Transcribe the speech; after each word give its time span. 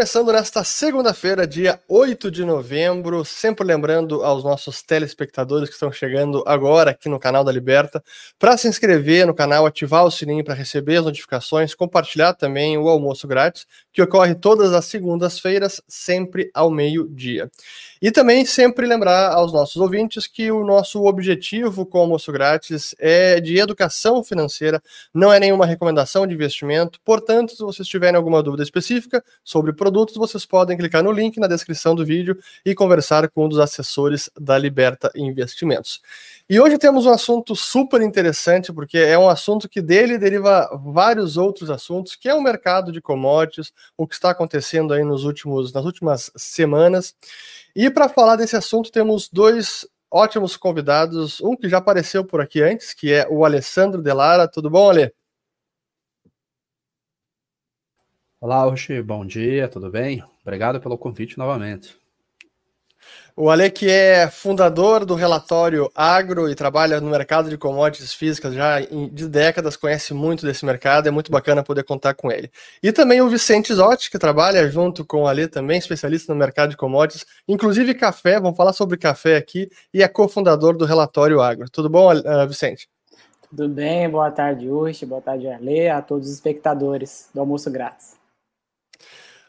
começando 0.00 0.32
nesta 0.32 0.64
segunda-feira, 0.64 1.46
dia 1.46 1.78
8 1.86 2.30
de 2.30 2.42
novembro, 2.42 3.22
sempre 3.22 3.66
lembrando 3.66 4.24
aos 4.24 4.42
nossos 4.42 4.80
telespectadores 4.80 5.68
que 5.68 5.74
estão 5.74 5.92
chegando 5.92 6.42
agora 6.46 6.92
aqui 6.92 7.06
no 7.06 7.20
canal 7.20 7.44
da 7.44 7.52
Liberta, 7.52 8.02
para 8.38 8.56
se 8.56 8.66
inscrever 8.66 9.26
no 9.26 9.34
canal, 9.34 9.66
ativar 9.66 10.06
o 10.06 10.10
sininho 10.10 10.42
para 10.42 10.54
receber 10.54 10.96
as 10.96 11.04
notificações, 11.04 11.74
compartilhar 11.74 12.32
também 12.32 12.78
o 12.78 12.88
almoço 12.88 13.28
grátis, 13.28 13.66
que 13.92 14.00
ocorre 14.00 14.34
todas 14.34 14.72
as 14.72 14.86
segundas-feiras, 14.86 15.82
sempre 15.86 16.50
ao 16.54 16.70
meio-dia. 16.70 17.50
E 18.02 18.10
também 18.10 18.46
sempre 18.46 18.86
lembrar 18.86 19.32
aos 19.32 19.52
nossos 19.52 19.76
ouvintes 19.76 20.26
que 20.26 20.50
o 20.50 20.64
nosso 20.64 21.04
objetivo 21.04 21.84
com 21.84 21.98
o 21.98 22.00
almoço 22.00 22.32
grátis 22.32 22.94
é 22.98 23.40
de 23.40 23.58
educação 23.58 24.24
financeira, 24.24 24.82
não 25.12 25.30
é 25.30 25.38
nenhuma 25.38 25.66
recomendação 25.66 26.26
de 26.26 26.32
investimento, 26.32 26.98
portanto, 27.04 27.54
se 27.54 27.62
vocês 27.62 27.86
tiverem 27.86 28.16
alguma 28.16 28.42
dúvida 28.42 28.62
específica, 28.62 29.22
sobre 29.44 29.72
produtos, 29.72 30.16
vocês 30.16 30.46
podem 30.46 30.78
clicar 30.78 31.02
no 31.02 31.12
link 31.12 31.38
na 31.38 31.46
descrição 31.46 31.94
do 31.94 32.04
vídeo 32.04 32.38
e 32.64 32.74
conversar 32.74 33.28
com 33.28 33.44
um 33.44 33.48
dos 33.48 33.58
assessores 33.58 34.30
da 34.38 34.56
Liberta 34.56 35.10
Investimentos. 35.14 36.00
E 36.52 36.58
hoje 36.58 36.78
temos 36.78 37.06
um 37.06 37.10
assunto 37.10 37.54
super 37.54 38.02
interessante, 38.02 38.72
porque 38.72 38.98
é 38.98 39.16
um 39.16 39.28
assunto 39.28 39.68
que 39.68 39.80
dele 39.80 40.18
deriva 40.18 40.68
vários 40.82 41.36
outros 41.36 41.70
assuntos, 41.70 42.16
que 42.16 42.28
é 42.28 42.34
o 42.34 42.42
mercado 42.42 42.90
de 42.90 43.00
commodities, 43.00 43.72
o 43.96 44.04
que 44.04 44.14
está 44.14 44.30
acontecendo 44.30 44.92
aí 44.92 45.04
nos 45.04 45.22
últimos, 45.22 45.72
nas 45.72 45.84
últimas 45.84 46.32
semanas. 46.34 47.14
E 47.72 47.88
para 47.88 48.08
falar 48.08 48.34
desse 48.34 48.56
assunto, 48.56 48.90
temos 48.90 49.28
dois 49.28 49.86
ótimos 50.10 50.56
convidados, 50.56 51.40
um 51.40 51.54
que 51.54 51.68
já 51.68 51.78
apareceu 51.78 52.24
por 52.24 52.40
aqui 52.40 52.60
antes, 52.60 52.92
que 52.92 53.12
é 53.12 53.28
o 53.30 53.44
Alessandro 53.44 54.02
Delara. 54.02 54.48
Tudo 54.48 54.68
bom, 54.68 54.90
Ale? 54.90 55.14
Olá, 58.40 58.66
Oxi, 58.66 59.00
bom 59.00 59.24
dia, 59.24 59.68
tudo 59.68 59.88
bem? 59.88 60.24
Obrigado 60.42 60.80
pelo 60.80 60.98
convite 60.98 61.38
novamente. 61.38 61.99
O 63.42 63.48
Ale 63.48 63.70
que 63.70 63.88
é 63.88 64.28
fundador 64.28 65.06
do 65.06 65.14
relatório 65.14 65.90
Agro 65.94 66.50
e 66.50 66.54
trabalha 66.54 67.00
no 67.00 67.08
mercado 67.08 67.48
de 67.48 67.56
commodities 67.56 68.12
físicas 68.12 68.52
já 68.52 68.80
de 68.80 69.26
décadas, 69.26 69.78
conhece 69.78 70.12
muito 70.12 70.44
desse 70.44 70.62
mercado, 70.66 71.06
é 71.06 71.10
muito 71.10 71.32
bacana 71.32 71.62
poder 71.62 71.82
contar 71.84 72.12
com 72.12 72.30
ele. 72.30 72.50
E 72.82 72.92
também 72.92 73.22
o 73.22 73.30
Vicente 73.30 73.72
Zotti, 73.72 74.10
que 74.10 74.18
trabalha 74.18 74.68
junto 74.68 75.06
com 75.06 75.22
o 75.22 75.26
Ale 75.26 75.48
também, 75.48 75.78
especialista 75.78 76.34
no 76.34 76.38
mercado 76.38 76.68
de 76.68 76.76
commodities, 76.76 77.24
inclusive 77.48 77.94
café, 77.94 78.38
vamos 78.38 78.58
falar 78.58 78.74
sobre 78.74 78.98
café 78.98 79.38
aqui, 79.38 79.70
e 79.94 80.02
é 80.02 80.08
cofundador 80.08 80.76
do 80.76 80.84
relatório 80.84 81.40
Agro. 81.40 81.70
Tudo 81.70 81.88
bom, 81.88 82.14
uh, 82.14 82.46
Vicente? 82.46 82.90
Tudo 83.48 83.70
bem, 83.70 84.06
boa 84.10 84.30
tarde, 84.30 84.68
Urch, 84.68 85.06
boa 85.06 85.22
tarde, 85.22 85.48
Ale, 85.48 85.88
a 85.88 86.02
todos 86.02 86.28
os 86.28 86.34
espectadores 86.34 87.30
do 87.32 87.40
Almoço 87.40 87.70
Grátis. 87.70 88.19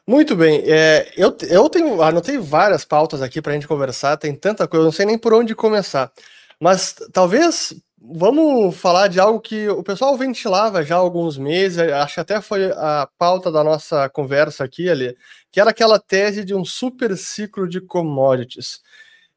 Muito 0.07 0.35
bem. 0.35 0.63
É, 0.65 1.11
eu, 1.15 1.35
eu 1.49 1.69
tenho 1.69 2.01
anotei 2.01 2.37
várias 2.37 2.83
pautas 2.83 3.21
aqui 3.21 3.41
para 3.41 3.51
a 3.51 3.55
gente 3.55 3.67
conversar, 3.67 4.17
tem 4.17 4.35
tanta 4.35 4.67
coisa, 4.67 4.81
eu 4.81 4.85
não 4.85 4.91
sei 4.91 5.05
nem 5.05 5.17
por 5.17 5.33
onde 5.33 5.55
começar. 5.55 6.11
Mas 6.59 6.95
talvez 7.13 7.73
vamos 7.99 8.75
falar 8.75 9.07
de 9.07 9.19
algo 9.19 9.39
que 9.39 9.69
o 9.69 9.83
pessoal 9.83 10.17
ventilava 10.17 10.83
já 10.83 10.95
há 10.95 10.99
alguns 10.99 11.37
meses, 11.37 11.77
acho 11.77 12.15
que 12.15 12.19
até 12.19 12.41
foi 12.41 12.71
a 12.71 13.07
pauta 13.17 13.51
da 13.51 13.63
nossa 13.63 14.09
conversa 14.09 14.63
aqui 14.63 14.89
ali, 14.89 15.15
que 15.51 15.59
era 15.59 15.69
aquela 15.69 15.99
tese 15.99 16.43
de 16.43 16.55
um 16.55 16.65
super 16.65 17.15
ciclo 17.15 17.67
de 17.67 17.79
commodities. 17.79 18.79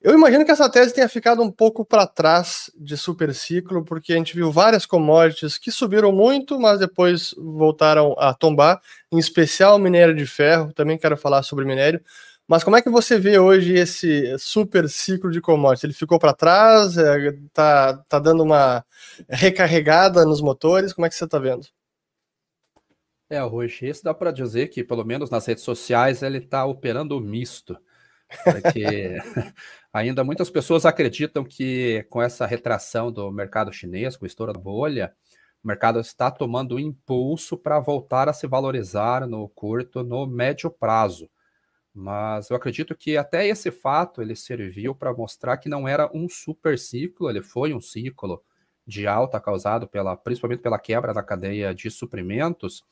Eu 0.05 0.13
imagino 0.13 0.45
que 0.45 0.51
essa 0.51 0.69
tese 0.69 0.93
tenha 0.93 1.09
ficado 1.09 1.43
um 1.43 1.51
pouco 1.51 1.83
para 1.83 2.07
trás 2.07 2.71
de 2.77 2.95
super 2.95 3.35
ciclo, 3.35 3.83
porque 3.83 4.13
a 4.13 4.17
gente 4.17 4.35
viu 4.35 4.53
várias 4.53 4.85
commodities 4.85 5.57
que 5.57 5.71
subiram 5.71 6.13
muito, 6.13 6.61
mas 6.61 6.79
depois 6.79 7.35
voltaram 7.39 8.15
a 8.19 8.35
tombar, 8.35 8.83
em 9.11 9.19
especial 9.19 9.79
minério 9.79 10.15
de 10.15 10.27
ferro, 10.27 10.75
também 10.75 10.99
quero 10.99 11.17
falar 11.17 11.43
sobre 11.43 11.65
minério. 11.65 12.03
Mas 12.47 12.63
como 12.63 12.77
é 12.77 12.83
que 12.83 12.91
você 12.91 13.19
vê 13.19 13.39
hoje 13.39 13.73
esse 13.73 14.37
super 14.39 14.91
ciclo 14.91 15.31
de 15.31 15.41
commodities? 15.41 15.85
Ele 15.85 15.95
ficou 15.95 16.19
para 16.19 16.35
trás? 16.35 16.99
Está 16.99 17.99
é, 17.99 18.05
tá 18.07 18.19
dando 18.19 18.43
uma 18.43 18.85
recarregada 19.27 20.27
nos 20.27 20.43
motores? 20.43 20.93
Como 20.93 21.07
é 21.07 21.09
que 21.09 21.15
você 21.15 21.25
está 21.25 21.39
vendo? 21.39 21.67
É, 23.31 23.43
hoje 23.43 23.89
isso 23.89 24.05
dá 24.05 24.13
para 24.13 24.31
dizer 24.31 24.69
que, 24.69 24.85
pelo 24.85 25.03
menos 25.03 25.31
nas 25.31 25.47
redes 25.47 25.65
sociais, 25.65 26.23
ele 26.23 26.37
está 26.37 26.67
operando 26.67 27.19
misto. 27.23 27.75
Porque 28.43 29.17
ainda 29.93 30.25
muitas 30.25 30.51
pessoas 30.51 30.85
acreditam 30.85 31.45
que 31.45 32.05
com 32.11 32.21
essa 32.21 32.47
retração 32.47 33.13
do 33.13 33.31
mercado 33.31 33.73
chinês, 33.73 34.17
com 34.17 34.25
o 34.25 34.27
estouro 34.27 34.53
da 34.53 34.59
bolha, 34.59 35.15
o 35.63 35.69
mercado 35.69 36.01
está 36.01 36.31
tomando 36.31 36.77
um 36.77 36.79
impulso 36.79 37.57
para 37.57 37.81
voltar 37.81 38.29
a 38.29 38.33
se 38.33 38.47
valorizar 38.47 39.27
no 39.27 39.49
curto, 39.49 40.03
no 40.03 40.27
médio 40.27 40.71
prazo. 40.71 41.31
Mas 41.95 42.51
eu 42.51 42.57
acredito 42.57 42.97
que 42.97 43.17
até 43.17 43.47
esse 43.47 43.71
fato 43.71 44.21
ele 44.21 44.35
serviu 44.35 44.95
para 44.95 45.15
mostrar 45.15 45.57
que 45.59 45.69
não 45.69 45.87
era 45.87 46.11
um 46.13 46.29
super 46.29 46.79
ciclo, 46.79 47.31
ele 47.31 47.41
foi 47.41 47.73
um 47.73 47.81
ciclo 47.81 48.43
de 48.87 49.07
alta 49.07 49.41
causado 49.41 49.89
pela, 49.89 50.17
principalmente 50.17 50.61
pela 50.61 50.79
quebra 50.79 51.15
da 51.15 51.23
cadeia 51.23 51.75
de 51.75 51.91
suprimentos, 51.91 52.83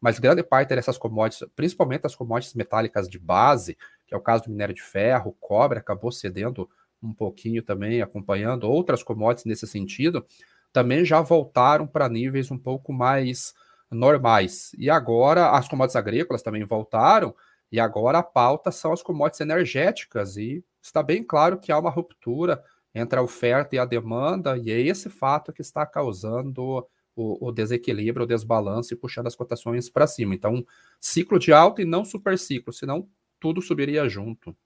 mas 0.00 0.18
grande 0.18 0.42
parte 0.42 0.74
dessas 0.74 0.96
commodities, 0.96 1.48
principalmente 1.56 2.06
as 2.06 2.14
commodities 2.14 2.54
metálicas 2.54 3.08
de 3.08 3.18
base, 3.18 3.76
que 4.06 4.14
é 4.14 4.16
o 4.16 4.20
caso 4.20 4.44
do 4.44 4.50
minério 4.50 4.74
de 4.74 4.82
ferro, 4.82 5.36
cobre 5.40 5.78
acabou 5.78 6.12
cedendo 6.12 6.68
um 7.02 7.12
pouquinho 7.12 7.62
também, 7.62 8.00
acompanhando 8.00 8.64
outras 8.64 9.02
commodities 9.02 9.44
nesse 9.44 9.66
sentido, 9.66 10.24
também 10.72 11.04
já 11.04 11.20
voltaram 11.20 11.86
para 11.86 12.08
níveis 12.08 12.50
um 12.50 12.58
pouco 12.58 12.92
mais 12.92 13.54
normais. 13.90 14.72
E 14.78 14.90
agora 14.90 15.50
as 15.50 15.68
commodities 15.68 15.96
agrícolas 15.96 16.42
também 16.42 16.64
voltaram, 16.64 17.34
e 17.70 17.78
agora 17.78 18.18
a 18.18 18.22
pauta 18.22 18.70
são 18.70 18.92
as 18.92 19.02
commodities 19.02 19.40
energéticas, 19.40 20.36
e 20.36 20.64
está 20.82 21.02
bem 21.02 21.22
claro 21.22 21.58
que 21.58 21.70
há 21.70 21.78
uma 21.78 21.90
ruptura 21.90 22.62
entre 22.94 23.18
a 23.18 23.22
oferta 23.22 23.74
e 23.74 23.78
a 23.78 23.84
demanda, 23.84 24.56
e 24.56 24.70
é 24.70 24.80
esse 24.80 25.10
fato 25.10 25.52
que 25.52 25.60
está 25.60 25.84
causando 25.84 26.86
o, 27.16 27.48
o 27.48 27.52
desequilíbrio, 27.52 28.24
o 28.24 28.28
desbalance, 28.28 28.94
puxando 28.96 29.26
as 29.26 29.36
cotações 29.36 29.88
para 29.88 30.06
cima. 30.06 30.34
Então, 30.34 30.64
ciclo 31.00 31.38
de 31.38 31.52
alta 31.52 31.82
e 31.82 31.84
não 31.84 32.04
super 32.04 32.38
ciclo, 32.38 32.72
senão 32.72 33.08
tudo 33.40 33.60
subiria 33.62 34.08
junto. 34.08 34.56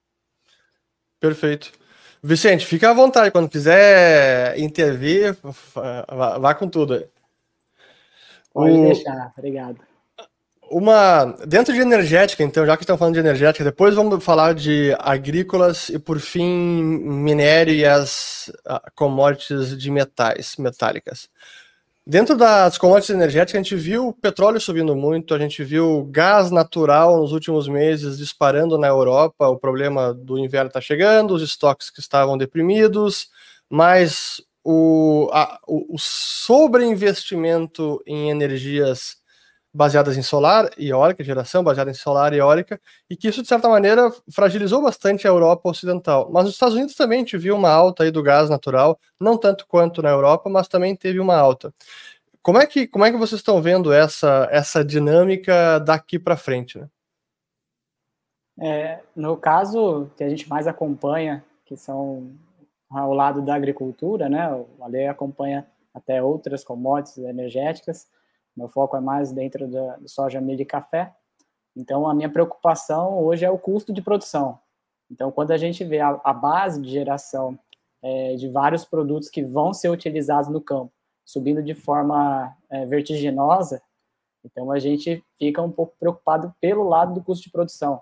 Perfeito. 1.21 1.73
Vicente, 2.23 2.67
fica 2.67 2.91
à 2.91 2.95
vontade. 2.95 3.31
Quando 3.31 3.49
quiser 3.49 4.59
intervir, 4.59 5.37
vá, 5.75 6.39
vá 6.39 6.55
com 6.55 6.69
tudo. 6.69 7.09
Pode 8.53 8.73
o... 8.73 8.87
deixar, 8.87 9.33
obrigado. 9.37 9.79
Uma 10.71 11.25
dentro 11.47 11.73
de 11.73 11.81
energética, 11.81 12.43
então, 12.43 12.67
já 12.67 12.77
que 12.77 12.83
estamos 12.83 12.99
falando 12.99 13.15
de 13.15 13.21
energética, 13.21 13.65
depois 13.65 13.95
vamos 13.95 14.23
falar 14.23 14.55
de 14.55 14.95
agrícolas 14.99 15.89
e 15.89 15.99
por 15.99 16.21
fim 16.21 16.83
minério 16.83 17.73
e 17.73 17.87
as 17.87 18.53
ah, 18.67 18.83
commodities 18.95 19.79
de 19.79 19.91
metais 19.91 20.57
metálicas. 20.59 21.31
Dentro 22.11 22.35
das 22.35 22.79
commodities 22.79 23.15
energéticas, 23.15 23.55
a 23.55 23.63
gente 23.63 23.77
viu 23.77 24.09
o 24.09 24.15
petróleo 24.15 24.59
subindo 24.59 24.97
muito, 24.97 25.35
a 25.35 25.39
gente 25.39 25.63
viu 25.63 26.09
gás 26.11 26.51
natural 26.51 27.19
nos 27.19 27.33
últimos 27.33 27.69
meses 27.69 28.17
disparando 28.17 28.79
na 28.79 28.87
Europa. 28.87 29.47
O 29.47 29.59
problema 29.59 30.15
do 30.15 30.39
inverno 30.39 30.69
está 30.69 30.81
chegando, 30.81 31.35
os 31.35 31.43
estoques 31.43 31.91
que 31.91 32.01
estavam 32.01 32.39
deprimidos, 32.39 33.29
mas 33.69 34.41
o, 34.65 35.29
a, 35.35 35.61
o, 35.69 35.97
o 35.97 35.99
sobreinvestimento 35.99 38.03
em 38.07 38.31
energias 38.31 39.17
baseadas 39.73 40.17
em 40.17 40.23
solar 40.23 40.71
e 40.79 40.91
eólica, 40.91 41.23
geração 41.23 41.63
baseada 41.63 41.91
em 41.91 41.95
solar 41.95 42.33
e 42.33 42.39
eólica, 42.39 42.81
e 43.09 43.17
que 43.17 43.29
isso, 43.29 43.43
de 43.43 43.49
certa 43.49 43.69
maneira, 43.69 44.11
fragilizou 44.31 44.83
bastante 44.83 45.27
a 45.27 45.31
Europa 45.31 45.69
Ocidental. 45.69 46.31
Mas 46.33 46.45
nos 46.45 46.55
Estados 46.55 46.75
Unidos 46.75 46.95
também 46.95 47.25
viu 47.25 47.55
uma 47.57 47.71
alta 47.71 48.05
aí 48.05 48.11
do 48.11 48.23
gás 48.23 48.49
natural, 48.49 48.99
não 49.21 49.37
tanto 49.37 49.67
quanto 49.67 50.03
na 50.03 50.11
Europa, 50.11 50.49
mas 50.49 50.69
também 50.69 50.97
teve 50.97 51.21
uma 51.21 51.37
alta. 51.37 51.73
Como 52.43 52.59
é 52.59 52.67
que, 52.67 52.87
como 52.87 53.05
é 53.05 53.11
que 53.11 53.19
vocês 53.19 53.41
estão 53.41 53.61
vendo 53.61 53.93
essa, 53.93 54.49
essa 54.51 54.85
dinâmica 54.85 55.79
daqui 55.81 56.19
para 56.19 56.37
frente? 56.37 56.79
Né? 56.79 56.89
É, 58.61 59.01
no 59.15 59.37
caso 59.37 60.11
que 60.17 60.25
a 60.25 60.29
gente 60.29 60.49
mais 60.49 60.67
acompanha, 60.67 61.45
que 61.65 61.77
são 61.77 62.33
ao 62.91 63.13
lado 63.13 63.43
da 63.43 63.55
agricultura, 63.55 64.29
né? 64.29 64.51
O 64.51 64.83
Ale 64.83 65.07
acompanha 65.07 65.67
até 65.93 66.23
outras 66.23 66.65
commodities 66.65 67.19
energéticas. 67.19 68.09
Meu 68.59 68.67
foco 68.67 68.97
é 68.97 69.01
mais 69.01 69.31
dentro 69.31 69.69
da 69.69 70.01
soja, 70.07 70.41
milho 70.41 70.63
e 70.63 70.67
café. 70.67 71.15
Então, 71.77 72.09
a 72.09 72.13
minha 72.13 72.29
preocupação 72.29 73.25
hoje 73.25 73.45
é 73.45 73.51
o 73.51 73.57
custo 73.57 73.93
de 73.93 74.03
produção. 74.03 74.59
Então, 75.09 75.31
quando 75.31 75.53
a 75.53 75.57
gente 75.57 75.85
vê 75.85 76.01
a, 76.01 76.21
a 76.25 76.33
base 76.33 76.83
de 76.83 76.91
geração 76.91 77.57
é, 78.03 78.35
de 78.35 78.49
vários 78.49 78.85
produtos 78.85 79.29
que 79.29 79.45
vão 79.45 79.73
ser 79.73 79.91
utilizados 79.91 80.51
no 80.51 80.61
campo 80.61 80.93
subindo 81.25 81.63
de 81.63 81.75
forma 81.75 82.53
é, 82.69 82.85
vertiginosa, 82.87 83.81
então 84.43 84.73
a 84.73 84.79
gente 84.79 85.23
fica 85.39 85.63
um 85.63 85.71
pouco 85.71 85.95
preocupado 85.99 86.53
pelo 86.61 86.89
lado 86.89 87.15
do 87.15 87.23
custo 87.23 87.45
de 87.45 87.51
produção. 87.51 88.01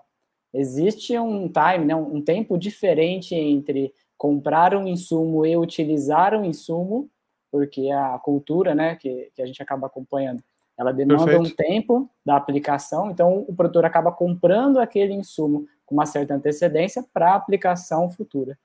Existe 0.53 1.19
um 1.19 1.51
time, 1.51 1.85
né, 1.85 1.95
um 1.95 2.21
tempo 2.21 2.57
diferente 2.57 3.35
entre 3.35 3.93
comprar 4.17 4.73
um 4.73 4.87
insumo 4.87 5.45
e 5.45 5.57
utilizar 5.57 6.33
um 6.33 6.45
insumo 6.45 7.09
porque 7.51 7.89
a 7.91 8.17
cultura, 8.19 8.75
né, 8.75 8.95
que, 8.95 9.31
que 9.35 9.41
a 9.41 9.45
gente 9.45 9.61
acaba 9.61 9.87
acompanhando, 9.87 10.43
Ela 10.77 10.91
demanda 10.91 11.25
Perfeito. 11.25 11.51
um 11.51 11.55
tempo 11.55 12.09
da 12.23 12.35
aplicação, 12.35 13.09
então 13.09 13.43
o 13.47 13.55
produtor 13.55 13.83
acaba 13.83 14.11
comprando 14.11 14.79
aquele 14.79 15.13
insumo 15.13 15.65
com 15.85 15.95
uma 15.95 16.05
certa 16.05 16.35
antecedência 16.35 17.03
para 17.11 17.33
aplicação 17.33 18.09
futura. 18.09 18.57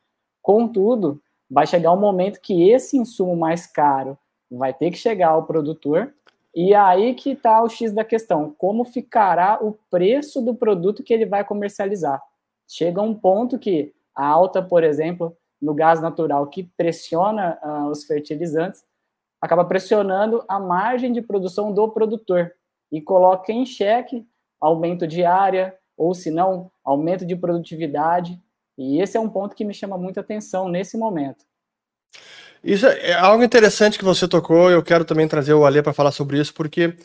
Contudo, 0.43 1.23
vai 1.50 1.67
chegar 1.67 1.93
um 1.93 2.00
momento 2.00 2.40
que 2.40 2.69
esse 2.69 2.99
insumo 2.99 3.34
mais 3.34 3.67
caro 3.67 4.19
vai 4.50 4.75
ter 4.75 4.90
que 4.90 4.99
chegar 4.99 5.28
ao 5.28 5.44
produtor, 5.46 6.12
e 6.55 6.75
aí 6.75 7.14
que 7.14 7.31
está 7.31 7.62
o 7.62 7.69
X 7.69 7.93
da 7.93 8.05
questão: 8.05 8.55
como 8.58 8.85
ficará 8.85 9.58
o 9.62 9.73
preço 9.90 10.43
do 10.43 10.55
produto 10.55 11.02
que 11.02 11.14
ele 11.14 11.25
vai 11.25 11.43
comercializar? 11.44 12.20
Chega 12.69 13.00
um 13.00 13.14
ponto 13.14 13.58
que 13.58 13.94
a 14.14 14.26
alta, 14.26 14.61
por 14.61 14.85
exemplo, 14.85 15.35
no 15.62 15.73
gás 15.73 16.00
natural 16.00 16.49
que 16.49 16.64
pressiona 16.76 17.56
uh, 17.62 17.87
os 17.87 18.05
fertilizantes, 18.05 18.85
acaba 19.41 19.64
pressionando 19.64 20.44
a 20.49 20.59
margem 20.59 21.12
de 21.12 21.23
produção 21.23 21.73
do 21.73 21.88
produtor 21.88 22.53
e 22.91 23.00
coloca 23.00 23.53
em 23.53 23.64
xeque 23.64 24.26
aumento 24.61 25.06
de 25.06 25.25
área, 25.25 25.75
ou 25.97 26.14
se 26.14 26.31
não, 26.31 26.70
aumento 26.85 27.25
de 27.26 27.35
produtividade. 27.35 28.38
E 28.79 29.00
esse 29.00 29.17
é 29.17 29.20
um 29.20 29.29
ponto 29.29 29.56
que 29.56 29.64
me 29.64 29.75
chama 29.75 29.99
muita 29.99 30.20
atenção 30.20 30.69
nesse 30.69 30.97
momento. 30.97 31.44
Isso 32.62 32.87
é 32.87 33.12
algo 33.14 33.43
interessante 33.43 33.99
que 33.99 34.05
você 34.05 34.29
tocou, 34.29 34.70
eu 34.70 34.82
quero 34.82 35.05
também 35.05 35.26
trazer 35.26 35.53
o 35.53 35.64
Alê 35.64 35.82
para 35.82 35.93
falar 35.93 36.12
sobre 36.12 36.38
isso, 36.38 36.55
porque 36.55 36.97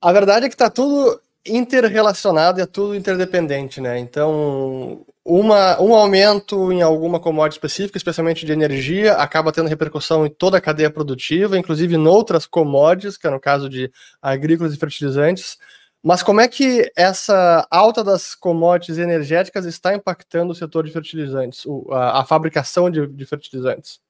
a 0.00 0.12
verdade 0.12 0.44
é 0.44 0.48
que 0.48 0.54
está 0.54 0.68
tudo 0.68 1.20
interrelacionado 1.46 2.60
é 2.60 2.66
tudo 2.66 2.94
interdependente, 2.94 3.80
né? 3.80 3.98
Então, 3.98 5.06
uma, 5.30 5.80
um 5.80 5.94
aumento 5.94 6.72
em 6.72 6.82
alguma 6.82 7.20
commodity 7.20 7.56
específica, 7.56 7.96
especialmente 7.96 8.44
de 8.44 8.50
energia, 8.50 9.14
acaba 9.14 9.52
tendo 9.52 9.68
repercussão 9.68 10.26
em 10.26 10.30
toda 10.30 10.58
a 10.58 10.60
cadeia 10.60 10.90
produtiva, 10.90 11.56
inclusive 11.56 11.94
em 11.94 12.06
outras 12.06 12.46
commodities, 12.46 13.16
que 13.16 13.28
é 13.28 13.30
no 13.30 13.38
caso 13.38 13.68
de 13.68 13.92
agrícolas 14.20 14.74
e 14.74 14.76
fertilizantes. 14.76 15.56
Mas 16.02 16.22
como 16.22 16.40
é 16.40 16.48
que 16.48 16.90
essa 16.96 17.64
alta 17.70 18.02
das 18.02 18.34
commodities 18.34 18.98
energéticas 18.98 19.66
está 19.66 19.94
impactando 19.94 20.52
o 20.52 20.54
setor 20.54 20.84
de 20.84 20.90
fertilizantes, 20.90 21.64
a, 21.92 22.24
fabricação 22.24 22.90
de, 22.90 23.06
de 23.06 23.24
fertilizantes? 23.24 24.00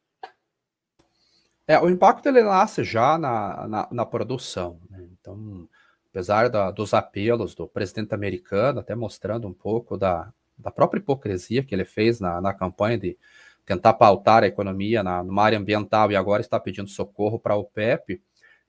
É, 1.67 1.79
o 1.79 1.91
impacto 1.91 2.27
ele 2.27 2.43
nasce 2.43 2.83
já 2.83 3.19
na, 3.19 3.69
na, 3.69 3.89
na 3.91 4.07
produção. 4.07 4.81
Né? 4.89 5.07
Então, 5.21 5.69
apesar 6.11 6.49
da, 6.49 6.71
dos 6.71 6.95
apelos 6.95 7.55
do 7.55 7.69
presidente 7.69 8.15
americano, 8.15 8.81
até 8.81 8.95
mostrando 8.95 9.47
um 9.47 9.53
pouco 9.53 9.99
da, 9.99 10.33
da 10.61 10.71
própria 10.71 11.01
hipocrisia 11.01 11.63
que 11.63 11.75
ele 11.75 11.85
fez 11.85 12.21
na, 12.21 12.41
na 12.41 12.55
campanha 12.55 12.99
de 12.99 13.19
tentar 13.65 13.95
pautar 13.95 14.43
a 14.43 14.47
economia 14.47 15.03
na, 15.03 15.23
numa 15.23 15.43
área 15.43 15.59
ambiental 15.59 16.11
e 16.11 16.17
agora 16.17 16.41
está 16.41 16.59
pedindo 16.59 16.89
socorro 16.89 17.39
para 17.39 17.57
o 17.57 17.61
OPEP, 17.61 18.21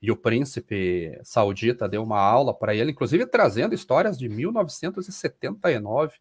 e 0.01 0.11
o 0.11 0.17
príncipe 0.17 1.19
saudita 1.23 1.88
deu 1.88 2.03
uma 2.03 2.19
aula 2.19 2.53
para 2.53 2.73
ele, 2.73 2.91
inclusive 2.91 3.25
trazendo 3.27 3.75
histórias 3.75 4.17
de 4.17 4.27
1979, 4.27 6.17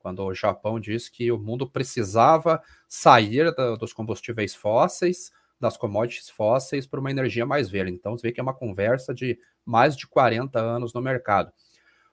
quando 0.00 0.24
o 0.24 0.34
Japão 0.34 0.80
disse 0.80 1.10
que 1.10 1.30
o 1.30 1.38
mundo 1.38 1.68
precisava 1.70 2.60
sair 2.88 3.54
da, 3.54 3.76
dos 3.76 3.92
combustíveis 3.92 4.54
fósseis 4.54 5.30
das 5.60 5.76
commodities 5.76 6.30
fósseis 6.30 6.86
para 6.86 6.98
uma 6.98 7.10
energia 7.10 7.44
mais 7.44 7.68
verde. 7.68 7.92
Então, 7.92 8.16
você 8.16 8.28
vê 8.28 8.32
que 8.32 8.40
é 8.40 8.42
uma 8.42 8.54
conversa 8.54 9.14
de 9.14 9.38
mais 9.64 9.94
de 9.94 10.06
40 10.06 10.58
anos 10.58 10.94
no 10.94 11.02
mercado. 11.02 11.52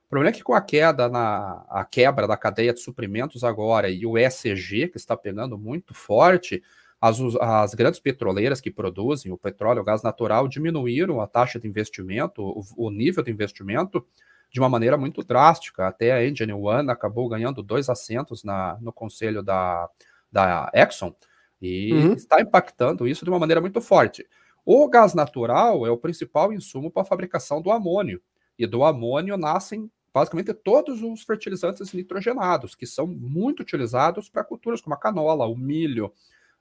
O 0.08 0.10
problema 0.10 0.30
é 0.30 0.38
que 0.38 0.44
com 0.44 0.54
a 0.54 0.62
queda 0.62 1.10
na 1.10 1.66
a 1.70 1.84
quebra 1.84 2.26
da 2.26 2.38
cadeia 2.38 2.74
de 2.74 2.80
suprimentos 2.80 3.44
agora 3.44 3.90
e 3.90 4.06
o 4.06 4.18
ESG, 4.18 4.88
que 4.88 4.98
está 4.98 5.18
pegando 5.18 5.58
muito 5.58 5.94
forte, 5.94 6.64
as, 7.00 7.20
as 7.42 7.74
grandes 7.76 8.00
petroleiras 8.00 8.62
que 8.62 8.72
produzem 8.72 9.34
o 9.34 9.38
petróleo, 9.38 9.82
o 9.82 9.84
gás 9.84 10.02
natural, 10.04 10.48
diminuíram 10.48 11.20
a 11.20 11.28
taxa 11.28 11.60
de 11.60 11.68
investimento, 11.68 12.42
o, 12.42 12.64
o 12.78 12.90
nível 12.90 13.22
de 13.22 13.32
investimento, 13.32 14.06
de 14.50 14.62
uma 14.62 14.70
maneira 14.70 14.98
muito 14.98 15.22
drástica. 15.24 15.88
Até 15.88 16.14
a 16.14 16.26
Engine 16.26 16.54
One 16.54 16.90
acabou 16.90 17.28
ganhando 17.28 17.62
dois 17.62 17.90
assentos 17.90 18.46
na, 18.46 18.78
no 18.80 18.94
conselho 18.94 19.44
da, 19.44 19.90
da 20.32 20.72
Exxon, 20.74 21.14
e 21.62 21.92
uhum. 21.92 22.14
está 22.14 22.40
impactando 22.40 23.08
isso 23.08 23.26
de 23.26 23.30
uma 23.30 23.40
maneira 23.40 23.60
muito 23.60 23.82
forte. 23.82 24.26
O 24.66 24.88
gás 24.88 25.14
natural 25.14 25.86
é 25.86 25.90
o 25.90 25.98
principal 25.98 26.54
insumo 26.54 26.90
para 26.90 27.02
a 27.02 27.06
fabricação 27.06 27.62
do 27.62 27.72
amônio. 27.72 28.22
E 28.58 28.66
do 28.66 28.84
amônio 28.84 29.38
nascem 29.38 29.90
basicamente 30.18 30.54
todos 30.54 31.02
os 31.04 31.22
fertilizantes 31.22 31.94
nitrogenados, 31.94 32.74
que 32.74 32.86
são 32.88 33.06
muito 33.06 33.62
utilizados 33.62 34.30
para 34.30 34.44
culturas 34.44 34.82
como 34.82 34.96
a 34.96 35.00
canola, 35.00 35.46
o 35.46 35.56
milho, 35.56 36.12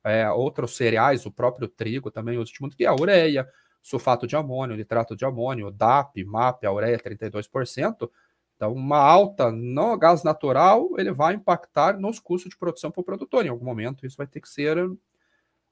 é, 0.04 0.30
outros 0.30 0.76
cereais, 0.76 1.24
o 1.24 1.30
próprio 1.30 1.66
trigo 1.66 2.10
também 2.10 2.38
usa 2.38 2.52
muito, 2.60 2.76
que 2.76 2.84
é 2.84 2.88
a 2.88 2.94
ureia, 2.94 3.48
sulfato 3.82 4.26
de 4.26 4.36
amônio, 4.36 4.76
nitrato 4.76 5.16
de 5.16 5.24
amônio, 5.24 5.70
DAP, 5.70 6.24
MAP, 6.24 6.64
a 6.64 6.72
ureia 6.72 6.98
32%, 6.98 8.10
então, 8.56 8.72
uma 8.72 8.98
alta 8.98 9.52
no 9.52 9.96
gás 9.98 10.22
natural, 10.22 10.88
ele 10.96 11.12
vai 11.12 11.34
impactar 11.34 11.98
nos 11.98 12.18
custos 12.18 12.50
de 12.50 12.56
produção 12.56 12.90
para 12.90 13.02
o 13.02 13.04
produtor. 13.04 13.44
Em 13.44 13.50
algum 13.50 13.64
momento, 13.64 14.06
isso 14.06 14.16
vai 14.16 14.26
ter 14.26 14.40
que 14.40 14.48
ser 14.48 14.78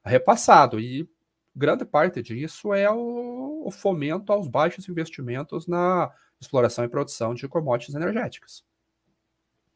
repassado. 0.03 0.79
E 0.79 1.09
grande 1.55 1.83
parte 1.83 2.21
disso 2.21 2.73
é 2.73 2.89
o, 2.91 3.63
o 3.65 3.71
fomento 3.71 4.31
aos 4.31 4.47
baixos 4.47 4.87
investimentos 4.87 5.65
na 5.65 6.11
exploração 6.39 6.83
e 6.85 6.89
produção 6.89 7.33
de 7.33 7.47
commodities 7.47 7.95
energéticas. 7.95 8.63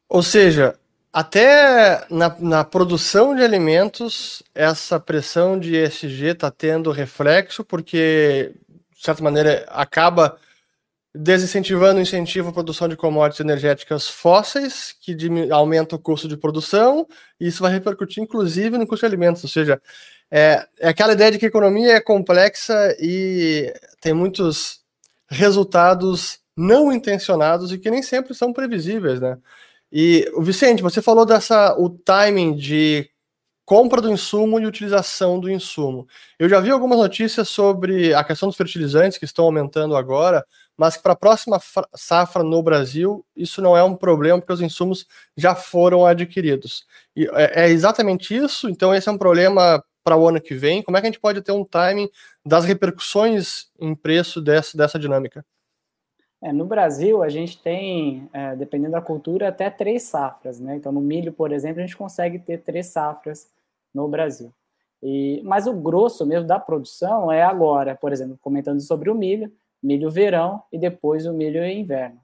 Ou 0.08 0.22
seja, 0.22 0.78
até 1.12 2.04
na, 2.10 2.36
na, 2.38 2.64
produção 2.64 3.34
de 3.34 3.42
alimentos, 3.42 4.42
essa 4.54 4.98
pressão 5.00 5.58
de 5.58 5.76
ESG 5.76 6.26
está 6.26 6.50
tendo 6.50 6.90
reflexo, 6.90 7.64
porque, 7.64 8.54
de 8.94 9.02
certa 9.04 9.22
maneira, 9.22 9.66
acaba 9.68 10.38
desincentivando 11.12 11.98
o 11.98 12.02
incentivo 12.02 12.50
à 12.50 12.52
produção 12.52 12.88
de 12.88 12.96
commodities 12.96 13.40
energéticas 13.40 14.08
fósseis, 14.08 14.94
que 15.00 15.16
aumenta 15.50 15.96
o 15.96 15.98
custo 15.98 16.28
de 16.28 16.36
produção, 16.36 17.06
e 17.40 17.48
isso 17.48 17.62
vai 17.62 17.72
repercutir, 17.72 18.22
inclusive, 18.22 18.78
no 18.78 18.86
custo 18.86 19.04
de 19.04 19.12
alimentos. 19.12 19.42
Ou 19.42 19.50
seja, 19.50 19.82
é, 20.30 20.64
é 20.78 20.88
aquela 20.88 21.12
ideia 21.12 21.32
de 21.32 21.38
que 21.38 21.46
a 21.46 21.48
economia 21.48 21.94
é 21.94 22.00
complexa 22.00 22.96
e 23.00 23.72
tem 24.00 24.12
muitos 24.12 24.80
resultados 25.28 26.38
não 26.60 26.92
intencionados 26.92 27.72
e 27.72 27.78
que 27.78 27.90
nem 27.90 28.02
sempre 28.02 28.34
são 28.34 28.52
previsíveis, 28.52 29.20
né? 29.20 29.38
E, 29.92 30.30
o 30.34 30.42
Vicente, 30.42 30.82
você 30.82 31.02
falou 31.02 31.26
dessa 31.26 31.74
o 31.78 31.90
timing 31.90 32.54
de 32.54 33.10
compra 33.64 34.00
do 34.00 34.10
insumo 34.10 34.58
e 34.60 34.66
utilização 34.66 35.38
do 35.40 35.50
insumo. 35.50 36.06
Eu 36.38 36.48
já 36.48 36.60
vi 36.60 36.70
algumas 36.70 36.98
notícias 36.98 37.48
sobre 37.48 38.12
a 38.14 38.24
questão 38.24 38.48
dos 38.48 38.56
fertilizantes 38.56 39.18
que 39.18 39.24
estão 39.24 39.44
aumentando 39.44 39.96
agora, 39.96 40.44
mas 40.76 40.96
para 40.96 41.12
a 41.12 41.16
próxima 41.16 41.60
safra 41.94 42.42
no 42.42 42.62
Brasil 42.62 43.24
isso 43.36 43.62
não 43.62 43.76
é 43.76 43.82
um 43.84 43.94
problema, 43.96 44.40
porque 44.40 44.52
os 44.52 44.60
insumos 44.60 45.06
já 45.36 45.54
foram 45.54 46.04
adquiridos. 46.06 46.84
E 47.16 47.26
é, 47.32 47.66
é 47.66 47.70
exatamente 47.70 48.34
isso, 48.34 48.68
então 48.68 48.94
esse 48.94 49.08
é 49.08 49.12
um 49.12 49.18
problema 49.18 49.82
para 50.04 50.16
o 50.16 50.28
ano 50.28 50.40
que 50.40 50.54
vem. 50.54 50.82
Como 50.82 50.96
é 50.96 51.00
que 51.00 51.06
a 51.06 51.10
gente 51.10 51.20
pode 51.20 51.40
ter 51.42 51.52
um 51.52 51.64
timing 51.64 52.08
das 52.44 52.64
repercussões 52.64 53.66
em 53.78 53.94
preço 53.94 54.40
dessa, 54.40 54.76
dessa 54.76 54.98
dinâmica? 54.98 55.44
É, 56.42 56.52
no 56.52 56.64
Brasil, 56.64 57.22
a 57.22 57.28
gente 57.28 57.60
tem, 57.60 58.28
é, 58.32 58.56
dependendo 58.56 58.92
da 58.92 59.02
cultura, 59.02 59.48
até 59.48 59.68
três 59.68 60.04
safras. 60.04 60.58
Né? 60.58 60.76
Então, 60.76 60.90
no 60.90 61.00
milho, 61.00 61.32
por 61.32 61.52
exemplo, 61.52 61.80
a 61.80 61.86
gente 61.86 61.96
consegue 61.96 62.38
ter 62.38 62.62
três 62.62 62.86
safras 62.86 63.50
no 63.94 64.08
Brasil. 64.08 64.52
E, 65.02 65.42
mas 65.44 65.66
o 65.66 65.72
grosso 65.72 66.26
mesmo 66.26 66.46
da 66.46 66.58
produção 66.58 67.30
é 67.30 67.42
agora, 67.42 67.94
por 67.94 68.12
exemplo, 68.12 68.38
comentando 68.40 68.80
sobre 68.80 69.10
o 69.10 69.14
milho, 69.14 69.52
milho 69.82 70.10
verão 70.10 70.62
e 70.72 70.78
depois 70.78 71.26
o 71.26 71.32
milho 71.32 71.64
inverno. 71.64 72.20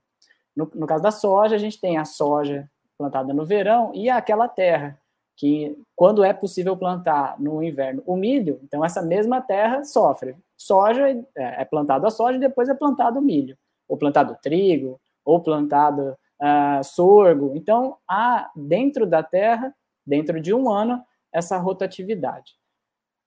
No, 0.54 0.70
no 0.74 0.86
caso 0.86 1.02
da 1.02 1.10
soja, 1.10 1.54
a 1.54 1.58
gente 1.58 1.80
tem 1.80 1.96
a 1.98 2.04
soja 2.04 2.70
plantada 2.96 3.32
no 3.32 3.44
verão 3.44 3.92
e 3.94 4.08
aquela 4.08 4.48
terra 4.48 4.98
que, 5.36 5.78
quando 5.94 6.24
é 6.24 6.32
possível 6.32 6.76
plantar 6.76 7.38
no 7.38 7.62
inverno 7.62 8.02
o 8.06 8.16
milho, 8.16 8.58
então 8.64 8.82
essa 8.82 9.02
mesma 9.02 9.40
terra 9.40 9.84
sofre. 9.84 10.34
Soja 10.56 11.08
é, 11.08 11.24
é 11.34 11.64
plantado 11.64 12.06
a 12.06 12.10
soja 12.10 12.36
e 12.36 12.40
depois 12.40 12.68
é 12.70 12.74
plantado 12.74 13.18
o 13.18 13.22
milho, 13.22 13.56
ou 13.88 13.96
plantado 13.96 14.36
trigo, 14.42 15.00
ou 15.24 15.40
plantado 15.40 16.16
uh, 16.40 16.84
sorgo. 16.84 17.52
Então, 17.54 17.96
há 18.08 18.50
dentro 18.54 19.06
da 19.06 19.22
terra, 19.22 19.74
dentro 20.06 20.40
de 20.40 20.54
um 20.54 20.70
ano, 20.70 21.02
essa 21.32 21.58
rotatividade. 21.58 22.54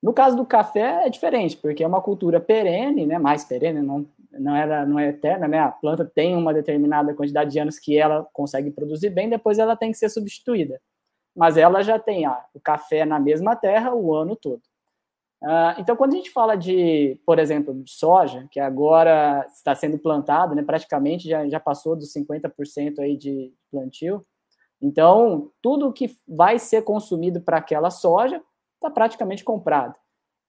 No 0.01 0.13
caso 0.13 0.37
do 0.37 0.45
café 0.45 1.05
é 1.05 1.09
diferente, 1.09 1.57
porque 1.57 1.83
é 1.83 1.87
uma 1.87 2.01
cultura 2.01 2.39
perene, 2.39 3.05
né, 3.05 3.19
mais 3.19 3.43
perene, 3.43 3.81
não, 3.81 4.07
não, 4.31 4.55
era, 4.55 4.85
não 4.85 4.97
é 4.97 5.09
eterna, 5.09 5.47
né, 5.47 5.59
a 5.59 5.69
planta 5.69 6.05
tem 6.05 6.35
uma 6.35 6.53
determinada 6.53 7.13
quantidade 7.13 7.51
de 7.51 7.59
anos 7.59 7.77
que 7.77 7.97
ela 7.97 8.25
consegue 8.31 8.71
produzir 8.71 9.09
bem, 9.09 9.29
depois 9.29 9.59
ela 9.59 9.75
tem 9.75 9.91
que 9.91 9.97
ser 9.97 10.09
substituída. 10.09 10.79
Mas 11.35 11.57
ela 11.57 11.83
já 11.83 11.99
tem 11.99 12.25
ah, 12.25 12.45
o 12.53 12.59
café 12.59 13.05
na 13.05 13.19
mesma 13.19 13.55
terra 13.55 13.93
o 13.93 14.15
ano 14.15 14.35
todo. 14.35 14.61
Uh, 15.41 15.79
então, 15.79 15.95
quando 15.95 16.13
a 16.13 16.17
gente 16.17 16.31
fala 16.31 16.55
de, 16.55 17.19
por 17.25 17.39
exemplo, 17.39 17.73
de 17.73 17.91
soja, 17.91 18.47
que 18.51 18.59
agora 18.59 19.47
está 19.53 19.73
sendo 19.73 19.97
plantado, 19.97 20.53
né, 20.53 20.61
praticamente 20.61 21.29
já, 21.29 21.47
já 21.47 21.59
passou 21.59 21.95
dos 21.95 22.13
50% 22.13 22.99
aí 22.99 23.15
de 23.15 23.53
plantio, 23.71 24.25
então, 24.81 25.51
tudo 25.61 25.91
que 25.91 26.17
vai 26.27 26.57
ser 26.57 26.83
consumido 26.83 27.41
para 27.41 27.57
aquela 27.57 27.89
soja 27.89 28.41
está 28.75 28.89
praticamente 28.89 29.43
comprado, 29.43 29.95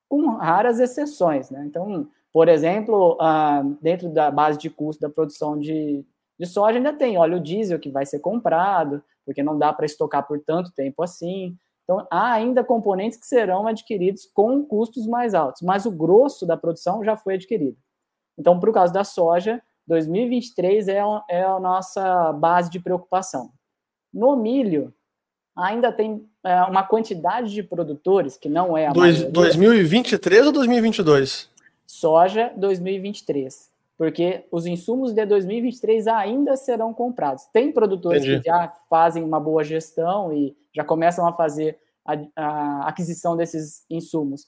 com 0.09 0.37
raras 0.37 0.79
exceções. 0.79 1.51
Né? 1.51 1.65
Então, 1.67 2.09
Por 2.33 2.49
exemplo, 2.49 3.19
uh, 3.21 3.77
dentro 3.83 4.09
da 4.09 4.31
base 4.31 4.57
de 4.57 4.71
custo 4.71 5.01
da 5.01 5.11
produção 5.11 5.59
de, 5.59 6.05
de 6.39 6.47
soja, 6.47 6.79
ainda 6.79 6.93
tem 6.93 7.19
óleo 7.19 7.41
diesel 7.41 7.81
que 7.81 7.91
vai 7.91 8.07
ser 8.07 8.21
comprado, 8.21 9.03
porque 9.25 9.43
não 9.43 9.59
dá 9.59 9.73
para 9.73 9.87
estocar 9.87 10.25
por 10.27 10.41
tanto 10.41 10.73
tempo 10.73 11.03
assim. 11.03 11.57
Então, 11.91 12.07
há 12.09 12.35
ainda 12.35 12.63
componentes 12.63 13.19
que 13.19 13.27
serão 13.27 13.67
adquiridos 13.67 14.25
com 14.33 14.65
custos 14.65 15.09
mais 15.09 15.35
altos, 15.35 15.61
mas 15.61 15.87
o 15.87 15.91
grosso 15.91 16.47
da 16.47 16.57
produção 16.57 17.03
já 17.03 17.17
foi 17.17 17.35
adquirido. 17.35 17.77
Então, 18.39 18.61
para 18.61 18.71
o 18.71 18.73
caso 18.73 18.93
da 18.93 19.03
soja, 19.03 19.61
2023 19.89 20.87
é, 20.87 21.03
é 21.29 21.43
a 21.43 21.59
nossa 21.59 22.33
base 22.33 22.71
de 22.71 22.79
preocupação. 22.79 23.51
No 24.15 24.37
milho, 24.37 24.95
ainda 25.57 25.91
tem 25.91 26.25
é, 26.45 26.63
uma 26.63 26.85
quantidade 26.85 27.53
de 27.53 27.65
produtores 27.65 28.37
que 28.37 28.49
não 28.49 28.79
é 28.79 28.87
a 28.87 28.93
Dois, 28.93 29.17
maioria. 29.17 29.33
2023 29.33 30.47
ou 30.47 30.53
2022? 30.53 31.51
Soja 31.85 32.53
2023, 32.57 33.69
porque 34.01 34.47
os 34.51 34.65
insumos 34.65 35.13
de 35.13 35.27
2023 35.27 36.07
ainda 36.07 36.57
serão 36.57 36.91
comprados. 36.95 37.45
Tem 37.53 37.71
produtores 37.71 38.23
Entendi. 38.25 38.41
que 38.41 38.49
já 38.49 38.75
fazem 38.89 39.23
uma 39.23 39.39
boa 39.39 39.63
gestão 39.63 40.33
e 40.33 40.57
já 40.75 40.83
começam 40.83 41.29
a 41.29 41.35
fazer 41.35 41.79
a, 42.03 42.17
a 42.35 42.89
aquisição 42.89 43.37
desses 43.37 43.85
insumos, 43.91 44.47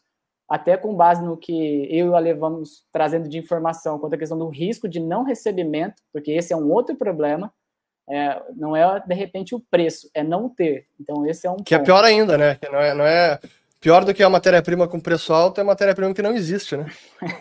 até 0.48 0.74
com 0.78 0.94
base 0.94 1.22
no 1.22 1.36
que 1.36 1.86
eu 1.90 2.06
e 2.06 2.08
o 2.08 2.16
Ale 2.16 2.32
vamos 2.32 2.86
trazendo 2.90 3.28
de 3.28 3.36
informação 3.36 3.98
quanto 3.98 4.14
à 4.14 4.18
questão 4.18 4.38
do 4.38 4.48
risco 4.48 4.88
de 4.88 4.98
não 4.98 5.22
recebimento, 5.22 6.02
porque 6.10 6.32
esse 6.32 6.54
é 6.54 6.56
um 6.56 6.72
outro 6.72 6.96
problema. 6.96 7.52
É, 8.08 8.42
não 8.56 8.74
é 8.74 9.00
de 9.06 9.14
repente 9.14 9.54
o 9.54 9.60
preço, 9.60 10.08
é 10.14 10.22
não 10.22 10.48
ter. 10.48 10.86
Então 10.98 11.26
esse 11.26 11.46
é 11.46 11.50
um 11.50 11.56
que 11.56 11.74
é 11.74 11.78
ponto. 11.78 11.90
é 11.90 11.92
pior 11.92 12.04
ainda, 12.06 12.38
né? 12.38 12.54
Que 12.54 12.70
não 12.70 12.80
é, 12.80 12.94
não 12.94 13.04
é 13.04 13.38
pior 13.78 14.02
do 14.02 14.14
que 14.14 14.22
a 14.22 14.30
matéria-prima 14.30 14.88
com 14.88 14.98
preço 14.98 15.30
alto 15.30 15.60
é 15.60 15.64
matéria-prima 15.64 16.14
que 16.14 16.22
não 16.22 16.32
existe, 16.32 16.74
né? 16.74 16.86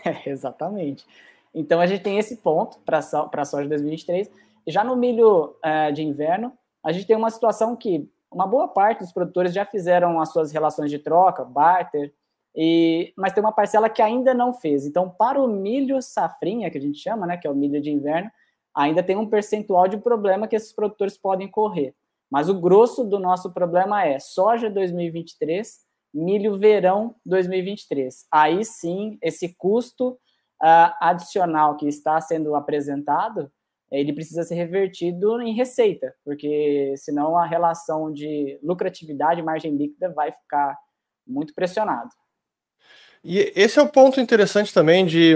é, 0.03 0.27
exatamente. 0.29 1.05
Então 1.53 1.79
a 1.79 1.87
gente 1.87 2.03
tem 2.03 2.17
esse 2.17 2.37
ponto 2.37 2.79
para 2.85 2.99
a 2.99 3.45
soja 3.45 3.67
2023. 3.67 4.29
Já 4.67 4.83
no 4.83 4.95
milho 4.95 5.55
é, 5.63 5.91
de 5.91 6.03
inverno, 6.03 6.53
a 6.83 6.91
gente 6.91 7.05
tem 7.05 7.15
uma 7.15 7.29
situação 7.29 7.75
que 7.75 8.09
uma 8.31 8.47
boa 8.47 8.67
parte 8.67 8.99
dos 8.99 9.11
produtores 9.11 9.53
já 9.53 9.65
fizeram 9.65 10.21
as 10.21 10.31
suas 10.31 10.51
relações 10.51 10.89
de 10.89 10.99
troca, 10.99 11.43
barter, 11.43 12.13
e, 12.55 13.13
mas 13.17 13.33
tem 13.33 13.43
uma 13.43 13.51
parcela 13.51 13.89
que 13.89 14.01
ainda 14.01 14.33
não 14.33 14.53
fez. 14.53 14.85
Então, 14.85 15.09
para 15.09 15.41
o 15.41 15.47
milho 15.47 16.01
safrinha, 16.01 16.69
que 16.69 16.77
a 16.77 16.81
gente 16.81 16.99
chama, 16.99 17.25
né, 17.25 17.37
que 17.37 17.47
é 17.47 17.49
o 17.49 17.55
milho 17.55 17.81
de 17.81 17.91
inverno, 17.91 18.29
ainda 18.75 19.03
tem 19.03 19.17
um 19.17 19.27
percentual 19.27 19.87
de 19.87 19.97
problema 19.97 20.47
que 20.47 20.55
esses 20.55 20.71
produtores 20.71 21.17
podem 21.17 21.49
correr. 21.49 21.93
Mas 22.29 22.47
o 22.47 22.59
grosso 22.59 23.03
do 23.03 23.19
nosso 23.19 23.53
problema 23.53 24.05
é 24.05 24.17
soja 24.19 24.69
2023, 24.69 25.79
milho 26.13 26.57
verão 26.57 27.15
2023. 27.25 28.25
Aí 28.31 28.63
sim, 28.63 29.17
esse 29.21 29.53
custo 29.55 30.17
uh, 30.61 30.93
adicional 30.99 31.75
que 31.75 31.87
está 31.87 32.19
sendo 32.21 32.55
apresentado, 32.55 33.51
ele 33.91 34.13
precisa 34.13 34.43
ser 34.43 34.55
revertido 34.55 35.41
em 35.41 35.53
receita, 35.53 36.13
porque 36.23 36.93
senão 36.97 37.37
a 37.37 37.45
relação 37.45 38.11
de 38.11 38.57
lucratividade 38.63 39.41
e 39.41 39.43
margem 39.43 39.75
líquida 39.75 40.09
vai 40.09 40.31
ficar 40.31 40.77
muito 41.27 41.53
pressionado. 41.53 42.09
E 43.23 43.51
esse 43.55 43.77
é 43.77 43.81
o 43.81 43.89
ponto 43.89 44.19
interessante 44.21 44.73
também 44.73 45.05
de. 45.05 45.35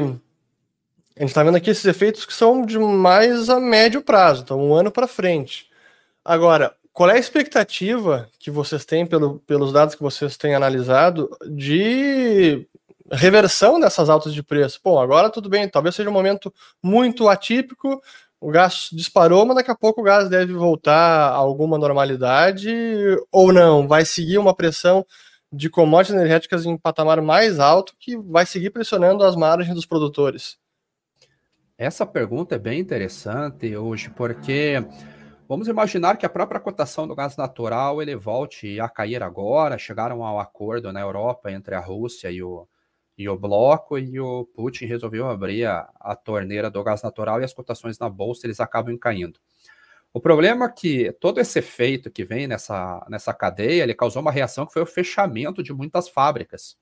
A 1.18 1.22
gente 1.22 1.30
está 1.30 1.44
vendo 1.44 1.56
aqui 1.56 1.70
esses 1.70 1.86
efeitos 1.86 2.26
que 2.26 2.34
são 2.34 2.66
de 2.66 2.80
mais 2.80 3.50
a 3.50 3.60
médio 3.60 4.02
prazo, 4.02 4.44
então 4.44 4.60
um 4.60 4.74
ano 4.74 4.92
para 4.92 5.08
frente. 5.08 5.70
Agora, 6.24 6.76
qual 6.92 7.10
é 7.10 7.14
a 7.14 7.20
expectativa 7.20 8.30
que 8.40 8.50
vocês 8.50 8.86
têm, 8.86 9.06
pelo, 9.06 9.40
pelos 9.40 9.72
dados 9.72 9.96
que 9.96 10.02
vocês 10.02 10.36
têm 10.36 10.56
analisado, 10.56 11.30
de 11.48 12.68
reversão 13.12 13.80
dessas 13.80 14.10
altas 14.10 14.34
de 14.34 14.42
preço? 14.44 14.80
Bom, 14.84 15.00
agora 15.00 15.30
tudo 15.30 15.50
bem, 15.50 15.70
talvez 15.70 15.96
seja 15.96 16.10
um 16.10 16.14
momento 16.14 16.54
muito 16.84 17.28
atípico, 17.30 18.02
o 18.40 18.52
gás 18.52 18.90
disparou, 18.92 19.46
mas 19.46 19.56
daqui 19.56 19.72
a 19.72 19.76
pouco 19.76 20.02
o 20.02 20.04
gás 20.04 20.30
deve 20.30 20.54
voltar 20.54 21.30
a 21.30 21.36
alguma 21.36 21.78
normalidade 21.78 22.70
ou 23.32 23.52
não? 23.52 23.88
Vai 23.88 24.06
seguir 24.06 24.38
uma 24.38 24.56
pressão 24.56 25.06
de 25.52 25.70
commodities 25.70 26.16
energéticas 26.16 26.66
em 26.66 26.78
patamar 26.78 27.22
mais 27.22 27.60
alto 27.60 27.96
que 27.98 28.18
vai 28.18 28.46
seguir 28.46 28.70
pressionando 28.72 29.24
as 29.24 29.36
margens 29.36 29.74
dos 29.74 29.86
produtores? 29.86 30.58
Essa 31.78 32.06
pergunta 32.06 32.56
é 32.56 32.60
bem 32.60 32.80
interessante 32.80 33.76
hoje, 33.76 34.10
porque 34.10 34.76
vamos 35.48 35.68
imaginar 35.68 36.18
que 36.18 36.26
a 36.26 36.30
própria 36.30 36.60
cotação 36.60 37.08
do 37.08 37.16
gás 37.16 37.36
natural 37.36 38.02
ele 38.02 38.16
volte 38.16 38.80
a 38.80 38.88
cair 38.88 39.24
agora. 39.24 39.78
Chegaram 39.78 40.24
ao 40.24 40.40
acordo 40.40 40.92
na 40.94 41.02
Europa 41.02 41.52
entre 41.52 41.76
a 41.76 41.80
Rússia 41.80 42.32
e 42.32 42.42
o, 42.42 42.68
e 43.18 43.30
o 43.30 43.38
bloco, 43.38 43.98
e 43.98 44.20
o 44.20 44.46
Putin 44.46 44.86
resolveu 44.86 45.30
abrir 45.30 45.66
a, 45.66 45.90
a 46.00 46.16
torneira 46.16 46.70
do 46.70 46.84
gás 46.84 47.02
natural 47.02 47.42
e 47.42 47.44
as 47.44 47.54
cotações 47.54 47.98
na 47.98 48.10
bolsa 48.10 48.46
eles 48.46 48.60
acabam 48.60 48.98
caindo. 48.98 49.40
O 50.14 50.20
problema 50.20 50.66
é 50.66 50.70
que 50.70 51.12
todo 51.20 51.40
esse 51.40 51.60
efeito 51.60 52.10
que 52.10 52.24
vem 52.24 52.48
nessa, 52.48 53.06
nessa 53.10 53.34
cadeia, 53.34 53.84
ele 53.84 53.94
causou 53.94 54.22
uma 54.22 54.32
reação 54.32 54.66
que 54.66 54.72
foi 54.72 54.82
o 54.82 54.86
fechamento 54.86 55.62
de 55.62 55.74
muitas 55.74 56.08
fábricas. 56.08 56.78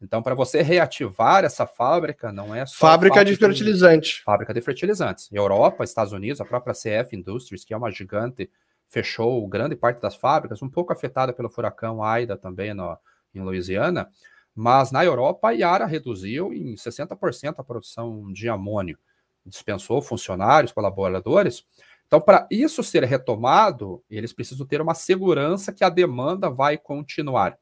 Então, 0.00 0.22
para 0.22 0.34
você 0.34 0.62
reativar 0.62 1.44
essa 1.44 1.66
fábrica, 1.66 2.32
não 2.32 2.54
é 2.54 2.66
só. 2.66 2.88
Fábrica 2.88 3.24
de 3.24 3.36
fertilizante. 3.36 4.16
De, 4.16 4.22
fábrica 4.22 4.52
de 4.52 4.60
fertilizantes. 4.60 5.30
Europa, 5.30 5.84
Estados 5.84 6.12
Unidos, 6.12 6.40
a 6.40 6.44
própria 6.44 6.74
CF 6.74 7.14
Industries, 7.14 7.64
que 7.64 7.72
é 7.72 7.76
uma 7.76 7.90
gigante, 7.90 8.50
fechou 8.88 9.46
grande 9.46 9.76
parte 9.76 10.00
das 10.00 10.16
fábricas, 10.16 10.60
um 10.60 10.68
pouco 10.68 10.92
afetada 10.92 11.32
pelo 11.32 11.48
furacão 11.48 12.02
Aida 12.02 12.36
também 12.36 12.74
no, 12.74 12.98
em 13.34 13.40
Louisiana. 13.40 14.08
Mas 14.54 14.90
na 14.92 15.04
Europa, 15.04 15.48
a 15.48 15.52
Yara 15.52 15.86
reduziu 15.86 16.52
em 16.52 16.74
60% 16.74 17.54
a 17.58 17.64
produção 17.64 18.30
de 18.32 18.48
amônio, 18.48 18.98
dispensou 19.46 20.02
funcionários, 20.02 20.72
colaboradores. 20.72 21.64
Então, 22.06 22.20
para 22.20 22.46
isso 22.50 22.82
ser 22.82 23.04
retomado, 23.04 24.02
eles 24.10 24.32
precisam 24.32 24.66
ter 24.66 24.80
uma 24.80 24.94
segurança 24.94 25.72
que 25.72 25.82
a 25.82 25.88
demanda 25.88 26.50
vai 26.50 26.76
continuar. 26.76 27.58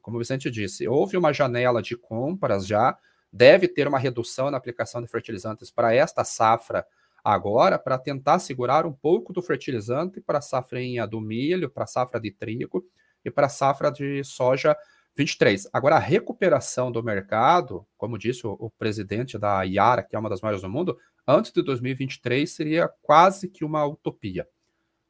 Como 0.00 0.16
o 0.16 0.20
Vicente 0.20 0.50
disse, 0.50 0.88
houve 0.88 1.16
uma 1.16 1.32
janela 1.32 1.82
de 1.82 1.96
compras 1.96 2.66
já, 2.66 2.96
deve 3.30 3.68
ter 3.68 3.86
uma 3.86 3.98
redução 3.98 4.50
na 4.50 4.56
aplicação 4.56 5.02
de 5.02 5.08
fertilizantes 5.08 5.70
para 5.70 5.94
esta 5.94 6.24
safra 6.24 6.86
agora, 7.22 7.78
para 7.78 7.98
tentar 7.98 8.38
segurar 8.38 8.86
um 8.86 8.92
pouco 8.92 9.32
do 9.32 9.42
fertilizante 9.42 10.20
para 10.20 10.38
a 10.38 10.42
safrinha 10.42 11.06
do 11.06 11.20
milho, 11.20 11.68
para 11.68 11.84
a 11.84 11.86
safra 11.86 12.18
de 12.18 12.30
trigo 12.30 12.84
e 13.22 13.30
para 13.30 13.46
a 13.46 13.50
safra 13.50 13.92
de 13.92 14.24
soja 14.24 14.74
23. 15.16 15.68
Agora, 15.72 15.96
a 15.96 16.00
recuperação 16.00 16.90
do 16.90 17.02
mercado, 17.02 17.86
como 17.96 18.18
disse 18.18 18.46
o, 18.46 18.56
o, 18.58 18.70
presidente 18.70 19.38
da 19.38 19.62
Yara, 19.62 20.02
que 20.02 20.16
é 20.16 20.18
uma 20.18 20.30
das 20.30 20.40
maiores 20.40 20.62
do 20.62 20.68
mundo, 20.68 20.96
antes 21.26 21.52
de 21.52 21.62
2023 21.62 22.50
seria 22.50 22.88
quase 23.02 23.48
que 23.48 23.64
uma 23.64 23.84
utopia. 23.84 24.48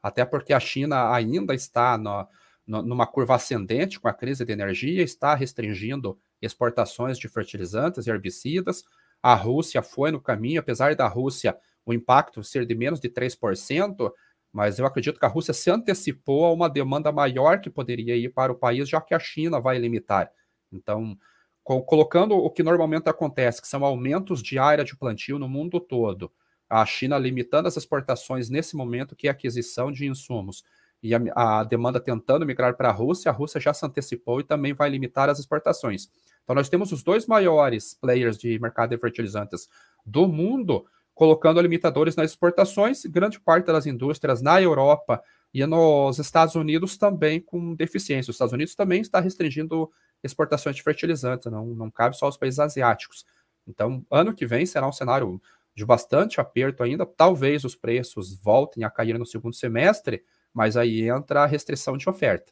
Até 0.02 0.24
porque 0.24 0.52
a 0.52 0.60
China 0.60 1.12
ainda 1.12 1.54
está 1.54 1.98
no, 1.98 2.26
no, 2.66 2.82
numa 2.82 3.06
curva 3.06 3.34
ascendente 3.34 4.00
com 4.00 4.08
a 4.08 4.14
crise 4.14 4.44
de 4.44 4.52
energia, 4.52 5.02
está 5.02 5.34
restringindo 5.34 6.18
exportações 6.40 7.18
de 7.18 7.28
fertilizantes 7.28 8.06
e 8.06 8.10
herbicidas. 8.10 8.84
A 9.22 9.34
Rússia 9.34 9.82
foi 9.82 10.10
no 10.10 10.20
caminho, 10.20 10.60
apesar 10.60 10.94
da 10.94 11.06
Rússia 11.06 11.56
o 11.84 11.92
impacto 11.92 12.42
ser 12.42 12.66
de 12.66 12.74
menos 12.74 13.00
de 13.00 13.08
3%, 13.08 14.10
mas 14.52 14.78
eu 14.78 14.86
acredito 14.86 15.18
que 15.18 15.24
a 15.24 15.28
Rússia 15.28 15.54
se 15.54 15.70
antecipou 15.70 16.44
a 16.44 16.52
uma 16.52 16.68
demanda 16.68 17.12
maior 17.12 17.60
que 17.60 17.70
poderia 17.70 18.16
ir 18.16 18.30
para 18.30 18.52
o 18.52 18.56
país, 18.56 18.88
já 18.88 19.00
que 19.00 19.14
a 19.14 19.18
China 19.18 19.60
vai 19.60 19.78
limitar. 19.78 20.30
Então, 20.72 21.16
colocando 21.62 22.36
o 22.36 22.50
que 22.50 22.62
normalmente 22.62 23.08
acontece, 23.08 23.62
que 23.62 23.68
são 23.68 23.84
aumentos 23.84 24.42
de 24.42 24.58
área 24.58 24.84
de 24.84 24.96
plantio 24.96 25.38
no 25.38 25.48
mundo 25.48 25.78
todo, 25.78 26.32
a 26.68 26.84
China 26.84 27.18
limitando 27.18 27.68
as 27.68 27.76
exportações 27.76 28.48
nesse 28.48 28.76
momento, 28.76 29.14
que 29.14 29.26
é 29.26 29.30
a 29.30 29.32
aquisição 29.32 29.90
de 29.92 30.06
insumos, 30.06 30.64
e 31.02 31.14
a, 31.14 31.20
a 31.34 31.64
demanda 31.64 31.98
tentando 31.98 32.44
migrar 32.44 32.76
para 32.76 32.90
a 32.90 32.92
Rússia, 32.92 33.30
a 33.30 33.34
Rússia 33.34 33.60
já 33.60 33.72
se 33.72 33.84
antecipou 33.86 34.40
e 34.40 34.44
também 34.44 34.72
vai 34.72 34.90
limitar 34.90 35.28
as 35.28 35.38
exportações. 35.38 36.08
Então, 36.42 36.54
nós 36.54 36.68
temos 36.68 36.92
os 36.92 37.02
dois 37.02 37.26
maiores 37.26 37.94
players 37.94 38.36
de 38.36 38.58
mercado 38.58 38.90
de 38.90 38.98
fertilizantes 38.98 39.68
do 40.04 40.26
mundo 40.26 40.84
colocando 41.20 41.60
limitadores 41.60 42.16
nas 42.16 42.30
exportações, 42.30 43.04
grande 43.04 43.38
parte 43.38 43.66
das 43.66 43.84
indústrias 43.84 44.40
na 44.40 44.58
Europa 44.62 45.22
e 45.52 45.66
nos 45.66 46.18
Estados 46.18 46.54
Unidos 46.54 46.96
também 46.96 47.38
com 47.38 47.74
deficiência. 47.74 48.30
Os 48.30 48.36
Estados 48.36 48.54
Unidos 48.54 48.74
também 48.74 49.02
está 49.02 49.20
restringindo 49.20 49.92
exportações 50.24 50.76
de 50.76 50.82
fertilizantes, 50.82 51.52
não, 51.52 51.66
não 51.66 51.90
cabe 51.90 52.16
só 52.16 52.24
aos 52.24 52.38
países 52.38 52.58
asiáticos. 52.58 53.26
Então, 53.68 54.02
ano 54.10 54.32
que 54.32 54.46
vem 54.46 54.64
será 54.64 54.88
um 54.88 54.92
cenário 54.92 55.38
de 55.74 55.84
bastante 55.84 56.40
aperto 56.40 56.82
ainda, 56.82 57.04
talvez 57.04 57.64
os 57.64 57.76
preços 57.76 58.34
voltem 58.34 58.82
a 58.82 58.88
cair 58.88 59.18
no 59.18 59.26
segundo 59.26 59.54
semestre, 59.54 60.24
mas 60.54 60.74
aí 60.74 61.06
entra 61.06 61.42
a 61.42 61.46
restrição 61.46 61.98
de 61.98 62.08
oferta. 62.08 62.50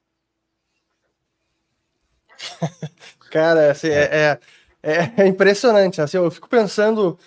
Cara, 3.33 3.71
assim, 3.71 3.89
é, 3.89 4.39
é, 4.83 5.23
é 5.23 5.27
impressionante. 5.27 6.03
Assim, 6.03 6.19
eu 6.19 6.31
fico 6.31 6.51
pensando 6.51 7.19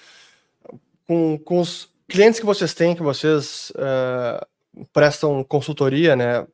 com, 1.12 1.38
com 1.38 1.60
os 1.60 1.94
clientes 2.08 2.39
que 2.39 2.46
vocês 2.46 2.74
têm, 2.74 2.96
que 2.96 3.03
vocês 3.03 3.72
uh, 3.72 4.86
prestam 4.94 5.44
consultoria, 5.44 6.15
né? 6.15 6.48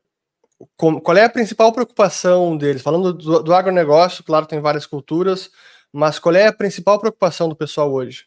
Com, 0.75 0.99
qual 0.99 1.15
é 1.15 1.23
a 1.23 1.29
principal 1.29 1.71
preocupação 1.71 2.57
deles? 2.57 2.81
Falando 2.81 3.13
do, 3.13 3.43
do 3.43 3.53
agronegócio, 3.53 4.23
claro, 4.23 4.47
tem 4.47 4.59
várias 4.59 4.87
culturas, 4.87 5.51
mas 5.93 6.17
qual 6.17 6.33
é 6.33 6.47
a 6.47 6.53
principal 6.53 6.99
preocupação 6.99 7.47
do 7.47 7.55
pessoal 7.55 7.93
hoje? 7.93 8.25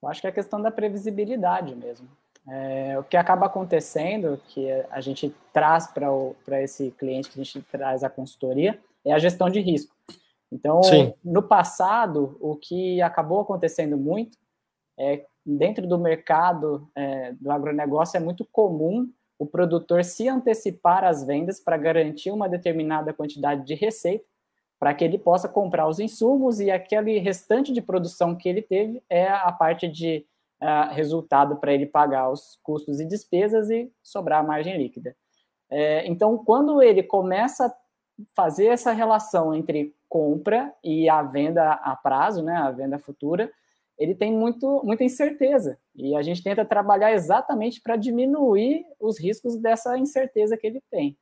Eu 0.00 0.08
acho 0.08 0.20
que 0.20 0.28
é 0.28 0.30
a 0.30 0.32
questão 0.32 0.62
da 0.62 0.70
previsibilidade 0.70 1.74
mesmo. 1.74 2.08
É, 2.48 2.96
o 2.96 3.02
que 3.02 3.16
acaba 3.16 3.46
acontecendo, 3.46 4.40
que 4.46 4.70
a 4.92 5.00
gente 5.00 5.34
traz 5.52 5.88
para 5.88 6.62
esse 6.62 6.92
cliente 6.92 7.30
que 7.30 7.40
a 7.40 7.44
gente 7.44 7.60
traz 7.62 8.04
a 8.04 8.08
consultoria, 8.08 8.78
é 9.04 9.12
a 9.12 9.18
gestão 9.18 9.50
de 9.50 9.58
risco. 9.58 9.92
Então, 10.52 10.84
Sim. 10.84 11.12
no 11.24 11.42
passado, 11.42 12.38
o 12.40 12.54
que 12.54 13.02
acabou 13.02 13.40
acontecendo 13.40 13.96
muito 13.96 14.38
é 14.98 15.24
dentro 15.44 15.86
do 15.86 15.98
mercado 15.98 16.90
é, 16.94 17.32
do 17.32 17.50
agronegócio 17.50 18.16
é 18.16 18.20
muito 18.20 18.44
comum 18.44 19.10
o 19.38 19.46
produtor 19.46 20.04
se 20.04 20.28
antecipar 20.28 21.04
às 21.04 21.24
vendas 21.24 21.60
para 21.60 21.76
garantir 21.76 22.30
uma 22.30 22.48
determinada 22.48 23.12
quantidade 23.12 23.64
de 23.64 23.74
receita 23.74 24.24
para 24.78 24.94
que 24.94 25.04
ele 25.04 25.18
possa 25.18 25.48
comprar 25.48 25.88
os 25.88 25.98
insumos 25.98 26.60
e 26.60 26.70
aquele 26.70 27.18
restante 27.18 27.72
de 27.72 27.82
produção 27.82 28.36
que 28.36 28.48
ele 28.48 28.62
teve 28.62 29.02
é 29.08 29.28
a 29.28 29.50
parte 29.50 29.88
de 29.88 30.24
uh, 30.62 30.92
resultado 30.92 31.56
para 31.56 31.72
ele 31.72 31.86
pagar 31.86 32.30
os 32.30 32.58
custos 32.62 33.00
e 33.00 33.04
despesas 33.04 33.70
e 33.70 33.90
sobrar 34.02 34.40
a 34.40 34.46
margem 34.46 34.76
líquida. 34.76 35.16
É, 35.70 36.06
então, 36.06 36.38
quando 36.38 36.80
ele 36.80 37.02
começa 37.02 37.66
a 37.66 37.74
fazer 38.34 38.66
essa 38.66 38.92
relação 38.92 39.54
entre 39.54 39.94
compra 40.08 40.72
e 40.82 41.08
a 41.08 41.22
venda 41.22 41.72
a 41.72 41.94
prazo, 41.94 42.42
né, 42.42 42.54
a 42.54 42.70
venda 42.70 42.98
futura, 42.98 43.50
ele 43.98 44.14
tem 44.14 44.32
muito, 44.32 44.82
muita 44.84 45.04
incerteza. 45.04 45.78
E 45.94 46.14
a 46.14 46.22
gente 46.22 46.42
tenta 46.42 46.64
trabalhar 46.64 47.12
exatamente 47.12 47.80
para 47.80 47.96
diminuir 47.96 48.84
os 49.00 49.18
riscos 49.18 49.56
dessa 49.56 49.98
incerteza 49.98 50.56
que 50.56 50.66
ele 50.66 50.82
tem. 50.90 51.16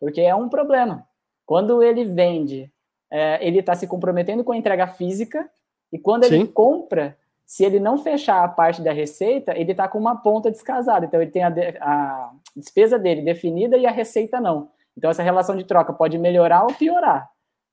Porque 0.00 0.20
é 0.20 0.34
um 0.34 0.48
problema. 0.48 1.06
Quando 1.44 1.82
ele 1.82 2.04
vende 2.04 2.72
é, 3.12 3.46
ele 3.46 3.58
está 3.58 3.74
se 3.74 3.86
comprometendo 3.86 4.42
com 4.42 4.52
a 4.52 4.56
entrega 4.56 4.86
física, 4.86 5.46
e 5.92 5.98
quando 5.98 6.24
ele 6.24 6.38
Sim. 6.38 6.46
compra, 6.46 7.14
se 7.44 7.62
ele 7.62 7.78
não 7.78 7.98
fechar 7.98 8.42
a 8.42 8.48
parte 8.48 8.80
da 8.80 8.90
receita, 8.90 9.52
ele 9.54 9.72
está 9.72 9.86
com 9.86 9.98
uma 9.98 10.16
ponta 10.16 10.50
descasada. 10.50 11.04
Então, 11.04 11.20
ele 11.20 11.30
tem 11.30 11.42
a, 11.42 11.50
de, 11.50 11.76
a, 11.78 12.32
despesa 12.56 12.98
dele 12.98 13.20
definida 13.20 13.76
e 13.76 13.86
a 13.86 13.90
receita 13.90 14.40
não. 14.40 14.70
Então, 14.96 15.10
essa 15.10 15.22
relação 15.22 15.54
de 15.54 15.64
troca 15.64 15.92
pode 15.92 16.16
melhorar 16.16 16.62
ou 16.62 16.72
piorar. 16.72 17.28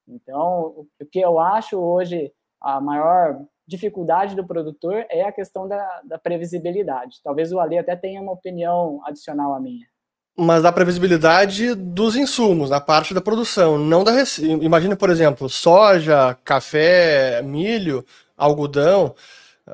Então, 0.06 0.86
o 1.00 1.06
que 1.10 1.22
eu 1.22 1.40
acho 1.40 1.78
hoje 1.78 2.34
a 2.60 2.82
maior 2.82 3.40
dificuldade 3.70 4.36
do 4.36 4.46
produtor 4.46 5.06
é 5.10 5.24
a 5.24 5.32
questão 5.32 5.68
da, 5.68 6.02
da 6.04 6.18
previsibilidade. 6.18 7.22
Talvez 7.24 7.52
o 7.52 7.60
Ali 7.60 7.78
até 7.78 7.96
tenha 7.96 8.20
uma 8.20 8.32
opinião 8.32 9.00
adicional 9.06 9.54
à 9.54 9.60
minha 9.60 9.86
mas 10.42 10.64
da 10.64 10.72
previsibilidade 10.72 11.76
dos 11.76 12.16
insumos, 12.16 12.70
da 12.70 12.80
parte 12.80 13.14
da 13.14 13.20
produção, 13.20 13.78
não 13.78 14.06
da 14.06 14.14
receita. 14.14 14.64
Imagina, 14.64 14.96
por 14.96 15.10
exemplo, 15.10 15.50
soja, 15.50 16.34
café, 16.46 17.42
milho, 17.42 18.06
algodão, 18.38 19.14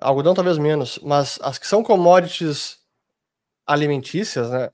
algodão 0.01 0.33
talvez 0.33 0.57
menos, 0.57 0.99
mas 1.03 1.37
as 1.43 1.59
que 1.59 1.67
são 1.67 1.83
commodities 1.83 2.79
alimentícias, 3.67 4.49
né, 4.49 4.71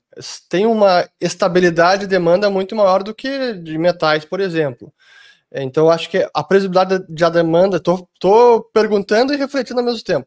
tem 0.48 0.64
uma 0.64 1.06
estabilidade 1.20 2.02
de 2.02 2.06
demanda 2.08 2.48
muito 2.48 2.74
maior 2.74 3.02
do 3.02 3.14
que 3.14 3.52
de 3.52 3.76
metais, 3.76 4.24
por 4.24 4.40
exemplo. 4.40 4.90
Então, 5.54 5.90
acho 5.90 6.08
que 6.08 6.28
a 6.32 6.42
previsibilidade 6.42 7.04
da 7.08 7.28
demanda, 7.28 7.76
estou 7.76 8.62
perguntando 8.72 9.34
e 9.34 9.36
refletindo 9.36 9.80
ao 9.80 9.86
mesmo 9.86 10.02
tempo 10.02 10.26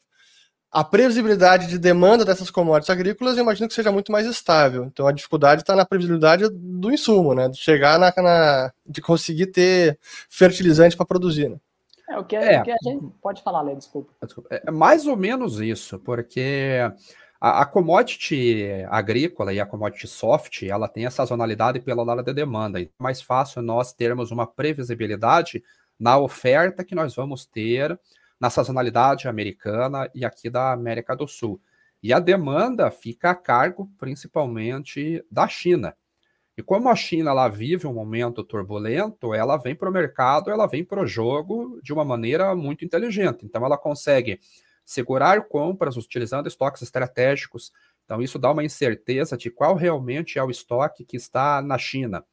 a 0.75 0.84
previsibilidade 0.84 1.67
de 1.67 1.79
demanda 1.79 2.25
dessas 2.25 2.51
commodities 2.51 2.89
agrícolas, 2.89 3.38
eu 3.38 3.44
imagino 3.44 3.65
que 3.65 3.74
seja 3.74 3.94
muito 3.94 4.12
mais 4.12 4.27
estável. 4.27 4.84
Então 4.84 5.08
a 5.08 5.12
dificuldade 5.13 5.62
está 5.62 5.74
na 5.74 5.86
previsibilidade 5.86 6.50
do 6.51 6.91
insumo, 6.91 7.34
né? 7.34 7.48
De 7.48 7.58
chegar 7.58 7.98
na, 7.98 8.13
na 8.17 8.74
de 8.86 9.01
conseguir 9.01 9.48
ter 9.48 9.98
fertilizante 10.29 10.98
para 10.98 11.05
produzir. 11.05 11.48
Né? 11.48 11.55
É 12.10 12.19
o 12.19 12.26
que, 12.26 12.36
é, 12.36 12.60
o 12.60 12.63
que 12.63 12.71
a 12.71 12.78
gente 12.84 13.06
pode 13.21 13.41
falar, 13.41 13.62
Lê, 13.62 13.73
desculpa. 13.73 14.12
desculpa. 14.21 14.49
É 14.52 14.69
mais 14.69 15.08
ou 15.08 15.15
menos 15.15 15.62
isso, 15.62 15.97
porque 15.99 16.80
a, 17.39 17.62
a, 17.62 17.65
commodity 17.65 18.65
agrícola 18.89 19.54
e 19.54 19.60
a 19.60 19.65
commodity 19.65 20.08
soft, 20.08 20.63
ela 20.63 20.88
tem 20.88 21.06
a 21.06 21.12
sazonalidade 21.12 21.80
pela 21.80 22.04
hora 22.04 22.24
de 22.24 22.34
demanda. 22.34 22.80
Então 22.80 22.95
é 23.00 23.04
mais 23.04 23.21
fácil 23.21 23.62
nós 23.62 23.93
termos 23.93 24.32
uma 24.32 24.48
previsibilidade 24.48 25.63
na 26.00 26.17
oferta 26.17 26.84
que 26.84 26.95
nós 26.95 27.15
vamos 27.15 27.45
ter 27.45 28.00
na 28.39 28.50
sazonalidade 28.50 29.28
americana 29.28 30.10
e 30.13 30.26
aqui 30.26 30.50
da 30.50 30.71
América 30.71 31.15
do 31.15 31.28
Sul. 31.28 31.60
E 32.02 32.13
a 32.13 32.19
demanda 32.19 32.91
fica 32.91 33.32
a 33.32 33.36
cargo 33.36 33.89
principalmente 33.98 35.24
da 35.32 35.48
China. 35.48 35.95
E 36.58 36.63
como 36.63 36.88
a 36.88 36.95
China 36.95 37.32
ela 37.32 37.50
vive 37.50 37.86
um 37.86 37.93
momento 37.93 38.43
turbulento, 38.43 39.34
ela 39.34 39.58
vem 39.58 39.76
para 39.76 39.89
o 39.89 39.91
mercado, 39.91 40.50
ela 40.50 40.67
vem 40.67 40.86
para 40.86 41.02
o 41.02 41.08
jogo 41.08 41.80
de 41.84 41.91
uma 41.91 42.06
maneira 42.06 42.56
muito 42.56 42.86
inteligente. 42.86 43.45
Então 43.45 43.65
ela 43.65 43.78
consegue 43.78 44.39
segurar 44.86 45.48
compras 45.48 45.98
utilizando 45.98 46.48
estoques 46.48 46.82
estratégicos. 46.82 47.71
Então 48.06 48.21
isso 48.21 48.38
dá 48.38 48.52
uma 48.52 48.63
incerteza 48.63 49.36
de 49.36 49.50
qual 49.50 49.76
realmente 49.76 50.38
é 50.38 50.43
o 50.43 50.52
estoque 50.52 51.04
que 51.04 51.17
está 51.17 51.62
na 51.62 51.78
China. 51.78 52.24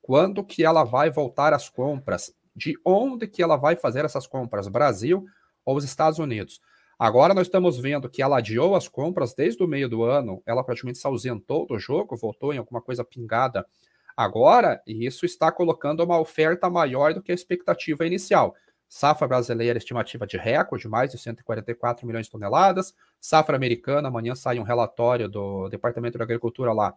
Quando 0.00 0.44
que 0.44 0.64
ela 0.64 0.84
vai 0.84 1.10
voltar 1.10 1.54
às 1.54 1.68
compras? 1.68 2.34
De 2.54 2.74
onde 2.84 3.26
que 3.26 3.42
ela 3.42 3.56
vai 3.56 3.76
fazer 3.76 4.04
essas 4.04 4.26
compras? 4.26 4.68
Brasil 4.68 5.24
ou 5.64 5.76
os 5.76 5.84
Estados 5.84 6.18
Unidos. 6.18 6.60
Agora 6.98 7.34
nós 7.34 7.46
estamos 7.46 7.78
vendo 7.78 8.08
que 8.08 8.22
ela 8.22 8.38
adiou 8.38 8.76
as 8.76 8.86
compras 8.86 9.34
desde 9.34 9.62
o 9.62 9.66
meio 9.66 9.88
do 9.88 10.04
ano, 10.04 10.42
ela 10.46 10.62
praticamente 10.62 10.98
se 10.98 11.06
ausentou 11.06 11.66
do 11.66 11.78
jogo, 11.78 12.16
voltou 12.16 12.52
em 12.52 12.58
alguma 12.58 12.80
coisa 12.80 13.04
pingada 13.04 13.66
agora, 14.16 14.80
e 14.86 15.06
isso 15.06 15.24
está 15.24 15.50
colocando 15.50 16.04
uma 16.04 16.20
oferta 16.20 16.68
maior 16.68 17.14
do 17.14 17.22
que 17.22 17.32
a 17.32 17.34
expectativa 17.34 18.06
inicial. 18.06 18.54
Safra 18.94 19.26
brasileira, 19.26 19.78
estimativa 19.78 20.26
de 20.26 20.36
recorde, 20.36 20.86
mais 20.86 21.10
de 21.10 21.16
144 21.16 22.06
milhões 22.06 22.26
de 22.26 22.30
toneladas. 22.30 22.94
Safra 23.18 23.56
americana, 23.56 24.08
amanhã 24.08 24.34
sai 24.34 24.58
um 24.58 24.62
relatório 24.62 25.30
do 25.30 25.66
Departamento 25.70 26.18
de 26.18 26.22
Agricultura 26.22 26.74
lá, 26.74 26.94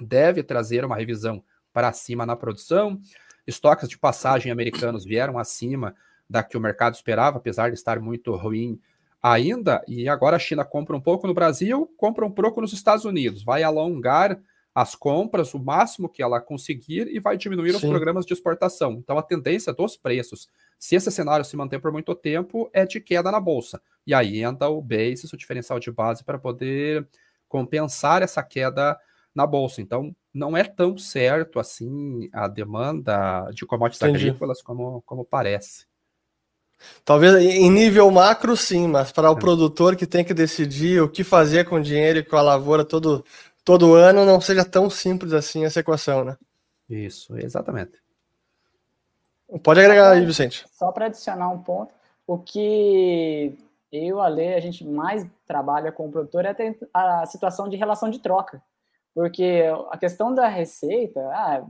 deve 0.00 0.42
trazer 0.42 0.82
uma 0.82 0.96
revisão 0.96 1.44
para 1.74 1.92
cima 1.92 2.24
na 2.24 2.34
produção. 2.34 2.98
Estoques 3.46 3.86
de 3.86 3.98
passagem 3.98 4.50
americanos 4.50 5.04
vieram 5.04 5.38
acima 5.38 5.94
da 6.26 6.42
que 6.42 6.56
o 6.56 6.60
mercado 6.60 6.94
esperava, 6.94 7.36
apesar 7.36 7.68
de 7.68 7.74
estar 7.74 8.00
muito 8.00 8.34
ruim 8.34 8.80
ainda. 9.22 9.84
E 9.86 10.08
agora 10.08 10.36
a 10.36 10.40
China 10.40 10.64
compra 10.64 10.96
um 10.96 11.02
pouco 11.02 11.26
no 11.26 11.34
Brasil, 11.34 11.86
compra 11.98 12.24
um 12.24 12.30
pouco 12.30 12.62
nos 12.62 12.72
Estados 12.72 13.04
Unidos, 13.04 13.44
vai 13.44 13.62
alongar 13.62 14.40
as 14.76 14.94
compras 14.94 15.54
o 15.54 15.58
máximo 15.58 16.06
que 16.06 16.22
ela 16.22 16.38
conseguir 16.38 17.08
e 17.08 17.18
vai 17.18 17.38
diminuir 17.38 17.70
Sim. 17.70 17.76
os 17.76 17.84
programas 17.84 18.26
de 18.26 18.34
exportação. 18.34 18.92
Então 18.92 19.16
a 19.16 19.22
tendência 19.22 19.72
dos 19.72 19.96
preços, 19.96 20.50
se 20.78 20.94
esse 20.94 21.10
cenário 21.10 21.46
se 21.46 21.56
manter 21.56 21.80
por 21.80 21.90
muito 21.90 22.14
tempo, 22.14 22.68
é 22.74 22.84
de 22.84 23.00
queda 23.00 23.32
na 23.32 23.40
bolsa. 23.40 23.80
E 24.06 24.12
aí 24.12 24.44
entra 24.44 24.68
o 24.68 24.82
basis, 24.82 25.32
o 25.32 25.36
diferencial 25.38 25.80
de 25.80 25.90
base 25.90 26.22
para 26.22 26.38
poder 26.38 27.08
compensar 27.48 28.20
essa 28.20 28.42
queda 28.42 28.98
na 29.34 29.46
bolsa. 29.46 29.80
Então 29.80 30.14
não 30.32 30.54
é 30.54 30.62
tão 30.62 30.98
certo 30.98 31.58
assim 31.58 32.28
a 32.30 32.46
demanda 32.46 33.50
de 33.52 33.64
commodities 33.64 34.02
Entendi. 34.02 34.28
agrícolas 34.28 34.60
como, 34.60 35.00
como 35.06 35.24
parece. 35.24 35.86
Talvez 37.02 37.34
em 37.36 37.70
nível 37.70 38.10
macro, 38.10 38.54
sim, 38.54 38.86
mas 38.88 39.10
para 39.10 39.30
o 39.30 39.38
é. 39.38 39.40
produtor 39.40 39.96
que 39.96 40.06
tem 40.06 40.22
que 40.22 40.34
decidir 40.34 41.00
o 41.00 41.08
que 41.08 41.24
fazer 41.24 41.64
com 41.64 41.76
o 41.76 41.82
dinheiro 41.82 42.18
e 42.18 42.22
com 42.22 42.36
a 42.36 42.42
lavoura 42.42 42.84
todo, 42.84 43.24
todo 43.66 43.94
ano, 43.94 44.24
não 44.24 44.40
seja 44.40 44.64
tão 44.64 44.88
simples 44.88 45.34
assim 45.34 45.66
essa 45.66 45.80
equação, 45.80 46.24
né? 46.24 46.38
Isso, 46.88 47.36
exatamente. 47.36 48.00
Pode 49.62 49.80
agregar 49.80 50.12
aí, 50.12 50.24
Vicente. 50.24 50.64
Só 50.72 50.90
para 50.90 51.06
adicionar 51.06 51.50
um 51.50 51.62
ponto, 51.62 51.92
o 52.26 52.38
que 52.38 53.54
eu, 53.92 54.20
a 54.20 54.28
Lê, 54.28 54.54
a 54.54 54.60
gente 54.60 54.86
mais 54.86 55.26
trabalha 55.46 55.92
com 55.92 56.06
o 56.06 56.10
produtor 56.10 56.46
é 56.46 56.56
a 56.94 57.26
situação 57.26 57.68
de 57.68 57.76
relação 57.76 58.08
de 58.08 58.20
troca. 58.20 58.62
Porque 59.14 59.64
a 59.90 59.98
questão 59.98 60.34
da 60.34 60.48
receita, 60.48 61.20
ah, 61.32 61.64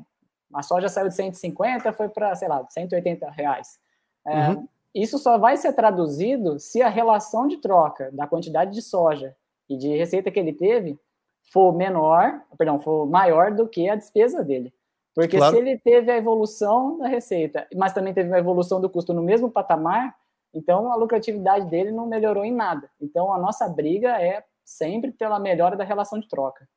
a 0.55 0.63
soja 0.63 0.89
saiu 0.89 1.09
de 1.09 1.15
150, 1.15 1.93
foi 1.93 2.09
para, 2.09 2.35
sei 2.37 2.47
lá, 2.47 2.65
180 2.69 3.29
reais. 3.31 3.81
É, 4.25 4.51
uhum 4.51 4.69
isso 4.97 5.19
só 5.19 5.37
vai 5.37 5.59
ser 5.59 5.75
traduzido 5.75 6.59
se 6.59 6.81
a 6.81 6.89
relação 6.89 7.47
de 7.47 7.59
troca 7.59 8.11
da 8.13 8.27
quantidade 8.27 8.73
de 8.73 8.81
soja 8.81 9.37
e 9.69 9.77
de 9.77 9.95
receita 9.95 10.31
que 10.31 10.41
ele 10.41 10.55
teve 10.55 10.99
for 11.47 11.75
menor, 11.75 12.43
perdão, 12.57 12.79
for 12.79 13.07
maior 13.07 13.53
do 13.53 13.69
que 13.69 13.89
a 13.89 13.97
despesa 13.97 14.45
dele. 14.45 14.73
Porque 15.15 15.39
claro. 15.39 15.55
se 15.55 15.63
ele 15.63 15.79
teve 15.79 16.11
a 16.11 16.17
evolução 16.17 16.99
da 16.99 17.09
receita, 17.09 17.67
mas 17.75 17.93
também 17.93 18.13
teve 18.13 18.29
uma 18.29 18.39
evolução 18.39 18.81
do 18.81 18.91
custo 18.91 19.15
no 19.15 19.23
mesmo 19.23 19.51
patamar, 19.51 20.15
então 20.53 20.93
a 20.93 20.97
lucratividade 20.97 21.71
dele 21.71 21.91
não 21.91 22.07
melhorou 22.07 22.45
em 22.45 22.53
nada. 22.53 22.91
Então 23.01 23.33
a 23.33 23.39
nossa 23.39 23.67
briga 23.69 24.21
é 24.21 24.45
sempre 24.65 25.13
pela 25.13 25.39
melhora 25.39 25.77
da 25.77 25.85
relação 25.85 26.19
de 26.19 26.29
troca. 26.29 26.69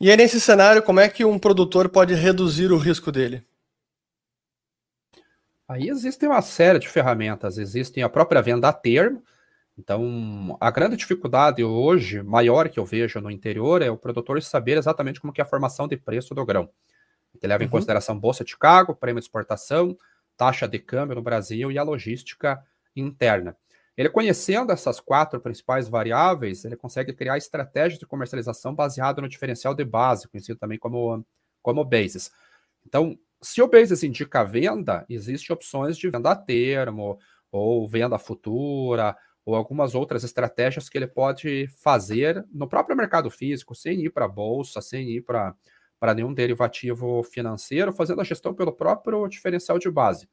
E 0.00 0.10
aí, 0.10 0.16
nesse 0.16 0.40
cenário, 0.40 0.82
como 0.82 1.00
é 1.00 1.08
que 1.08 1.24
um 1.24 1.38
produtor 1.38 1.88
pode 1.88 2.14
reduzir 2.14 2.70
o 2.72 2.78
risco 2.78 3.10
dele? 3.10 3.46
Aí 5.68 5.88
existem 5.88 6.28
uma 6.28 6.42
série 6.42 6.78
de 6.78 6.88
ferramentas, 6.88 7.58
existem 7.58 8.02
a 8.02 8.08
própria 8.08 8.40
venda 8.40 8.68
a 8.68 8.72
termo. 8.72 9.22
Então, 9.78 10.56
a 10.58 10.70
grande 10.70 10.96
dificuldade 10.96 11.62
hoje, 11.62 12.22
maior 12.22 12.68
que 12.68 12.80
eu 12.80 12.86
vejo 12.86 13.20
no 13.20 13.30
interior, 13.30 13.82
é 13.82 13.90
o 13.90 13.96
produtor 13.96 14.42
saber 14.42 14.78
exatamente 14.78 15.20
como 15.20 15.32
que 15.32 15.40
é 15.40 15.44
a 15.44 15.46
formação 15.46 15.86
de 15.86 15.96
preço 15.96 16.34
do 16.34 16.44
grão. 16.46 16.70
Ele 17.34 17.48
leva 17.48 17.62
uhum. 17.62 17.68
em 17.68 17.70
consideração 17.70 18.18
Bolsa 18.18 18.42
de 18.42 18.50
Chicago, 18.50 18.94
prêmio 18.94 19.20
de 19.20 19.26
exportação, 19.26 19.96
taxa 20.36 20.66
de 20.66 20.78
câmbio 20.78 21.16
no 21.16 21.22
Brasil 21.22 21.70
e 21.70 21.78
a 21.78 21.82
logística 21.82 22.62
interna. 22.94 23.56
Ele 23.96 24.10
conhecendo 24.10 24.72
essas 24.72 25.00
quatro 25.00 25.40
principais 25.40 25.88
variáveis, 25.88 26.64
ele 26.64 26.76
consegue 26.76 27.14
criar 27.14 27.38
estratégias 27.38 27.98
de 27.98 28.06
comercialização 28.06 28.74
baseada 28.74 29.22
no 29.22 29.28
diferencial 29.28 29.74
de 29.74 29.84
base, 29.84 30.28
conhecido 30.28 30.58
também 30.58 30.78
como, 30.78 31.24
como 31.62 31.84
basis. 31.84 32.30
Então, 32.86 33.18
se 33.40 33.62
o 33.62 33.68
basis 33.68 34.02
indica 34.02 34.44
venda, 34.44 35.04
existem 35.08 35.54
opções 35.54 35.96
de 35.96 36.10
venda 36.10 36.30
a 36.30 36.36
termo, 36.36 37.18
ou 37.50 37.88
venda 37.88 38.18
futura, 38.18 39.16
ou 39.46 39.54
algumas 39.54 39.94
outras 39.94 40.24
estratégias 40.24 40.88
que 40.88 40.98
ele 40.98 41.06
pode 41.06 41.68
fazer 41.78 42.44
no 42.52 42.68
próprio 42.68 42.96
mercado 42.96 43.30
físico, 43.30 43.76
sem 43.76 44.04
ir 44.04 44.10
para 44.10 44.24
a 44.24 44.28
bolsa, 44.28 44.82
sem 44.82 45.08
ir 45.08 45.22
para 45.22 45.54
nenhum 46.16 46.34
derivativo 46.34 47.22
financeiro, 47.22 47.92
fazendo 47.92 48.20
a 48.20 48.24
gestão 48.24 48.52
pelo 48.52 48.72
próprio 48.72 49.28
diferencial 49.28 49.78
de 49.78 49.88
base. 49.88 50.28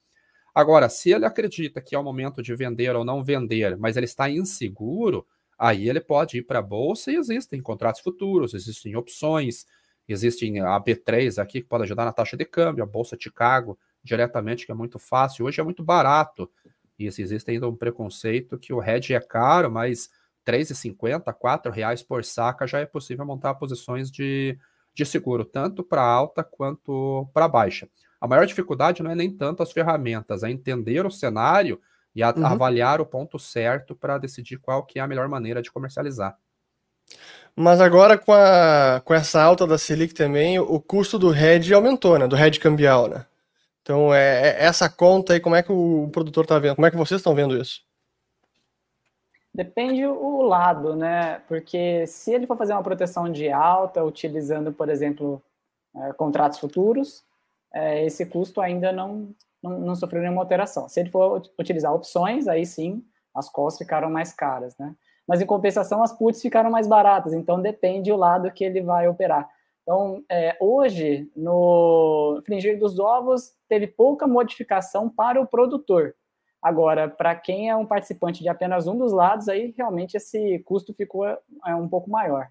Agora, 0.53 0.89
se 0.89 1.11
ele 1.11 1.25
acredita 1.25 1.79
que 1.79 1.95
é 1.95 1.99
o 1.99 2.03
momento 2.03 2.41
de 2.41 2.55
vender 2.55 2.95
ou 2.95 3.05
não 3.05 3.23
vender, 3.23 3.77
mas 3.77 3.95
ele 3.97 4.05
está 4.05 4.27
inseguro, 4.29 5.27
aí 5.59 5.87
ele 5.87 6.01
pode 6.01 6.39
ir 6.39 6.41
para 6.43 6.57
a 6.57 6.63
bolsa 6.63 7.11
e 7.11 7.15
existem 7.15 7.61
contratos 7.61 8.01
futuros, 8.01 8.55
existem 8.55 8.95
opções, 8.95 9.67
existem 10.07 10.59
a 10.59 10.79
B3 10.79 11.37
aqui 11.39 11.61
que 11.61 11.67
pode 11.67 11.83
ajudar 11.83 12.05
na 12.05 12.13
taxa 12.13 12.35
de 12.35 12.45
câmbio, 12.45 12.83
a 12.83 12.87
Bolsa 12.87 13.15
Chicago 13.19 13.77
diretamente, 14.03 14.65
que 14.65 14.71
é 14.71 14.75
muito 14.75 14.97
fácil, 14.97 15.45
hoje 15.45 15.61
é 15.61 15.63
muito 15.63 15.83
barato. 15.83 16.49
E 16.97 17.05
existe 17.05 17.51
ainda 17.51 17.67
um 17.67 17.75
preconceito 17.75 18.57
que 18.57 18.73
o 18.73 18.83
hedge 18.83 19.13
é 19.13 19.19
caro, 19.19 19.71
mas 19.71 20.09
R$ 20.45 20.59
3,50, 20.59 21.65
R$ 21.65 21.71
reais 21.71 22.03
por 22.03 22.23
saca 22.23 22.67
já 22.67 22.79
é 22.79 22.85
possível 22.85 23.25
montar 23.25 23.55
posições 23.55 24.11
de, 24.11 24.57
de 24.93 25.05
seguro, 25.05 25.45
tanto 25.45 25.83
para 25.83 26.03
alta 26.03 26.43
quanto 26.43 27.27
para 27.33 27.47
baixa. 27.47 27.87
A 28.19 28.27
maior 28.27 28.45
dificuldade 28.45 29.03
não 29.03 29.11
é 29.11 29.15
nem 29.15 29.29
tanto 29.29 29.63
as 29.63 29.71
ferramentas, 29.71 30.43
é 30.43 30.51
entender 30.51 31.05
o 31.05 31.11
cenário 31.11 31.79
e 32.15 32.21
a, 32.21 32.33
uhum. 32.33 32.45
avaliar 32.45 33.01
o 33.01 33.05
ponto 33.05 33.39
certo 33.39 33.95
para 33.95 34.17
decidir 34.17 34.57
qual 34.57 34.85
que 34.85 34.99
é 34.99 35.01
a 35.01 35.07
melhor 35.07 35.27
maneira 35.27 35.61
de 35.61 35.71
comercializar. 35.71 36.37
Mas 37.55 37.81
agora 37.81 38.17
com, 38.17 38.33
a, 38.33 39.01
com 39.03 39.13
essa 39.13 39.41
alta 39.41 39.67
da 39.67 39.77
Selic 39.77 40.13
também, 40.13 40.59
o 40.59 40.79
custo 40.79 41.19
do 41.19 41.33
hedge 41.33 41.73
aumentou, 41.73 42.17
né? 42.17 42.27
Do 42.27 42.37
hedge 42.37 42.59
cambial, 42.59 43.07
né? 43.07 43.25
Então, 43.83 44.13
é, 44.13 44.51
é 44.51 44.65
essa 44.65 44.89
conta 44.89 45.33
aí, 45.33 45.41
como 45.41 45.55
é 45.55 45.61
que 45.61 45.71
o 45.71 46.09
produtor 46.11 46.45
está 46.45 46.57
vendo? 46.57 46.75
Como 46.75 46.87
é 46.87 46.91
que 46.91 46.97
vocês 46.97 47.19
estão 47.19 47.35
vendo 47.35 47.55
isso? 47.55 47.81
Depende 49.53 50.05
o 50.07 50.41
lado, 50.41 50.95
né? 50.95 51.41
Porque 51.47 52.07
se 52.07 52.33
ele 52.33 52.47
for 52.47 52.57
fazer 52.57 52.73
uma 52.73 52.81
proteção 52.81 53.31
de 53.31 53.51
alta, 53.51 54.03
utilizando, 54.03 54.71
por 54.71 54.89
exemplo, 54.89 55.43
é, 55.95 56.13
contratos 56.13 56.57
futuros, 56.57 57.23
é, 57.71 58.05
esse 58.05 58.25
custo 58.25 58.61
ainda 58.61 58.91
não, 58.91 59.29
não, 59.61 59.79
não, 59.79 59.95
sofreu 59.95 60.21
nenhuma 60.21 60.41
alteração. 60.41 60.87
Se 60.87 61.01
ele 61.01 61.09
for 61.09 61.43
utilizar 61.59 61.93
opções, 61.93 62.47
aí 62.47 62.65
sim, 62.65 63.03
as 63.35 63.49
calls 63.49 63.77
ficaram 63.77 64.09
mais 64.09 64.31
caras, 64.33 64.75
né? 64.77 64.95
Mas 65.27 65.41
em 65.41 65.45
compensação, 65.45 66.01
as 66.01 66.11
puts 66.11 66.41
ficaram 66.41 66.71
mais 66.71 66.87
baratas, 66.87 67.33
então 67.33 67.61
depende 67.61 68.11
o 68.11 68.17
lado 68.17 68.51
que 68.51 68.63
ele 68.63 68.81
vai 68.81 69.07
operar. 69.07 69.49
Então, 69.83 70.23
é, 70.29 70.55
hoje, 70.61 71.29
no 71.35 72.41
fringir 72.45 72.79
dos 72.79 72.97
ovos, 72.97 73.51
teve 73.67 73.85
pouca 73.85 74.25
modificação 74.25 75.09
para 75.09 75.39
o 75.39 75.45
produtor. 75.45 76.15
Agora, 76.61 77.09
para 77.09 77.35
quem 77.35 77.69
é 77.69 77.75
um 77.75 77.85
participante 77.85 78.41
de 78.41 78.47
apenas 78.47 78.87
um 78.87 78.97
dos 78.97 79.11
lados, 79.11 79.49
aí 79.49 79.73
realmente 79.77 80.15
esse 80.15 80.59
custo 80.59 80.93
ficou 80.93 81.25
é, 81.27 81.75
um 81.75 81.89
pouco 81.89 82.09
maior. 82.09 82.47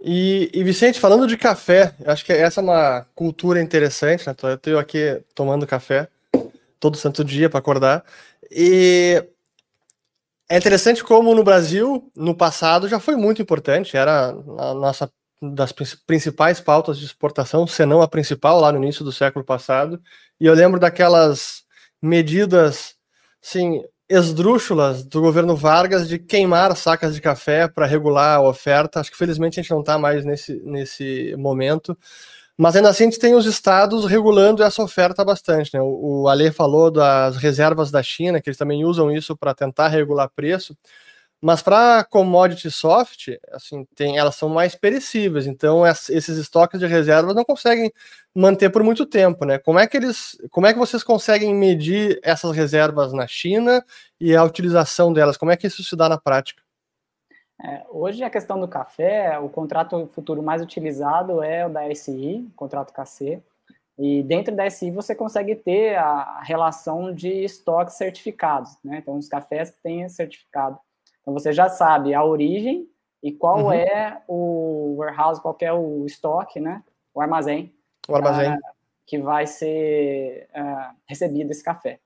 E, 0.00 0.50
e, 0.54 0.64
Vicente, 0.64 0.98
falando 0.98 1.26
de 1.26 1.36
café, 1.36 1.94
acho 2.06 2.24
que 2.24 2.32
essa 2.32 2.60
é 2.60 2.64
uma 2.64 3.06
cultura 3.14 3.60
interessante, 3.60 4.26
né? 4.26 4.34
Eu 4.42 4.54
estou 4.54 4.78
aqui 4.78 5.22
tomando 5.34 5.66
café 5.66 6.08
todo 6.80 6.96
santo 6.96 7.22
dia 7.22 7.50
para 7.50 7.60
acordar. 7.60 8.04
E 8.50 9.22
é 10.48 10.56
interessante 10.56 11.04
como 11.04 11.34
no 11.34 11.44
Brasil, 11.44 12.10
no 12.16 12.34
passado, 12.34 12.88
já 12.88 12.98
foi 12.98 13.14
muito 13.14 13.40
importante, 13.40 13.96
era 13.96 14.30
a 14.30 14.74
nossa 14.74 15.08
das 15.42 15.72
principais 16.06 16.60
pautas 16.60 16.98
de 16.98 17.04
exportação, 17.04 17.66
se 17.66 17.84
não 17.84 18.00
a 18.00 18.06
principal, 18.06 18.60
lá 18.60 18.70
no 18.70 18.78
início 18.78 19.04
do 19.04 19.10
século 19.10 19.44
passado. 19.44 20.00
E 20.40 20.46
eu 20.46 20.54
lembro 20.54 20.78
daquelas 20.78 21.64
medidas, 22.00 22.94
assim, 23.42 23.82
esdrúxulas 24.08 25.04
do 25.04 25.20
governo 25.20 25.56
Vargas 25.56 26.08
de 26.08 26.18
queimar 26.18 26.76
sacas 26.76 27.14
de 27.14 27.20
café 27.20 27.66
para 27.66 27.86
regular 27.86 28.36
a 28.36 28.42
oferta. 28.42 29.00
Acho 29.00 29.10
que 29.10 29.16
felizmente 29.16 29.58
a 29.58 29.62
gente 29.62 29.72
não 29.72 29.80
está 29.80 29.98
mais 29.98 30.24
nesse, 30.24 30.60
nesse 30.64 31.34
momento. 31.36 31.96
Mas 32.56 32.76
ainda 32.76 32.90
assim 32.90 33.04
a 33.04 33.06
gente 33.06 33.18
tem 33.18 33.34
os 33.34 33.46
estados 33.46 34.04
regulando 34.04 34.62
essa 34.62 34.82
oferta 34.82 35.24
bastante. 35.24 35.74
Né? 35.74 35.80
O, 35.80 36.22
o 36.22 36.28
Ale 36.28 36.52
falou 36.52 36.90
das 36.90 37.36
reservas 37.36 37.90
da 37.90 38.02
China, 38.02 38.40
que 38.40 38.48
eles 38.48 38.58
também 38.58 38.84
usam 38.84 39.10
isso 39.10 39.36
para 39.36 39.54
tentar 39.54 39.88
regular 39.88 40.28
preço. 40.28 40.76
Mas 41.44 41.60
para 41.60 42.04
commodity 42.04 42.70
soft, 42.70 43.30
assim, 43.50 43.84
tem, 43.96 44.16
elas 44.16 44.36
são 44.36 44.48
mais 44.48 44.76
perecíveis, 44.76 45.44
então 45.44 45.84
esses 45.84 46.38
estoques 46.38 46.78
de 46.78 46.86
reservas 46.86 47.34
não 47.34 47.44
conseguem 47.44 47.92
manter 48.32 48.70
por 48.70 48.84
muito 48.84 49.04
tempo, 49.04 49.44
né? 49.44 49.58
Como 49.58 49.76
é 49.76 49.88
que 49.88 49.96
eles, 49.96 50.38
como 50.52 50.68
é 50.68 50.72
que 50.72 50.78
vocês 50.78 51.02
conseguem 51.02 51.52
medir 51.52 52.20
essas 52.22 52.54
reservas 52.54 53.12
na 53.12 53.26
China 53.26 53.84
e 54.20 54.36
a 54.36 54.44
utilização 54.44 55.12
delas? 55.12 55.36
Como 55.36 55.50
é 55.50 55.56
que 55.56 55.66
isso 55.66 55.82
se 55.82 55.96
dá 55.96 56.08
na 56.08 56.16
prática? 56.16 56.62
É, 57.60 57.84
hoje 57.90 58.22
a 58.22 58.30
questão 58.30 58.60
do 58.60 58.68
café, 58.68 59.36
o 59.40 59.48
contrato 59.48 60.08
futuro 60.12 60.44
mais 60.44 60.62
utilizado 60.62 61.42
é 61.42 61.66
o 61.66 61.68
da 61.68 61.92
SI, 61.92 62.46
o 62.52 62.56
contrato 62.56 62.92
KC, 62.92 63.42
e 63.98 64.22
dentro 64.22 64.54
da 64.54 64.70
SI 64.70 64.92
você 64.92 65.12
consegue 65.12 65.56
ter 65.56 65.96
a 65.96 66.40
relação 66.44 67.12
de 67.12 67.44
estoques 67.44 67.96
certificados, 67.96 68.76
né? 68.84 68.98
Então 68.98 69.16
os 69.16 69.28
cafés 69.28 69.72
têm 69.82 70.08
certificado. 70.08 70.78
Então 71.22 71.32
você 71.32 71.52
já 71.52 71.68
sabe 71.68 72.12
a 72.12 72.24
origem 72.24 72.88
e 73.22 73.32
qual 73.32 73.66
uhum. 73.66 73.72
é 73.72 74.20
o 74.26 74.96
warehouse, 74.98 75.40
qual 75.40 75.56
é 75.60 75.72
o 75.72 76.04
estoque, 76.04 76.60
né? 76.60 76.82
O 77.14 77.20
armazém. 77.20 77.72
O 78.08 78.14
armazém. 78.14 78.52
Uh, 78.52 78.58
que 79.06 79.18
vai 79.18 79.46
ser 79.46 80.48
uh, 80.54 80.96
recebido 81.06 81.50
esse 81.50 81.62
café. 81.62 82.00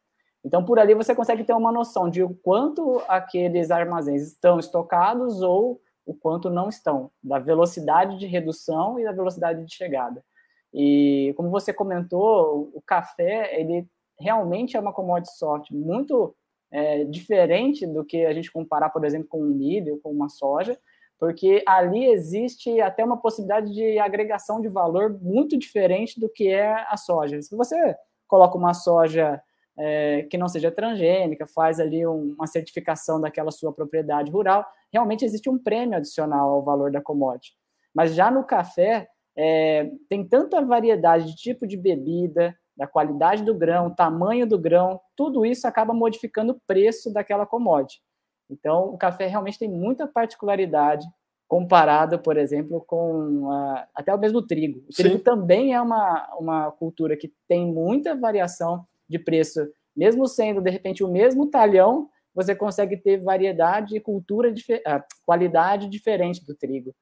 Então, 0.44 0.64
por 0.64 0.78
ali 0.78 0.94
você 0.94 1.14
consegue 1.14 1.42
ter 1.42 1.54
uma 1.54 1.72
noção 1.72 2.08
de 2.08 2.22
o 2.22 2.34
quanto 2.34 3.02
aqueles 3.08 3.70
armazéns 3.70 4.22
estão 4.22 4.58
estocados 4.60 5.42
ou 5.42 5.80
o 6.04 6.14
quanto 6.14 6.48
não 6.48 6.68
estão, 6.68 7.10
da 7.20 7.38
velocidade 7.38 8.16
de 8.16 8.26
redução 8.26 8.98
e 8.98 9.04
da 9.04 9.10
velocidade 9.10 9.64
de 9.64 9.74
chegada. 9.74 10.24
E 10.72 11.34
como 11.36 11.50
você 11.50 11.72
comentou, 11.72 12.70
o 12.72 12.80
café, 12.80 13.58
ele 13.60 13.88
realmente 14.20 14.76
é 14.76 14.80
uma 14.80 14.92
commodity 14.92 15.36
soft 15.36 15.70
muito 15.72 16.34
é, 16.70 17.04
diferente 17.04 17.86
do 17.86 18.04
que 18.04 18.24
a 18.24 18.32
gente 18.32 18.52
comparar, 18.52 18.90
por 18.90 19.04
exemplo, 19.04 19.28
com 19.28 19.42
um 19.42 19.54
milho, 19.54 20.00
com 20.02 20.10
uma 20.10 20.28
soja, 20.28 20.78
porque 21.18 21.62
ali 21.66 22.06
existe 22.06 22.80
até 22.80 23.04
uma 23.04 23.16
possibilidade 23.16 23.72
de 23.72 23.98
agregação 23.98 24.60
de 24.60 24.68
valor 24.68 25.18
muito 25.22 25.58
diferente 25.58 26.20
do 26.20 26.28
que 26.28 26.48
é 26.48 26.74
a 26.88 26.96
soja. 26.96 27.40
Se 27.40 27.56
você 27.56 27.96
coloca 28.26 28.58
uma 28.58 28.74
soja 28.74 29.40
é, 29.78 30.26
que 30.30 30.38
não 30.38 30.48
seja 30.48 30.70
transgênica, 30.70 31.46
faz 31.46 31.78
ali 31.80 32.06
um, 32.06 32.34
uma 32.34 32.46
certificação 32.46 33.20
daquela 33.20 33.50
sua 33.50 33.72
propriedade 33.72 34.30
rural, 34.30 34.66
realmente 34.92 35.24
existe 35.24 35.48
um 35.48 35.58
prêmio 35.58 35.96
adicional 35.96 36.50
ao 36.50 36.62
valor 36.62 36.90
da 36.90 37.00
commodity. 37.00 37.54
Mas 37.94 38.14
já 38.14 38.30
no 38.30 38.44
café, 38.44 39.08
é, 39.36 39.90
tem 40.08 40.26
tanta 40.26 40.62
variedade 40.64 41.26
de 41.26 41.36
tipo 41.36 41.66
de 41.66 41.76
bebida, 41.76 42.56
da 42.76 42.86
qualidade 42.86 43.42
do 43.42 43.54
grão, 43.54 43.94
tamanho 43.94 44.46
do 44.46 44.58
grão, 44.58 45.00
tudo 45.16 45.46
isso 45.46 45.66
acaba 45.66 45.94
modificando 45.94 46.52
o 46.52 46.60
preço 46.66 47.12
daquela 47.12 47.46
commodity. 47.46 48.02
Então, 48.50 48.90
o 48.90 48.98
café 48.98 49.26
realmente 49.26 49.58
tem 49.58 49.68
muita 49.68 50.06
particularidade 50.06 51.06
comparado, 51.48 52.18
por 52.18 52.36
exemplo, 52.36 52.84
com 52.86 53.48
até 53.94 54.14
o 54.14 54.18
mesmo 54.18 54.42
trigo. 54.42 54.84
O 54.88 54.92
trigo 54.92 55.16
Sim. 55.16 55.22
também 55.22 55.74
é 55.74 55.80
uma, 55.80 56.28
uma 56.38 56.70
cultura 56.72 57.16
que 57.16 57.32
tem 57.48 57.66
muita 57.66 58.14
variação 58.14 58.84
de 59.08 59.18
preço, 59.18 59.66
mesmo 59.96 60.26
sendo, 60.26 60.60
de 60.60 60.70
repente, 60.70 61.04
o 61.04 61.08
mesmo 61.08 61.46
talhão, 61.46 62.08
você 62.34 62.54
consegue 62.54 62.96
ter 62.96 63.18
variedade 63.18 63.96
e 63.96 64.00
cultura, 64.00 64.50
uh, 64.50 65.02
qualidade 65.24 65.88
diferente 65.88 66.44
do 66.44 66.54
trigo. 66.54 66.94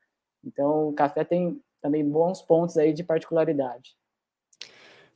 Então, 0.44 0.88
o 0.88 0.92
café 0.92 1.24
tem 1.24 1.60
também 1.82 2.08
bons 2.08 2.40
pontos 2.40 2.76
aí 2.76 2.92
de 2.92 3.02
particularidade. 3.02 3.96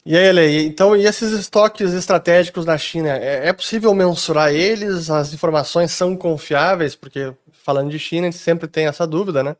E 0.06 0.16
aí, 0.16 0.32
Lei, 0.32 0.64
então, 0.64 0.96
e 0.96 1.04
esses 1.04 1.32
estoques 1.32 1.92
estratégicos 1.92 2.64
na 2.64 2.78
China, 2.78 3.10
é, 3.10 3.48
é, 3.48 3.52
possível 3.52 3.92
mensurar 3.92 4.52
eles? 4.54 5.10
As 5.10 5.34
informações 5.34 5.90
são 5.90 6.16
confiáveis? 6.16 6.94
Porque, 6.94 7.34
falando 7.52 7.90
de 7.90 7.98
China, 7.98 8.26
a 8.26 8.30
gente 8.30 8.40
sempre 8.40 8.66
tem 8.66 8.86
essa 8.86 9.06
dúvida, 9.06 9.42
né? 9.42 9.56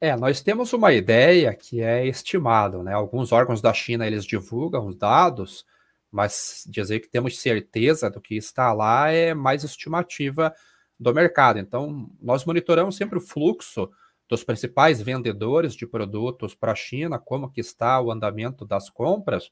É, 0.00 0.16
nós 0.16 0.40
temos 0.40 0.72
uma 0.72 0.92
ideia 0.92 1.54
que 1.54 1.80
é 1.80 2.06
estimado, 2.06 2.82
né? 2.82 2.92
Alguns 2.92 3.30
órgãos 3.32 3.60
da 3.62 3.72
China, 3.72 4.06
eles 4.06 4.24
divulgam 4.24 4.86
os 4.86 4.96
dados, 4.96 5.64
mas 6.10 6.64
dizer 6.66 7.00
que 7.00 7.08
temos 7.08 7.38
certeza 7.38 8.10
do 8.10 8.20
que 8.20 8.36
está 8.36 8.72
lá 8.72 9.10
é 9.10 9.32
mais 9.32 9.64
estimativa 9.64 10.52
do 10.98 11.14
mercado. 11.14 11.58
Então, 11.58 12.10
nós 12.20 12.44
monitoramos 12.44 12.96
sempre 12.96 13.18
o 13.18 13.22
fluxo 13.22 13.88
dos 14.32 14.42
principais 14.42 15.02
vendedores 15.02 15.74
de 15.74 15.86
produtos 15.86 16.54
para 16.54 16.72
a 16.72 16.74
China, 16.74 17.18
como 17.18 17.50
que 17.50 17.60
está 17.60 18.00
o 18.00 18.10
andamento 18.10 18.64
das 18.64 18.88
compras, 18.88 19.50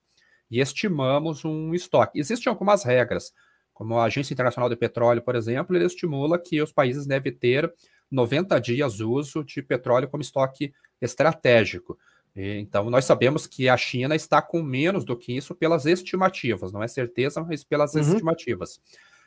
e 0.51 0.59
estimamos 0.59 1.45
um 1.45 1.75
estoque. 1.75 2.19
Existem 2.19 2.51
algumas 2.51 2.83
regras, 2.83 3.35
como 3.75 3.99
a 3.99 4.05
Agência 4.05 4.33
Internacional 4.33 4.71
de 4.71 4.77
Petróleo, 4.77 5.21
por 5.21 5.37
exemplo, 5.37 5.77
ele 5.77 5.85
estimula 5.85 6.39
que 6.39 6.63
os 6.63 6.73
países 6.73 7.07
devem 7.07 7.31
ter 7.31 7.71
90 8.11 8.59
dias 8.59 9.01
uso 9.01 9.45
de 9.45 9.61
petróleo 9.61 10.09
como 10.09 10.23
estoque 10.23 10.73
estratégico. 10.99 11.99
Então, 12.35 12.89
nós 12.89 13.05
sabemos 13.05 13.47
que 13.47 13.69
a 13.69 13.77
China 13.77 14.17
está 14.17 14.41
com 14.41 14.63
menos 14.63 15.05
do 15.05 15.15
que 15.15 15.37
isso 15.37 15.55
pelas 15.55 15.85
estimativas, 15.85 16.73
não 16.73 16.83
é 16.83 16.89
certeza, 16.89 17.45
mas 17.47 17.63
pelas 17.63 17.93
uhum. 17.95 18.01
estimativas. 18.01 18.81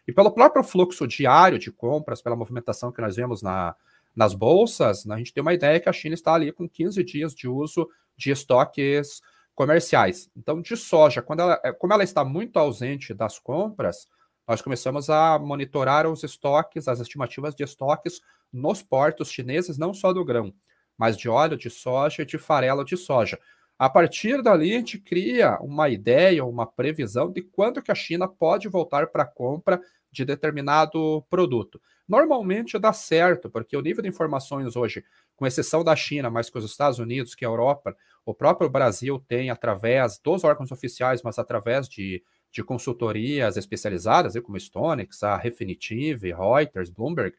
E 0.07 0.11
pelo 0.11 0.31
próprio 0.31 0.63
fluxo 0.63 1.07
diário 1.07 1.59
de 1.59 1.71
compras, 1.71 2.23
pela 2.23 2.35
movimentação 2.35 2.91
que 2.91 3.01
nós 3.01 3.15
vemos 3.15 3.43
na, 3.43 3.75
nas 4.15 4.33
bolsas, 4.33 5.09
a 5.09 5.17
gente 5.17 5.33
tem 5.33 5.41
uma 5.41 5.53
ideia 5.53 5.79
que 5.79 5.89
a 5.89 5.93
China 5.93 6.13
está 6.13 6.33
ali 6.33 6.51
com 6.51 6.69
15 6.69 7.03
dias 7.03 7.33
de 7.33 7.47
uso 7.47 7.89
de 8.15 8.31
estoques 8.31 9.21
comerciais. 9.55 10.29
Então, 10.35 10.61
de 10.61 10.75
soja, 10.75 11.21
quando 11.21 11.41
ela, 11.41 11.59
é, 11.63 11.71
como 11.71 11.93
ela 11.93 12.03
está 12.03 12.23
muito 12.23 12.57
ausente 12.57 13.13
das 13.13 13.39
compras, 13.39 14.07
nós 14.47 14.61
começamos 14.61 15.09
a 15.09 15.39
monitorar 15.39 16.05
os 16.07 16.23
estoques, 16.23 16.87
as 16.87 16.99
estimativas 16.99 17.55
de 17.55 17.63
estoques 17.63 18.21
nos 18.51 18.83
portos 18.83 19.31
chineses, 19.31 19.77
não 19.77 19.93
só 19.93 20.11
do 20.11 20.25
grão, 20.25 20.53
mas 20.97 21.17
de 21.17 21.29
óleo 21.29 21.57
de 21.57 21.69
soja 21.69 22.21
e 22.21 22.25
de 22.25 22.37
farelo 22.37 22.83
de 22.83 22.97
soja. 22.97 23.39
A 23.79 23.89
partir 23.89 24.41
dali, 24.41 24.73
a 24.73 24.77
gente 24.77 24.99
cria 24.99 25.57
uma 25.59 25.89
ideia, 25.89 26.45
uma 26.45 26.65
previsão 26.67 27.31
de 27.31 27.41
quando 27.41 27.81
que 27.81 27.91
a 27.91 27.95
China 27.95 28.27
pode 28.27 28.67
voltar 28.67 29.07
para 29.07 29.23
a 29.23 29.27
compra 29.27 29.81
de 30.11 30.23
determinado 30.23 31.23
produto. 31.29 31.81
Normalmente 32.13 32.77
dá 32.77 32.93
certo, 32.93 33.49
porque 33.49 33.75
o 33.75 33.81
nível 33.81 34.03
de 34.03 34.07
informações 34.07 34.75
hoje, 34.75 35.03
com 35.35 35.47
exceção 35.47 35.83
da 35.83 35.95
China, 35.95 36.29
mas 36.29 36.47
com 36.47 36.59
os 36.59 36.65
Estados 36.65 36.99
Unidos, 36.99 37.33
que 37.33 37.43
é 37.43 37.47
a 37.47 37.49
Europa, 37.49 37.97
o 38.23 38.35
próprio 38.35 38.69
Brasil 38.69 39.17
tem, 39.27 39.49
através 39.49 40.19
dos 40.19 40.43
órgãos 40.43 40.71
oficiais, 40.71 41.23
mas 41.23 41.39
através 41.39 41.89
de, 41.89 42.23
de 42.51 42.63
consultorias 42.63 43.57
especializadas, 43.57 44.39
como 44.41 44.59
Stonex, 44.59 45.23
a 45.23 45.35
Refinitiv, 45.37 46.21
Reuters, 46.21 46.91
Bloomberg, 46.91 47.35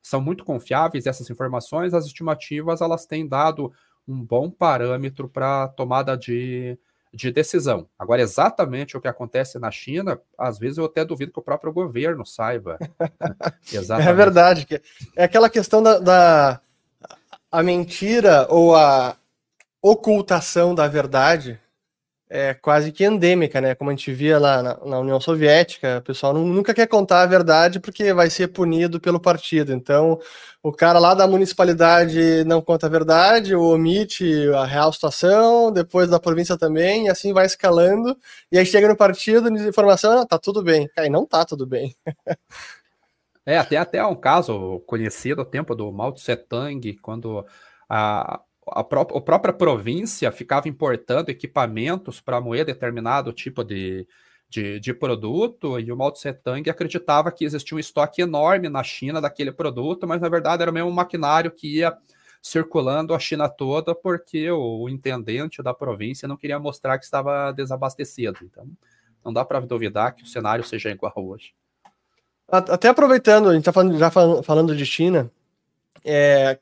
são 0.00 0.20
muito 0.20 0.44
confiáveis 0.44 1.06
essas 1.06 1.28
informações, 1.28 1.92
as 1.92 2.06
estimativas 2.06 2.80
elas 2.82 3.06
têm 3.06 3.26
dado 3.26 3.72
um 4.06 4.24
bom 4.24 4.48
parâmetro 4.48 5.28
para 5.28 5.66
tomada 5.66 6.16
de, 6.16 6.78
de 7.14 7.30
decisão. 7.30 7.88
Agora, 7.98 8.20
exatamente 8.20 8.96
o 8.96 9.00
que 9.00 9.08
acontece 9.08 9.58
na 9.58 9.70
China, 9.70 10.20
às 10.36 10.58
vezes 10.58 10.78
eu 10.78 10.84
até 10.84 11.04
duvido 11.04 11.32
que 11.32 11.38
o 11.38 11.42
próprio 11.42 11.72
governo 11.72 12.26
saiba. 12.26 12.78
É 14.10 14.12
verdade. 14.12 14.66
É 15.16 15.24
aquela 15.24 15.48
questão 15.48 15.82
da, 15.82 15.98
da 15.98 16.60
a 17.50 17.62
mentira 17.62 18.46
ou 18.50 18.74
a 18.74 19.16
ocultação 19.80 20.74
da 20.74 20.88
verdade 20.88 21.60
é 22.36 22.52
quase 22.52 22.90
que 22.90 23.04
endêmica, 23.04 23.60
né? 23.60 23.76
Como 23.76 23.90
a 23.90 23.92
gente 23.92 24.12
via 24.12 24.40
lá 24.40 24.60
na, 24.60 24.84
na 24.84 24.98
União 24.98 25.20
Soviética, 25.20 25.98
o 25.98 26.02
pessoal 26.02 26.34
nunca 26.34 26.74
quer 26.74 26.88
contar 26.88 27.22
a 27.22 27.26
verdade 27.26 27.78
porque 27.78 28.12
vai 28.12 28.28
ser 28.28 28.48
punido 28.48 28.98
pelo 29.00 29.20
partido. 29.20 29.72
Então, 29.72 30.18
o 30.60 30.72
cara 30.72 30.98
lá 30.98 31.14
da 31.14 31.28
municipalidade 31.28 32.42
não 32.44 32.60
conta 32.60 32.86
a 32.86 32.90
verdade, 32.90 33.54
ou 33.54 33.72
omite 33.72 34.48
a 34.52 34.64
real 34.64 34.92
situação, 34.92 35.70
depois 35.70 36.10
da 36.10 36.18
província 36.18 36.58
também, 36.58 37.06
e 37.06 37.08
assim 37.08 37.32
vai 37.32 37.46
escalando. 37.46 38.18
E 38.50 38.58
aí 38.58 38.66
chega 38.66 38.88
no 38.88 38.96
partido, 38.96 39.48
de 39.48 39.68
informação, 39.68 40.18
ah, 40.18 40.26
tá 40.26 40.36
tudo 40.36 40.60
bem. 40.60 40.90
Aí 40.98 41.08
não 41.08 41.24
tá 41.24 41.44
tudo 41.44 41.64
bem. 41.64 41.94
é, 43.46 43.58
até 43.58 43.76
até 43.76 44.04
um 44.04 44.16
caso 44.16 44.80
conhecido, 44.88 45.42
o 45.42 45.44
tempo 45.44 45.72
do 45.72 45.92
Mao 45.92 46.10
Tse 46.10 46.34
Tung, 46.34 46.94
quando 47.00 47.46
a, 47.88 48.40
a, 48.68 48.84
pró 48.84 49.02
a 49.02 49.20
própria 49.20 49.52
província 49.52 50.30
ficava 50.32 50.68
importando 50.68 51.30
equipamentos 51.30 52.20
para 52.20 52.40
moer 52.40 52.64
determinado 52.64 53.32
tipo 53.32 53.64
de, 53.64 54.06
de, 54.48 54.80
de, 54.80 54.94
produto, 54.94 55.78
e 55.78 55.90
o 55.90 55.96
Mao 55.96 56.12
Tse 56.12 56.32
Tung 56.32 56.68
acreditava 56.68 57.32
que 57.32 57.44
existia 57.44 57.76
um 57.76 57.80
estoque 57.80 58.22
enorme 58.22 58.68
na 58.68 58.82
China 58.82 59.20
daquele 59.20 59.52
produto, 59.52 60.06
mas 60.06 60.20
na 60.20 60.28
verdade 60.28 60.62
era 60.62 60.72
mesmo 60.72 60.90
maquinário 60.90 61.50
que 61.50 61.78
ia 61.78 61.96
circulando 62.42 63.14
a 63.14 63.18
China 63.18 63.48
toda, 63.48 63.94
porque 63.94 64.50
o, 64.50 64.82
o 64.82 64.88
intendente 64.88 65.62
da 65.62 65.72
província 65.72 66.28
não 66.28 66.36
queria 66.36 66.58
mostrar 66.58 66.98
que 66.98 67.04
estava 67.04 67.50
desabastecido. 67.52 68.38
Então, 68.42 68.68
não 69.24 69.32
dá 69.32 69.44
para 69.44 69.60
duvidar 69.60 70.14
que 70.14 70.22
o 70.22 70.26
cenário 70.26 70.62
seja 70.62 70.90
igual 70.90 71.14
hoje. 71.16 71.54
Até 72.46 72.88
aproveitando, 72.88 73.48
a 73.48 73.52
gente 73.54 73.62
está 73.62 73.72
falando, 73.72 73.98
já 73.98 74.10
falando 74.10 74.76
de 74.76 74.84
China, 74.84 75.30
é, 76.04 76.58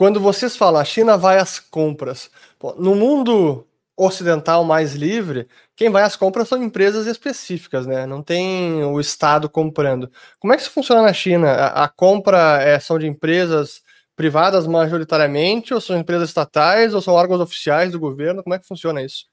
quando 0.00 0.18
vocês 0.18 0.56
falam 0.56 0.80
a 0.80 0.84
China 0.84 1.18
vai 1.18 1.36
às 1.36 1.58
compras, 1.58 2.30
no 2.78 2.94
mundo 2.94 3.66
ocidental 3.94 4.64
mais 4.64 4.94
livre, 4.94 5.46
quem 5.76 5.90
vai 5.90 6.02
às 6.02 6.16
compras 6.16 6.48
são 6.48 6.62
empresas 6.62 7.06
específicas, 7.06 7.86
né? 7.86 8.06
Não 8.06 8.22
tem 8.22 8.82
o 8.82 8.98
Estado 8.98 9.46
comprando. 9.46 10.10
Como 10.38 10.54
é 10.54 10.56
que 10.56 10.62
isso 10.62 10.70
funciona 10.70 11.02
na 11.02 11.12
China? 11.12 11.50
A, 11.50 11.84
a 11.84 11.88
compra 11.90 12.62
é, 12.62 12.80
são 12.80 12.98
de 12.98 13.06
empresas 13.06 13.82
privadas 14.16 14.66
majoritariamente, 14.66 15.74
ou 15.74 15.82
são 15.82 15.98
empresas 15.98 16.30
estatais, 16.30 16.94
ou 16.94 17.02
são 17.02 17.12
órgãos 17.12 17.42
oficiais 17.42 17.92
do 17.92 18.00
governo? 18.00 18.42
Como 18.42 18.54
é 18.54 18.58
que 18.58 18.66
funciona 18.66 19.02
isso? 19.02 19.26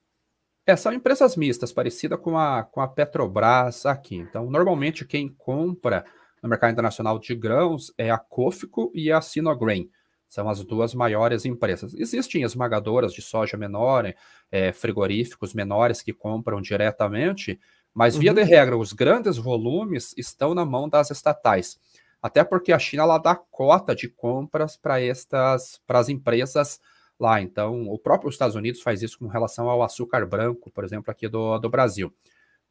É, 0.65 0.75
são 0.75 0.91
empresas 0.91 1.37
mistas, 1.37 1.71
parecida 1.71 2.17
com 2.17 2.37
a, 2.37 2.65
com 2.65 2.81
a 2.81 2.89
Petrobras 2.89 3.85
aqui. 3.85 4.17
Então, 4.17 4.51
normalmente 4.51 5.05
quem 5.05 5.29
compra 5.29 6.03
no 6.43 6.49
mercado 6.49 6.73
internacional 6.73 7.17
de 7.19 7.33
grãos 7.33 7.93
é 7.97 8.11
a 8.11 8.17
Cofco 8.17 8.91
e 8.93 9.09
a 9.09 9.21
Sinograin. 9.21 9.89
São 10.27 10.49
as 10.49 10.63
duas 10.63 10.93
maiores 10.93 11.45
empresas. 11.45 11.93
Existem 11.93 12.43
esmagadoras 12.43 13.13
de 13.13 13.21
soja 13.21 13.57
menor, 13.57 14.13
é, 14.51 14.71
frigoríficos 14.71 15.53
menores 15.53 16.01
que 16.01 16.13
compram 16.13 16.61
diretamente, 16.61 17.59
mas 17.93 18.15
via 18.15 18.31
uhum. 18.31 18.35
de 18.35 18.43
regra, 18.43 18.77
os 18.77 18.93
grandes 18.93 19.37
volumes 19.37 20.13
estão 20.17 20.53
na 20.53 20.65
mão 20.65 20.87
das 20.87 21.09
estatais. 21.09 21.79
Até 22.21 22.43
porque 22.43 22.71
a 22.71 22.79
China 22.79 23.03
ela 23.03 23.17
dá 23.17 23.35
cota 23.35 23.95
de 23.95 24.07
compras 24.09 24.75
para 24.75 25.01
estas 25.01 25.81
para 25.87 25.99
as 25.99 26.09
empresas 26.09 26.79
lá. 27.19 27.41
Então, 27.41 27.87
o 27.87 27.97
próprio 27.97 28.29
Estados 28.29 28.55
Unidos 28.55 28.81
faz 28.81 29.01
isso 29.01 29.17
com 29.19 29.27
relação 29.27 29.69
ao 29.69 29.81
açúcar 29.83 30.25
branco, 30.25 30.69
por 30.71 30.83
exemplo, 30.83 31.11
aqui 31.11 31.27
do, 31.27 31.57
do 31.57 31.69
Brasil. 31.69 32.13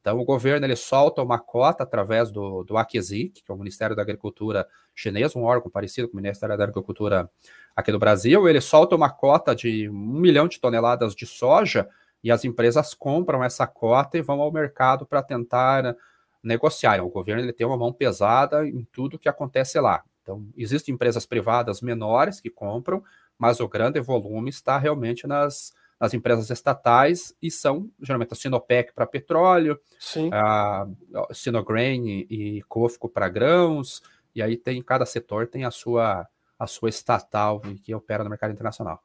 Então, 0.07 0.21
o 0.21 0.25
governo 0.25 0.65
ele 0.65 0.77
solta 0.77 1.21
uma 1.21 1.37
cota 1.37 1.83
através 1.83 2.31
do, 2.31 2.63
do 2.63 2.77
AQSIC, 2.77 3.43
que 3.43 3.51
é 3.51 3.53
o 3.53 3.59
Ministério 3.59 3.97
da 3.97 4.03
Agricultura 4.03 4.65
chinês, 4.95 5.35
um 5.35 5.43
órgão 5.43 5.69
parecido 5.69 6.07
com 6.07 6.17
o 6.17 6.17
Ministério 6.23 6.57
da 6.57 6.63
Agricultura 6.63 7.29
aqui 7.75 7.91
do 7.91 7.99
Brasil. 7.99 8.49
Ele 8.49 8.61
solta 8.61 8.95
uma 8.95 9.11
cota 9.11 9.53
de 9.53 9.89
um 9.89 10.21
milhão 10.21 10.47
de 10.47 10.61
toneladas 10.61 11.13
de 11.13 11.27
soja 11.27 11.89
e 12.23 12.31
as 12.31 12.45
empresas 12.45 12.95
compram 12.95 13.43
essa 13.43 13.67
cota 13.67 14.17
e 14.17 14.23
vão 14.23 14.41
ao 14.41 14.53
mercado 14.53 15.05
para 15.05 15.25
tentar 15.25 15.97
negociar. 16.41 17.03
O 17.03 17.11
governo 17.11 17.43
ele 17.43 17.53
tem 17.53 17.67
uma 17.67 17.77
mão 17.77 17.93
pesada 17.93 18.65
em 18.65 18.87
tudo 18.93 19.19
que 19.19 19.29
acontece 19.29 19.81
lá. 19.81 20.05
Então, 20.23 20.47
existem 20.57 20.95
empresas 20.95 21.27
privadas 21.27 21.81
menores 21.81 22.41
que 22.41 22.49
compram, 22.49 23.03
mas 23.37 23.59
o 23.59 23.67
grande 23.67 23.99
volume 23.99 24.51
está 24.51 24.79
realmente 24.79 25.27
nas 25.27 25.75
nas 26.01 26.13
empresas 26.15 26.51
estatais 26.51 27.35
e 27.41 27.51
são 27.51 27.91
geralmente 28.01 28.33
a 28.33 28.37
Sinopec 28.37 28.93
para 28.95 29.07
petróleo, 29.07 29.79
Sim. 29.99 30.31
a 30.33 30.87
Sinograin 31.33 32.07
e, 32.07 32.27
e 32.59 32.63
Cofco 32.63 33.09
para 33.09 33.29
grãos, 33.29 34.03
e 34.35 34.43
aí 34.43 34.57
tem 34.57 34.83
cada 34.83 35.07
setor 35.07 35.47
tem 35.47 35.65
a 35.65 35.71
sua 35.71 36.27
a 36.59 36.67
sua 36.67 36.89
estatal 36.89 37.61
que 37.83 37.95
opera 37.95 38.25
no 38.25 38.31
mercado 38.31 38.53
internacional. 38.53 39.03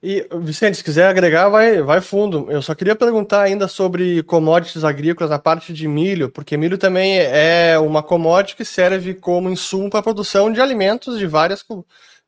E, 0.00 0.28
Vicente, 0.40 0.76
se 0.76 0.84
quiser 0.84 1.08
agregar, 1.08 1.48
vai, 1.48 1.82
vai 1.82 2.00
fundo. 2.00 2.46
Eu 2.48 2.62
só 2.62 2.72
queria 2.72 2.94
perguntar 2.94 3.42
ainda 3.42 3.66
sobre 3.66 4.22
commodities 4.22 4.84
agrícolas 4.84 5.30
na 5.30 5.40
parte 5.40 5.72
de 5.72 5.88
milho, 5.88 6.30
porque 6.30 6.56
milho 6.56 6.78
também 6.78 7.18
é 7.18 7.76
uma 7.80 8.00
commodity 8.00 8.54
que 8.54 8.64
serve 8.64 9.14
como 9.14 9.50
insumo 9.50 9.90
para 9.90 9.98
a 9.98 10.02
produção 10.02 10.52
de 10.52 10.60
alimentos 10.60 11.18
de 11.18 11.26
várias 11.26 11.64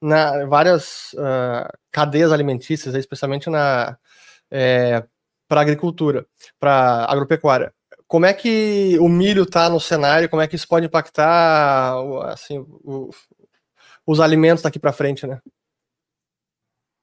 na 0.00 0.46
várias 0.46 1.12
uh, 1.14 1.68
cadeias 1.90 2.32
alimentícias, 2.32 2.94
especialmente 2.94 3.50
na 3.50 3.98
é, 4.50 5.04
para 5.46 5.60
agricultura, 5.60 6.26
para 6.58 7.04
agropecuária. 7.08 7.72
Como 8.06 8.26
é 8.26 8.32
que 8.32 8.96
o 8.98 9.08
milho 9.08 9.44
está 9.44 9.68
no 9.68 9.78
cenário? 9.78 10.28
Como 10.28 10.42
é 10.42 10.48
que 10.48 10.56
isso 10.56 10.66
pode 10.66 10.86
impactar 10.86 11.94
assim, 12.24 12.58
o, 12.58 13.10
os 14.06 14.20
alimentos 14.20 14.62
daqui 14.62 14.78
para 14.78 14.92
frente, 14.92 15.26
né? 15.26 15.40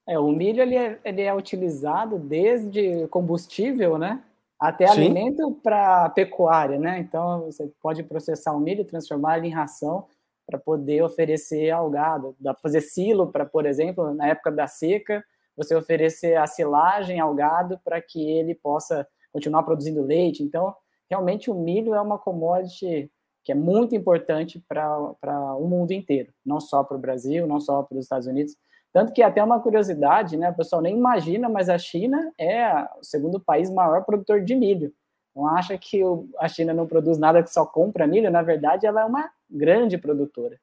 É, 0.06 0.18
o 0.18 0.32
milho 0.32 0.62
ele 0.62 0.76
é, 0.76 0.98
ele 1.04 1.22
é 1.22 1.34
utilizado 1.34 2.18
desde 2.18 3.06
combustível, 3.08 3.98
né, 3.98 4.22
até 4.58 4.86
Sim. 4.86 5.00
alimento 5.00 5.52
para 5.62 6.08
pecuária, 6.10 6.78
né? 6.78 6.98
Então 6.98 7.42
você 7.42 7.70
pode 7.80 8.02
processar 8.02 8.52
o 8.52 8.60
milho, 8.60 8.86
transformar 8.86 9.36
ele 9.36 9.48
em 9.48 9.52
ração 9.52 10.06
para 10.48 10.58
poder 10.58 11.02
oferecer 11.02 11.70
ao 11.70 11.90
gado. 11.90 12.34
Dá 12.40 12.54
para 12.54 12.62
fazer 12.62 12.80
silo 12.80 13.30
para, 13.30 13.44
por 13.44 13.66
exemplo, 13.66 14.14
na 14.14 14.28
época 14.28 14.50
da 14.50 14.66
seca, 14.66 15.22
você 15.54 15.76
oferecer 15.76 16.36
a 16.36 16.46
silagem 16.46 17.20
ao 17.20 17.34
gado 17.34 17.78
para 17.84 18.00
que 18.00 18.26
ele 18.26 18.54
possa 18.54 19.06
continuar 19.30 19.62
produzindo 19.62 20.02
leite. 20.02 20.42
Então, 20.42 20.74
realmente 21.10 21.50
o 21.50 21.54
milho 21.54 21.94
é 21.94 22.00
uma 22.00 22.18
commodity 22.18 23.12
que 23.44 23.52
é 23.52 23.54
muito 23.54 23.94
importante 23.94 24.64
para 24.66 25.54
o 25.56 25.66
mundo 25.68 25.92
inteiro, 25.92 26.32
não 26.44 26.60
só 26.60 26.82
para 26.82 26.96
o 26.96 27.00
Brasil, 27.00 27.46
não 27.46 27.60
só 27.60 27.82
para 27.82 27.98
os 27.98 28.04
Estados 28.04 28.26
Unidos, 28.26 28.54
Tanto 28.92 29.12
que 29.12 29.22
até 29.22 29.42
uma 29.42 29.60
curiosidade, 29.60 30.36
né? 30.36 30.50
O 30.50 30.56
pessoal 30.56 30.80
nem 30.80 30.96
imagina, 30.96 31.48
mas 31.48 31.68
a 31.68 31.78
China 31.78 32.32
é 32.38 32.68
o 32.98 33.02
segundo 33.02 33.38
país 33.38 33.70
maior 33.70 34.04
produtor 34.04 34.42
de 34.42 34.54
milho. 34.54 34.92
Não 35.38 35.46
acha 35.46 35.78
que 35.78 36.02
a 36.40 36.48
China 36.48 36.74
não 36.74 36.84
produz 36.84 37.16
nada 37.16 37.44
que 37.44 37.52
só 37.52 37.64
compra 37.64 38.08
milho, 38.08 38.28
na 38.28 38.42
verdade, 38.42 38.88
ela 38.88 39.02
é 39.02 39.04
uma 39.04 39.30
grande 39.48 39.96
produtora. 39.96 40.58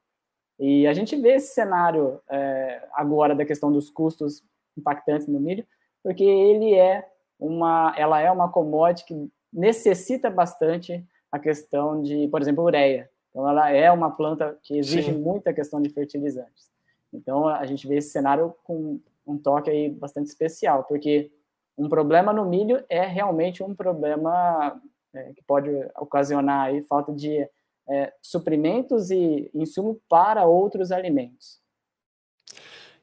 E 0.58 0.86
a 0.86 0.92
gente 0.92 1.16
vê 1.16 1.36
esse 1.36 1.54
cenário 1.54 2.20
é, 2.28 2.86
agora 2.92 3.34
da 3.34 3.46
questão 3.46 3.72
dos 3.72 3.88
custos 3.88 4.44
impactantes 4.76 5.28
no 5.28 5.40
milho, 5.40 5.66
porque 6.02 6.22
ele 6.22 6.74
é 6.74 7.08
uma, 7.40 7.94
ela 7.96 8.20
é 8.20 8.30
uma 8.30 8.50
commodity 8.50 9.06
que 9.06 9.30
necessita 9.50 10.28
bastante 10.28 11.02
a 11.32 11.38
questão 11.38 12.02
de, 12.02 12.28
por 12.28 12.42
exemplo, 12.42 12.62
ureia. 12.62 13.08
Então, 13.30 13.48
ela 13.48 13.70
é 13.70 13.90
uma 13.90 14.10
planta 14.10 14.58
que 14.62 14.76
exige 14.76 15.10
Sim. 15.10 15.18
muita 15.18 15.54
questão 15.54 15.80
de 15.80 15.88
fertilizantes. 15.88 16.70
Então, 17.14 17.48
a 17.48 17.64
gente 17.64 17.88
vê 17.88 17.96
esse 17.96 18.10
cenário 18.10 18.54
com 18.62 19.00
um 19.26 19.38
toque 19.38 19.70
aí 19.70 19.88
bastante 19.88 20.26
especial, 20.26 20.84
porque 20.84 21.32
um 21.76 21.88
problema 21.88 22.32
no 22.32 22.44
milho 22.44 22.82
é 22.88 23.04
realmente 23.06 23.62
um 23.62 23.74
problema 23.74 24.80
é, 25.14 25.32
que 25.34 25.42
pode 25.42 25.70
ocasionar 25.96 26.66
aí 26.66 26.82
falta 26.82 27.12
de 27.12 27.48
é, 27.88 28.12
suprimentos 28.22 29.10
e 29.10 29.50
insumo 29.54 30.00
para 30.08 30.44
outros 30.44 30.90
alimentos. 30.90 31.60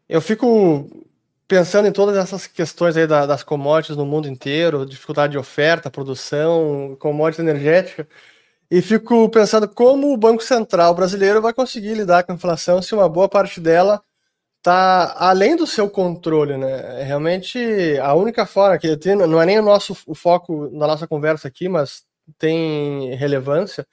Eu 0.07 0.21
fico 0.21 1.05
pensando 1.47 1.88
em 1.88 1.91
todas 1.91 2.17
essas 2.17 2.47
questões 2.47 2.97
aí 2.97 3.05
das 3.05 3.43
commodities 3.43 3.95
no 3.95 4.05
mundo 4.05 4.27
inteiro, 4.27 4.86
dificuldade 4.86 5.31
de 5.31 5.38
oferta, 5.38 5.91
produção, 5.91 6.97
commodities 6.99 7.45
energética, 7.45 8.07
e 8.71 8.81
fico 8.81 9.29
pensando 9.29 9.67
como 9.67 10.12
o 10.12 10.17
Banco 10.17 10.43
Central 10.43 10.95
brasileiro 10.95 11.41
vai 11.41 11.53
conseguir 11.53 11.93
lidar 11.93 12.23
com 12.23 12.31
a 12.31 12.36
inflação 12.36 12.81
se 12.81 12.95
uma 12.95 13.07
boa 13.07 13.29
parte 13.29 13.59
dela 13.59 14.01
está 14.63 15.13
além 15.17 15.58
do 15.58 15.67
seu 15.67 15.89
controle, 15.89 16.56
né? 16.58 17.02
É 17.02 17.04
realmente 17.04 17.60
a 18.02 18.13
única 18.13 18.45
forma 18.45 18.78
que 18.78 18.95
tem, 18.95 19.13
não 19.15 19.41
é 19.41 19.45
nem 19.45 19.60
o 19.60 19.62
nosso 19.62 19.95
o 20.08 20.15
foco 20.15 20.69
na 20.71 20.88
nossa 20.88 21.06
conversa 21.06 21.49
aqui, 21.49 21.67
mas 21.67 22.04
tem 22.39 23.13
relevância, 23.15 23.86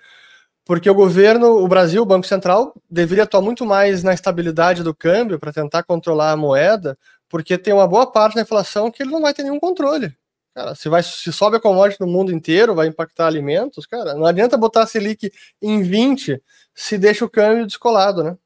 porque 0.65 0.89
o 0.91 0.95
governo, 0.95 1.65
o 1.65 1.69
Brasil, 1.69 2.03
o 2.03 2.07
Banco 2.07 2.27
Central, 2.27 2.75
deveria 2.91 3.25
atuar 3.25 3.43
muito 3.43 3.67
mais 3.67 4.05
na 4.05 4.15
estabilidade 4.15 4.85
do 4.85 4.95
câmbio 4.95 5.41
para 5.41 5.53
tentar 5.53 5.83
controlar 5.85 6.33
a 6.33 6.37
moeda, 6.37 6.97
porque 7.29 7.59
tem 7.59 7.75
uma 7.75 7.89
boa 7.89 8.11
parte 8.11 8.37
da 8.37 8.43
inflação 8.43 8.91
que 8.91 9.03
ele 9.03 9.13
não 9.13 9.23
vai 9.23 9.35
ter 9.35 9.43
nenhum 9.43 9.61
controle. 9.61 10.15
Cara, 10.55 10.75
se, 10.77 10.89
vai, 10.89 11.03
se 11.03 11.33
sobe 11.33 11.57
a 11.57 11.61
commodity 11.61 12.01
no 12.01 12.07
mundo 12.07 12.33
inteiro, 12.33 12.75
vai 12.75 12.87
impactar 12.89 13.27
alimentos, 13.27 13.87
cara, 13.87 14.15
não 14.15 14.27
adianta 14.27 14.57
botar 14.57 14.83
a 14.85 14.87
Selic 14.87 15.33
em 15.63 15.83
20 15.83 16.43
se 16.75 16.99
deixa 16.99 17.25
o 17.25 17.31
câmbio 17.31 17.67
descolado, 17.67 18.23
né? 18.23 18.37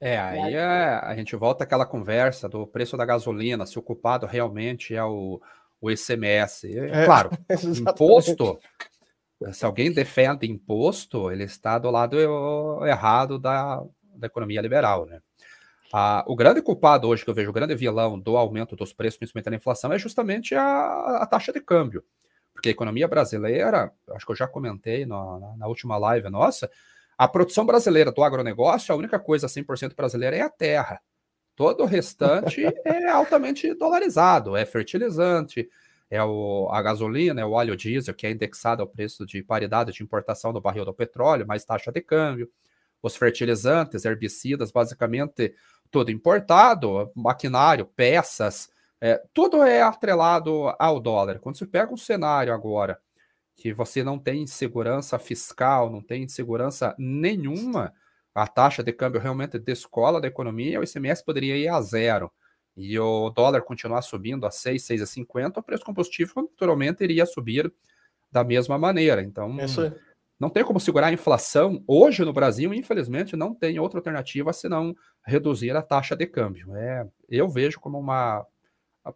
É, 0.00 0.18
aí 0.18 0.54
é, 0.54 1.00
a 1.02 1.14
gente 1.16 1.34
volta 1.36 1.64
àquela 1.64 1.86
conversa 1.86 2.48
do 2.48 2.66
preço 2.66 2.96
da 2.96 3.04
gasolina, 3.04 3.64
se 3.64 3.78
o 3.78 3.82
culpado 3.82 4.26
realmente 4.26 4.94
é 4.94 5.02
o, 5.02 5.40
o 5.80 5.90
ICMS. 5.90 6.78
É, 6.78 7.04
claro, 7.04 7.30
imposto, 7.78 8.58
se 9.52 9.64
alguém 9.64 9.92
defende 9.92 10.46
imposto, 10.50 11.30
ele 11.30 11.44
está 11.44 11.78
do 11.78 11.90
lado 11.90 12.18
errado 12.86 13.38
da, 13.38 13.82
da 14.14 14.26
economia 14.26 14.60
liberal, 14.60 15.06
né? 15.06 15.20
Ah, 15.92 16.24
o 16.26 16.34
grande 16.34 16.60
culpado 16.60 17.06
hoje 17.06 17.22
que 17.22 17.30
eu 17.30 17.34
vejo, 17.34 17.50
o 17.50 17.52
grande 17.52 17.74
vilão 17.74 18.18
do 18.18 18.36
aumento 18.36 18.74
dos 18.74 18.92
preços, 18.92 19.16
principalmente 19.16 19.50
da 19.50 19.56
inflação, 19.56 19.92
é 19.92 19.98
justamente 19.98 20.52
a, 20.54 21.18
a 21.22 21.26
taxa 21.26 21.52
de 21.52 21.60
câmbio. 21.60 22.02
Porque 22.52 22.68
a 22.68 22.72
economia 22.72 23.06
brasileira, 23.06 23.92
acho 24.10 24.26
que 24.26 24.32
eu 24.32 24.36
já 24.36 24.48
comentei 24.48 25.06
na, 25.06 25.54
na 25.56 25.66
última 25.68 25.96
live 25.96 26.28
nossa, 26.30 26.68
a 27.16 27.28
produção 27.28 27.64
brasileira 27.64 28.10
do 28.12 28.22
agronegócio, 28.22 28.94
a 28.94 28.98
única 28.98 29.18
coisa 29.18 29.46
100% 29.46 29.94
brasileira 29.94 30.36
é 30.36 30.40
a 30.40 30.50
terra. 30.50 31.00
Todo 31.56 31.82
o 31.82 31.86
restante 31.86 32.64
é 32.84 33.08
altamente 33.08 33.72
dolarizado, 33.74 34.56
é 34.56 34.64
fertilizante, 34.64 35.68
é 36.10 36.22
o, 36.22 36.68
a 36.70 36.82
gasolina, 36.82 37.40
é 37.40 37.44
o 37.44 37.52
óleo 37.52 37.76
diesel, 37.76 38.14
que 38.14 38.26
é 38.26 38.30
indexado 38.30 38.82
ao 38.82 38.88
preço 38.88 39.24
de 39.24 39.42
paridade 39.42 39.92
de 39.92 40.02
importação 40.02 40.52
do 40.52 40.60
barril 40.60 40.84
do 40.84 40.92
petróleo, 40.92 41.46
mais 41.46 41.64
taxa 41.64 41.92
de 41.92 42.00
câmbio, 42.00 42.50
os 43.02 43.16
fertilizantes, 43.16 44.04
herbicidas, 44.04 44.72
basicamente 44.72 45.54
tudo 45.90 46.10
importado, 46.10 47.10
maquinário, 47.14 47.86
peças, 47.86 48.68
é, 49.00 49.22
tudo 49.32 49.62
é 49.62 49.82
atrelado 49.82 50.74
ao 50.78 50.98
dólar. 50.98 51.38
Quando 51.38 51.58
você 51.58 51.66
pega 51.66 51.92
um 51.92 51.96
cenário 51.96 52.52
agora 52.52 52.98
que 53.56 53.72
você 53.72 54.02
não 54.02 54.18
tem 54.18 54.46
segurança 54.46 55.18
fiscal, 55.18 55.90
não 55.90 56.02
tem 56.02 56.26
segurança 56.28 56.94
nenhuma, 56.98 57.92
a 58.34 58.46
taxa 58.46 58.82
de 58.82 58.92
câmbio 58.92 59.20
realmente 59.20 59.58
descola 59.58 60.20
da 60.20 60.26
economia, 60.26 60.80
o 60.80 60.84
ICMS 60.84 61.24
poderia 61.24 61.56
ir 61.56 61.68
a 61.68 61.80
zero. 61.80 62.30
E 62.76 62.98
o 62.98 63.30
dólar 63.30 63.62
continuar 63.62 64.02
subindo 64.02 64.44
a 64.44 64.50
6, 64.50 64.82
6,50, 64.82 65.58
o 65.58 65.62
preço 65.62 65.84
combustível 65.84 66.42
naturalmente 66.42 67.04
iria 67.04 67.24
subir 67.24 67.72
da 68.32 68.42
mesma 68.42 68.76
maneira. 68.76 69.22
Então, 69.22 69.48
não 70.40 70.50
tem 70.50 70.64
como 70.64 70.80
segurar 70.80 71.06
a 71.06 71.12
inflação. 71.12 71.84
Hoje 71.86 72.24
no 72.24 72.32
Brasil, 72.32 72.74
infelizmente, 72.74 73.36
não 73.36 73.54
tem 73.54 73.78
outra 73.78 74.00
alternativa 74.00 74.52
senão 74.52 74.92
reduzir 75.24 75.76
a 75.76 75.82
taxa 75.82 76.16
de 76.16 76.26
câmbio. 76.26 76.74
É, 76.74 77.06
eu 77.28 77.48
vejo 77.48 77.78
como 77.78 77.96
uma, 77.96 78.44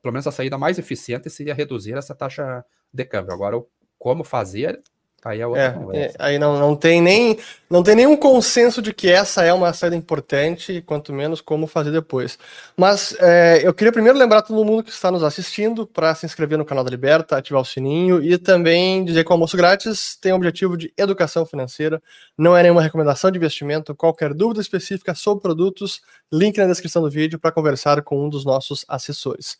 pelo 0.01 0.13
menos 0.13 0.29
a 0.29 0.33
saída 0.33 0.57
mais 0.57 0.79
eficiente 0.79 1.29
seria 1.29 1.53
reduzir 1.53 1.95
essa 1.95 2.15
taxa 2.15 2.65
de 2.93 3.05
câmbio. 3.05 3.33
Agora, 3.33 3.61
como 3.99 4.25
fazer, 4.25 4.81
Aí 5.25 5.41
é 5.41 5.47
outra 5.47 5.63
é, 5.63 5.71
conversa. 5.73 6.17
É, 6.17 6.25
aí 6.25 6.39
não, 6.39 6.59
não 6.61 6.77
tem 6.77 7.03
nem 7.03 7.37
não 7.69 7.83
tem 7.83 7.97
nenhum 7.97 8.17
consenso 8.17 8.81
de 8.81 8.95
que 8.95 9.11
essa 9.11 9.45
é 9.45 9.53
uma 9.53 9.73
saída 9.73 9.97
importante, 9.97 10.81
quanto 10.87 11.13
menos 11.13 11.41
como 11.41 11.67
fazer 11.67 11.91
depois. 11.91 12.39
Mas 12.77 13.15
é, 13.19 13.61
eu 13.63 13.75
queria 13.75 13.93
primeiro 13.93 14.17
lembrar 14.17 14.43
todo 14.43 14.65
mundo 14.65 14.83
que 14.83 14.91
está 14.91 15.11
nos 15.11 15.25
assistindo 15.25 15.87
para 15.87 16.15
se 16.15 16.25
inscrever 16.25 16.57
no 16.57 16.65
canal 16.65 16.85
da 16.85 16.91
Liberta, 16.91 17.37
ativar 17.37 17.61
o 17.61 17.65
sininho 17.65 18.23
e 18.23 18.39
também 18.39 19.05
dizer 19.05 19.25
que 19.25 19.31
o 19.31 19.33
almoço 19.33 19.57
grátis 19.57 20.17
tem 20.21 20.33
o 20.33 20.37
objetivo 20.37 20.77
de 20.77 20.93
educação 20.97 21.45
financeira, 21.45 22.01
não 22.39 22.57
é 22.57 22.63
nenhuma 22.63 22.81
recomendação 22.81 23.31
de 23.31 23.39
investimento. 23.39 23.95
Qualquer 23.97 24.33
dúvida 24.33 24.61
específica 24.61 25.15
sobre 25.17 25.43
produtos, 25.43 26.01
link 26.33 26.57
na 26.59 26.67
descrição 26.67 27.03
do 27.03 27.11
vídeo 27.11 27.41
para 27.41 27.51
conversar 27.51 28.01
com 28.03 28.25
um 28.25 28.29
dos 28.31 28.45
nossos 28.45 28.85
assessores. 28.89 29.59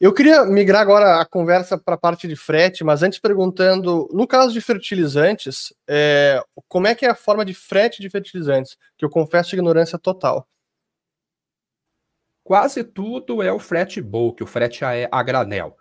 Eu 0.00 0.12
queria 0.12 0.44
migrar 0.44 0.82
agora 0.82 1.20
a 1.20 1.24
conversa 1.24 1.78
para 1.78 1.94
a 1.94 1.98
parte 1.98 2.26
de 2.26 2.34
frete, 2.34 2.82
mas 2.82 3.02
antes 3.02 3.18
perguntando, 3.18 4.08
no 4.12 4.26
caso 4.26 4.52
de 4.52 4.60
fertilizantes, 4.60 5.72
é, 5.88 6.42
como 6.68 6.86
é 6.88 6.94
que 6.94 7.06
é 7.06 7.10
a 7.10 7.14
forma 7.14 7.44
de 7.44 7.54
frete 7.54 8.02
de 8.02 8.10
fertilizantes? 8.10 8.76
Que 8.98 9.04
eu 9.04 9.10
confesso 9.10 9.54
ignorância 9.54 9.98
total. 9.98 10.48
Quase 12.42 12.82
tudo 12.82 13.42
é 13.42 13.52
o 13.52 13.58
frete 13.58 14.02
bulk, 14.02 14.42
o 14.42 14.46
frete 14.46 14.84
a, 14.84 14.90
a 15.10 15.22
granel. 15.22 15.76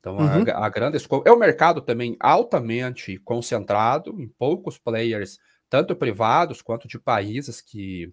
Então, 0.00 0.16
uhum. 0.16 0.44
a, 0.52 0.66
a 0.66 0.68
grande 0.68 0.96
escola. 0.96 1.22
É 1.24 1.32
um 1.32 1.38
mercado 1.38 1.80
também 1.80 2.16
altamente 2.18 3.16
concentrado 3.18 4.20
em 4.20 4.26
poucos 4.26 4.76
players, 4.76 5.38
tanto 5.70 5.94
privados 5.94 6.60
quanto 6.60 6.88
de 6.88 6.98
países 6.98 7.60
que, 7.60 8.12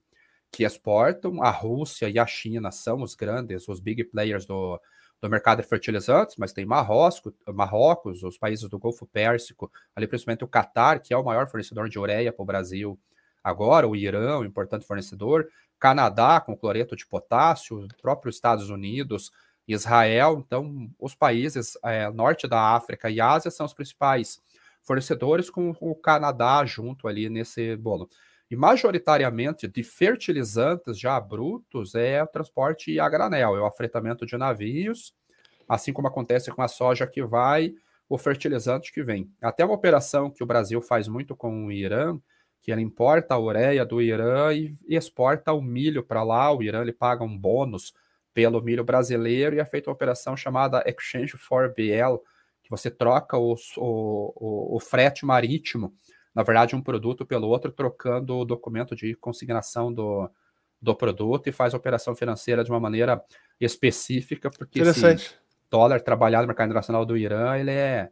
que 0.51 0.63
exportam. 0.63 1.41
A 1.41 1.49
Rússia 1.49 2.07
e 2.07 2.19
a 2.19 2.27
China 2.27 2.71
são 2.71 3.01
os 3.01 3.15
grandes, 3.15 3.67
os 3.67 3.79
big 3.79 4.03
players 4.03 4.45
do, 4.45 4.79
do 5.21 5.29
mercado 5.29 5.61
de 5.61 5.67
fertilizantes, 5.67 6.35
mas 6.37 6.53
tem 6.53 6.65
Marrocos, 6.65 7.21
Marrocos, 7.47 8.23
os 8.23 8.37
países 8.37 8.69
do 8.69 8.79
Golfo 8.79 9.05
Pérsico, 9.05 9.71
ali 9.95 10.07
principalmente 10.07 10.43
o 10.43 10.47
Catar, 10.47 10.99
que 10.99 11.13
é 11.13 11.17
o 11.17 11.23
maior 11.23 11.47
fornecedor 11.47 11.89
de 11.89 11.99
ureia 11.99 12.31
para 12.31 12.43
o 12.43 12.45
Brasil 12.45 12.99
agora, 13.43 13.87
o 13.87 13.95
Irã, 13.95 14.39
um 14.39 14.45
importante 14.45 14.85
fornecedor, 14.85 15.47
Canadá 15.79 16.41
com 16.41 16.55
cloreto 16.55 16.95
de 16.95 17.07
potássio, 17.07 17.87
próprio 18.01 18.29
Estados 18.29 18.69
Unidos, 18.69 19.31
Israel, 19.67 20.43
então 20.45 20.89
os 20.99 21.15
países 21.15 21.77
é, 21.83 22.09
norte 22.09 22.47
da 22.47 22.75
África 22.75 23.09
e 23.09 23.21
Ásia 23.21 23.51
são 23.51 23.65
os 23.65 23.73
principais 23.73 24.41
fornecedores, 24.81 25.49
com 25.49 25.75
o 25.79 25.95
Canadá 25.95 26.65
junto 26.65 27.07
ali 27.07 27.29
nesse 27.29 27.75
bolo. 27.75 28.09
E 28.49 28.55
majoritariamente 28.55 29.67
de 29.67 29.83
fertilizantes 29.83 30.99
já 30.99 31.19
brutos 31.19 31.93
é 31.93 32.23
o 32.23 32.27
transporte 32.27 32.99
a 32.99 33.07
granel, 33.07 33.55
é 33.55 33.61
o 33.61 33.65
afretamento 33.65 34.25
de 34.25 34.35
navios, 34.37 35.13
assim 35.69 35.93
como 35.93 36.07
acontece 36.07 36.51
com 36.51 36.61
a 36.61 36.67
soja 36.67 37.05
que 37.05 37.23
vai, 37.23 37.73
o 38.09 38.17
fertilizante 38.17 38.91
que 38.91 39.03
vem. 39.03 39.31
Até 39.41 39.63
uma 39.63 39.75
operação 39.75 40.31
que 40.31 40.43
o 40.43 40.47
Brasil 40.47 40.81
faz 40.81 41.07
muito 41.07 41.35
com 41.35 41.67
o 41.67 41.71
Irã, 41.71 42.19
que 42.61 42.71
ele 42.71 42.81
importa 42.81 43.35
a 43.35 43.39
ureia 43.39 43.85
do 43.85 44.01
Irã 44.01 44.51
e, 44.51 44.75
exporta 44.89 45.53
o 45.53 45.61
milho 45.61 46.03
para 46.03 46.23
lá, 46.23 46.51
o 46.51 46.63
Irã 46.63 46.81
ele 46.81 46.91
paga 46.91 47.23
um 47.23 47.37
bônus 47.37 47.93
pelo 48.33 48.61
milho 48.61 48.83
brasileiro 48.83 49.55
e 49.55 49.59
é 49.59 49.65
feita 49.65 49.89
uma 49.89 49.93
operação 49.93 50.35
chamada 50.35 50.83
Exchange 50.87 51.37
for 51.37 51.73
BL, 51.73 52.17
que 52.63 52.69
você 52.69 52.89
troca 52.89 53.37
o, 53.37 53.55
o, 53.77 54.75
o 54.75 54.79
frete 54.79 55.25
marítimo 55.25 55.93
na 56.33 56.43
verdade, 56.43 56.75
um 56.75 56.81
produto 56.81 57.25
pelo 57.25 57.47
outro, 57.47 57.71
trocando 57.71 58.37
o 58.37 58.45
documento 58.45 58.95
de 58.95 59.15
consignação 59.15 59.91
do, 59.91 60.29
do 60.81 60.95
produto 60.95 61.47
e 61.47 61.51
faz 61.51 61.73
a 61.73 61.77
operação 61.77 62.15
financeira 62.15 62.63
de 62.63 62.69
uma 62.69 62.79
maneira 62.79 63.21
específica, 63.59 64.49
porque 64.49 64.79
esse 64.79 65.38
dólar 65.69 66.01
trabalhado 66.01 66.43
no 66.43 66.47
mercado 66.47 66.67
internacional 66.67 67.05
do 67.05 67.17
Irã, 67.17 67.57
ele 67.57 67.71
é 67.71 68.09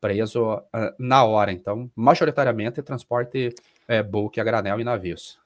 preso 0.00 0.54
uh, 0.54 0.62
na 0.98 1.24
hora. 1.24 1.52
Então, 1.52 1.90
majoritariamente, 1.94 2.82
transporte 2.82 3.54
é, 3.86 4.02
bulk 4.02 4.40
a 4.40 4.44
granel 4.44 4.80
e 4.80 4.84
navios. 4.84 5.38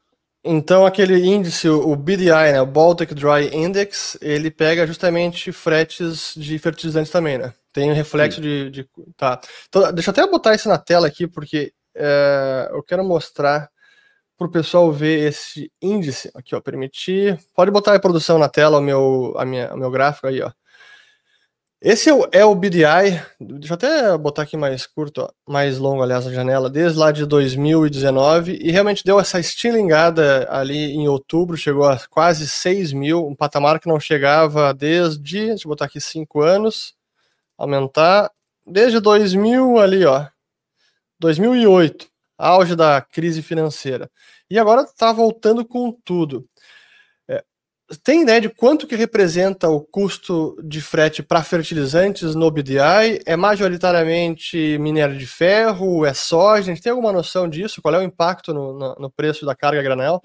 Então, 0.45 0.85
aquele 0.85 1.25
índice, 1.25 1.69
o 1.69 1.95
BDI, 1.95 2.53
né, 2.53 2.61
o 2.61 2.67
Baltic 2.67 3.15
Dry 3.15 3.55
Index, 3.55 4.19
ele 4.21 4.51
pega 4.51 4.87
justamente 4.87 5.53
fretes 5.53 6.35
de 6.37 6.59
fertilizantes 6.59 7.13
também, 7.13 7.39
né? 7.39 7.55
Tem 7.73 7.91
um 7.91 7.95
reflexo 7.95 8.41
de, 8.41 8.69
de, 8.69 8.89
Tá. 9.17 9.41
Então, 9.69 9.93
deixa 9.93 10.11
eu 10.11 10.13
até 10.13 10.27
botar 10.27 10.55
isso 10.55 10.69
na 10.69 10.79
tela 10.79 11.07
aqui, 11.07 11.29
porque 11.29 11.73
é, 11.95 12.69
eu 12.73 12.83
quero 12.83 13.05
mostrar 13.05 13.71
para 14.37 14.49
o 14.49 14.51
pessoal 14.51 14.91
ver 14.91 15.29
esse 15.29 15.71
índice. 15.81 16.31
Aqui, 16.35 16.57
ó, 16.57 16.61
permitir. 16.61 17.39
Pode 17.55 17.71
botar 17.71 17.95
a 17.95 18.01
produção 18.01 18.37
na 18.37 18.49
tela, 18.49 18.79
o 18.79 18.83
meu, 18.83 19.35
a 19.37 19.45
minha, 19.45 19.73
o 19.73 19.79
meu 19.79 19.91
gráfico 19.93 20.27
aí, 20.27 20.43
ó. 20.43 20.51
Esse 21.85 22.11
é 22.11 22.15
o, 22.15 22.29
é 22.31 22.45
o 22.45 22.55
BDI, 22.55 23.21
deixa 23.41 23.73
eu 23.73 23.75
até 23.75 24.17
botar 24.17 24.43
aqui 24.43 24.57
mais 24.57 24.87
curto, 24.87 25.23
ó, 25.23 25.31
mais 25.53 25.79
longo, 25.79 26.01
aliás, 26.01 26.25
a 26.25 26.33
janela, 26.33 26.71
desde 26.71 26.97
lá 26.97 27.11
de 27.11 27.27
2019, 27.27 28.57
e 28.63 28.71
realmente 28.71 29.03
deu 29.03 29.19
essa 29.19 29.41
estilingada 29.41 30.47
ali 30.49 30.93
em 30.93 31.09
outubro, 31.09 31.57
chegou 31.57 31.85
a 31.85 31.99
quase 32.09 32.49
6 32.49 32.93
mil, 32.93 33.27
um 33.27 33.35
patamar 33.35 33.81
que 33.81 33.89
não 33.89 33.99
chegava 33.99 34.73
desde, 34.73 35.47
deixa 35.49 35.67
eu 35.67 35.71
botar 35.71 35.87
aqui, 35.87 36.01
5 36.01 36.41
anos, 36.41 36.95
aumentar, 37.59 38.31
desde 38.65 39.01
2000 39.01 39.81
ali, 39.81 40.05
ó, 40.05 40.29
2008, 41.19 42.07
auge 42.39 42.77
da 42.77 43.01
crise 43.01 43.43
financeira. 43.43 44.09
E 44.49 44.57
agora 44.57 44.83
está 44.83 45.13
voltando 45.13 45.65
com 45.65 45.91
tudo 46.05 46.49
tem 48.03 48.23
ideia 48.23 48.41
de 48.41 48.49
quanto 48.49 48.87
que 48.87 48.97
representa 48.97 49.69
o 49.69 49.81
custo 49.81 50.57
de 50.63 50.81
frete 50.81 51.23
para 51.23 51.43
fertilizantes 51.43 52.35
no 52.35 52.51
BDI? 52.51 53.21
É 53.27 53.37
majoritariamente 53.37 54.79
minério 54.79 55.17
de 55.17 55.27
ferro? 55.27 56.05
É 56.07 56.15
soja? 56.15 56.71
A 56.71 56.75
gente 56.75 56.83
tem 56.83 56.91
alguma 56.91 57.13
noção 57.13 57.49
disso? 57.49 57.83
Qual 57.83 57.95
é 57.95 57.99
o 57.99 58.03
impacto 58.03 58.55
no, 58.55 58.73
no, 58.79 58.95
no 58.95 59.11
preço 59.11 59.45
da 59.45 59.55
carga 59.55 59.83
granel? 59.83 60.21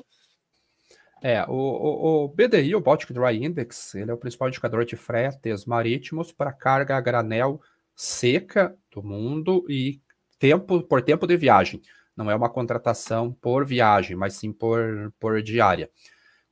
É, 1.21 1.43
o, 1.47 1.53
o, 1.53 2.25
o, 2.25 2.27
BDI, 2.27 2.75
o 2.75 2.79
Baltic 2.79 3.11
Dry 3.11 3.43
Index, 3.43 3.95
ele 3.95 4.11
é 4.11 4.13
o 4.13 4.17
principal 4.17 4.49
indicador 4.49 4.85
de 4.85 4.95
fretes 4.95 5.65
marítimos 5.65 6.31
para 6.31 6.53
carga 6.53 7.01
granel 7.01 7.59
seca 7.95 8.75
do 8.93 9.01
mundo 9.01 9.65
e 9.67 9.99
tempo 10.37 10.81
por 10.83 11.01
tempo 11.01 11.25
de 11.25 11.35
viagem. 11.35 11.81
Não 12.15 12.29
é 12.29 12.35
uma 12.35 12.49
contratação 12.49 13.33
por 13.33 13.65
viagem, 13.65 14.15
mas 14.15 14.35
sim 14.35 14.53
por, 14.53 15.11
por 15.19 15.41
diária. 15.41 15.89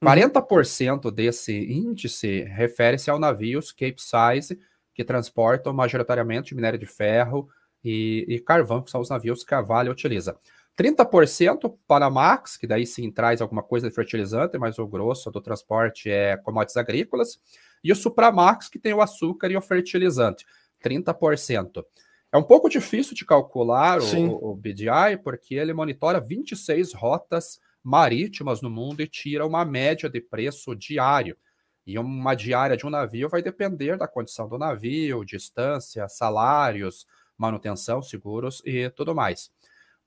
40% 0.05 1.05
uhum. 1.05 1.11
desse 1.11 1.53
índice 1.53 2.43
refere-se 2.43 3.09
ao 3.09 3.19
navios 3.19 3.71
Capesize, 3.71 4.59
que 4.93 5.03
transportam 5.03 5.73
majoritariamente 5.73 6.55
minério 6.55 6.79
de 6.79 6.85
ferro 6.85 7.49
e, 7.83 8.25
e, 8.27 8.39
carvão, 8.39 8.81
que 8.81 8.91
são 8.91 9.01
os 9.01 9.09
navios 9.09 9.43
que 9.43 9.53
a 9.53 9.61
Vale 9.61 9.89
utiliza. 9.89 10.37
30% 10.77 11.73
Panamax, 11.87 12.57
que 12.57 12.67
daí 12.67 12.85
sim 12.85 13.09
traz 13.09 13.41
alguma 13.41 13.63
coisa 13.63 13.89
de 13.89 13.95
fertilizante, 13.95 14.57
mas 14.57 14.77
o 14.77 14.87
grosso 14.87 15.31
do 15.31 15.41
transporte 15.41 16.09
é 16.09 16.35
commodities 16.37 16.77
agrícolas. 16.77 17.39
E 17.83 17.91
o 17.91 17.95
Supramax, 17.95 18.67
que 18.67 18.79
tem 18.79 18.93
o 18.93 19.01
açúcar 19.01 19.51
e 19.51 19.57
o 19.57 19.61
fertilizante, 19.61 20.45
30%. 20.83 21.83
É 22.31 22.37
um 22.37 22.43
pouco 22.43 22.67
difícil 22.67 23.15
de 23.15 23.25
calcular 23.25 24.01
o, 24.01 24.51
o 24.51 24.55
BDI, 24.55 25.17
porque 25.23 25.55
ele 25.55 25.73
monitora 25.73 26.19
26 26.19 26.93
rotas 26.93 27.59
marítimas 27.85 28.63
no 28.63 28.69
mundo 28.69 29.01
e 29.01 29.07
tira 29.07 29.45
uma 29.45 29.63
média 29.63 30.09
de 30.09 30.19
preço 30.19 30.75
diário. 30.75 31.37
E 31.85 31.99
uma 31.99 32.33
diária 32.33 32.75
de 32.75 32.83
um 32.83 32.89
navio 32.89 33.29
vai 33.29 33.43
depender 33.43 33.95
da 33.95 34.07
condição 34.07 34.49
do 34.49 34.57
navio, 34.57 35.23
distância, 35.23 36.09
salários, 36.09 37.05
manutenção, 37.37 38.01
seguros 38.01 38.59
e 38.65 38.89
tudo 38.89 39.13
mais. 39.13 39.51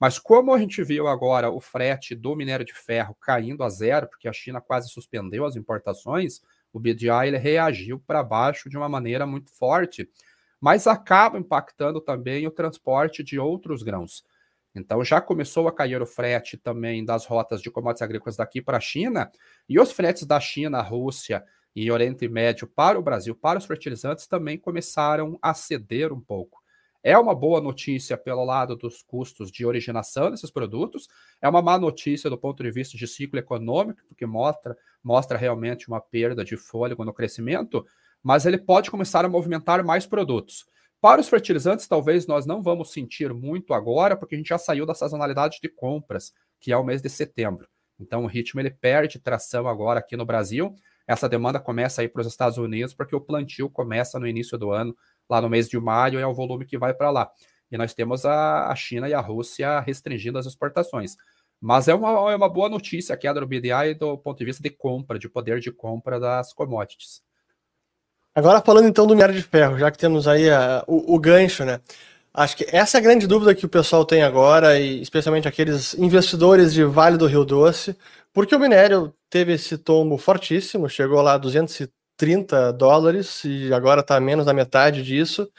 Mas 0.00 0.18
como 0.18 0.52
a 0.52 0.58
gente 0.58 0.82
viu 0.82 1.06
agora 1.06 1.50
o 1.50 1.60
frete 1.60 2.16
do 2.16 2.34
minério 2.34 2.66
de 2.66 2.74
ferro 2.74 3.16
caindo 3.20 3.62
a 3.62 3.68
zero, 3.68 4.08
porque 4.08 4.26
a 4.26 4.32
China 4.32 4.60
quase 4.60 4.88
suspendeu 4.88 5.44
as 5.44 5.54
importações, 5.54 6.40
o 6.72 6.80
BDI 6.80 7.36
reagiu 7.40 8.00
para 8.00 8.24
baixo 8.24 8.68
de 8.68 8.76
uma 8.76 8.88
maneira 8.88 9.24
muito 9.24 9.52
forte, 9.56 10.10
mas 10.60 10.88
acaba 10.88 11.38
impactando 11.38 12.00
também 12.00 12.44
o 12.44 12.50
transporte 12.50 13.22
de 13.22 13.38
outros 13.38 13.84
grãos. 13.84 14.24
Então 14.74 15.02
já 15.04 15.20
começou 15.20 15.66
a 15.66 15.72
cair 15.72 16.00
o 16.00 16.06
frete 16.06 16.56
também 16.56 17.04
das 17.04 17.26
rotas 17.26 17.60
de 17.60 17.70
commodities 17.70 18.02
agrícolas 18.02 18.36
daqui 18.36 18.60
para 18.60 18.76
a 18.76 18.80
China, 18.80 19.30
e 19.68 19.80
os 19.80 19.92
fretes 19.92 20.24
da 20.24 20.38
China, 20.38 20.80
Rússia 20.82 21.44
e 21.74 21.90
Oriente 21.90 22.28
Médio 22.28 22.66
para 22.66 22.98
o 22.98 23.02
Brasil, 23.02 23.34
para 23.34 23.58
os 23.58 23.64
fertilizantes, 23.64 24.26
também 24.26 24.58
começaram 24.58 25.38
a 25.40 25.54
ceder 25.54 26.12
um 26.12 26.20
pouco. 26.20 26.62
É 27.02 27.16
uma 27.16 27.34
boa 27.34 27.60
notícia 27.60 28.16
pelo 28.16 28.44
lado 28.44 28.74
dos 28.74 29.02
custos 29.02 29.52
de 29.52 29.64
originação 29.64 30.30
desses 30.30 30.50
produtos, 30.50 31.08
é 31.40 31.48
uma 31.48 31.62
má 31.62 31.78
notícia 31.78 32.28
do 32.28 32.36
ponto 32.36 32.62
de 32.62 32.70
vista 32.70 32.98
de 32.98 33.06
ciclo 33.06 33.38
econômico, 33.38 34.00
porque 34.08 34.26
mostra, 34.26 34.76
mostra 35.02 35.38
realmente 35.38 35.88
uma 35.88 36.00
perda 36.00 36.44
de 36.44 36.56
fôlego 36.56 37.04
no 37.04 37.14
crescimento, 37.14 37.86
mas 38.22 38.46
ele 38.46 38.58
pode 38.58 38.90
começar 38.90 39.24
a 39.24 39.28
movimentar 39.28 39.84
mais 39.84 40.06
produtos. 40.06 40.66
Para 41.00 41.20
os 41.20 41.28
fertilizantes, 41.28 41.86
talvez 41.86 42.26
nós 42.26 42.44
não 42.44 42.60
vamos 42.60 42.92
sentir 42.92 43.32
muito 43.32 43.72
agora, 43.72 44.16
porque 44.16 44.34
a 44.34 44.38
gente 44.38 44.48
já 44.48 44.58
saiu 44.58 44.84
da 44.84 44.94
sazonalidade 44.94 45.58
de 45.62 45.68
compras, 45.68 46.32
que 46.60 46.72
é 46.72 46.76
o 46.76 46.82
mês 46.82 47.00
de 47.00 47.08
setembro. 47.08 47.68
Então 48.00 48.24
o 48.24 48.26
ritmo 48.26 48.60
ele 48.60 48.70
perde 48.70 49.18
tração 49.18 49.68
agora 49.68 50.00
aqui 50.00 50.16
no 50.16 50.26
Brasil. 50.26 50.74
Essa 51.06 51.28
demanda 51.28 51.60
começa 51.60 52.00
a 52.00 52.04
ir 52.04 52.08
para 52.08 52.20
os 52.20 52.26
Estados 52.26 52.58
Unidos, 52.58 52.94
porque 52.94 53.14
o 53.14 53.20
plantio 53.20 53.70
começa 53.70 54.18
no 54.18 54.26
início 54.26 54.58
do 54.58 54.72
ano, 54.72 54.96
lá 55.30 55.40
no 55.40 55.48
mês 55.48 55.68
de 55.68 55.78
maio, 55.78 56.18
é 56.18 56.26
o 56.26 56.34
volume 56.34 56.66
que 56.66 56.76
vai 56.76 56.92
para 56.92 57.10
lá. 57.10 57.30
E 57.70 57.78
nós 57.78 57.94
temos 57.94 58.24
a, 58.24 58.68
a, 58.68 58.74
China 58.74 59.08
e 59.08 59.14
a 59.14 59.20
Rússia 59.20 59.78
restringindo 59.80 60.38
as 60.38 60.46
exportações. 60.46 61.16
Mas 61.60 61.86
é 61.86 61.94
uma, 61.94 62.32
é 62.32 62.36
uma 62.36 62.48
boa 62.48 62.68
notícia 62.68 63.14
a 63.14 63.18
queda 63.18 63.40
do 63.40 63.46
BDI 63.46 63.94
do 63.98 64.18
ponto 64.18 64.38
de 64.38 64.44
vista 64.44 64.62
de 64.62 64.70
compra, 64.70 65.18
de 65.18 65.28
poder 65.28 65.60
de 65.60 65.70
compra 65.70 66.18
das 66.18 66.52
commodities. 66.52 67.22
Agora 68.38 68.60
falando 68.60 68.86
então 68.86 69.04
do 69.04 69.16
minério 69.16 69.34
de 69.34 69.42
ferro, 69.42 69.76
já 69.76 69.90
que 69.90 69.98
temos 69.98 70.28
aí 70.28 70.48
a, 70.48 70.84
o, 70.86 71.16
o, 71.16 71.18
gancho, 71.18 71.64
né? 71.64 71.80
Acho 72.32 72.56
que 72.56 72.66
essa 72.70 72.96
é 72.96 73.00
a 73.00 73.02
grande 73.02 73.26
dúvida 73.26 73.52
que 73.52 73.66
o 73.66 73.68
pessoal 73.68 74.04
tem 74.04 74.22
agora, 74.22 74.78
e 74.78 75.02
especialmente 75.02 75.48
aqueles 75.48 75.94
investidores 75.94 76.72
de 76.72 76.84
Vale 76.84 77.16
do 77.16 77.26
Rio 77.26 77.44
Doce, 77.44 77.96
porque 78.32 78.54
o 78.54 78.60
minério 78.60 79.12
teve 79.28 79.54
esse 79.54 79.76
tombo 79.76 80.16
fortíssimo, 80.16 80.88
chegou 80.88 81.20
lá 81.20 81.32
a 81.32 81.38
230 81.38 82.72
dólares 82.74 83.42
e 83.44 83.74
agora 83.74 84.02
está 84.02 84.20
menos 84.20 84.46
da 84.46 84.54
metade 84.54 85.02
disso. 85.02 85.50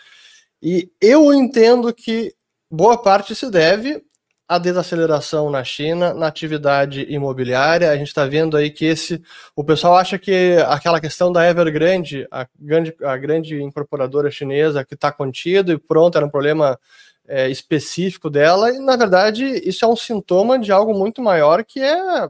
E 0.64 0.90
eu 1.02 1.34
entendo 1.34 1.94
que 1.94 2.34
boa 2.72 2.98
parte 2.98 3.36
se 3.36 3.52
deve 3.52 4.02
a 4.50 4.58
desaceleração 4.58 5.52
na 5.52 5.64
China, 5.64 6.12
na 6.12 6.26
atividade 6.26 7.06
imobiliária. 7.08 7.92
A 7.92 7.96
gente 7.96 8.08
está 8.08 8.26
vendo 8.26 8.58
aí 8.58 8.72
que 8.72 8.84
esse. 8.84 9.22
O 9.56 9.64
pessoal 9.64 9.96
acha 9.96 10.18
que 10.18 10.58
aquela 10.68 11.00
questão 11.00 11.32
da 11.32 11.48
Evergrande, 11.48 12.28
a 12.32 12.48
grande, 12.60 12.96
a 13.04 13.16
grande 13.16 13.62
incorporadora 13.62 14.32
chinesa, 14.32 14.84
que 14.84 14.96
está 14.96 15.12
contido 15.12 15.72
e 15.72 15.78
pronto, 15.78 16.18
era 16.18 16.26
um 16.26 16.32
problema 16.32 16.80
é, 17.28 17.48
específico 17.48 18.28
dela, 18.28 18.72
e 18.72 18.80
na 18.80 18.96
verdade 18.96 19.46
isso 19.64 19.86
é 19.86 19.88
um 19.88 19.96
sintoma 19.96 20.58
de 20.58 20.72
algo 20.72 20.96
muito 20.96 21.22
maior 21.22 21.64
que 21.64 21.80
é 21.80 22.28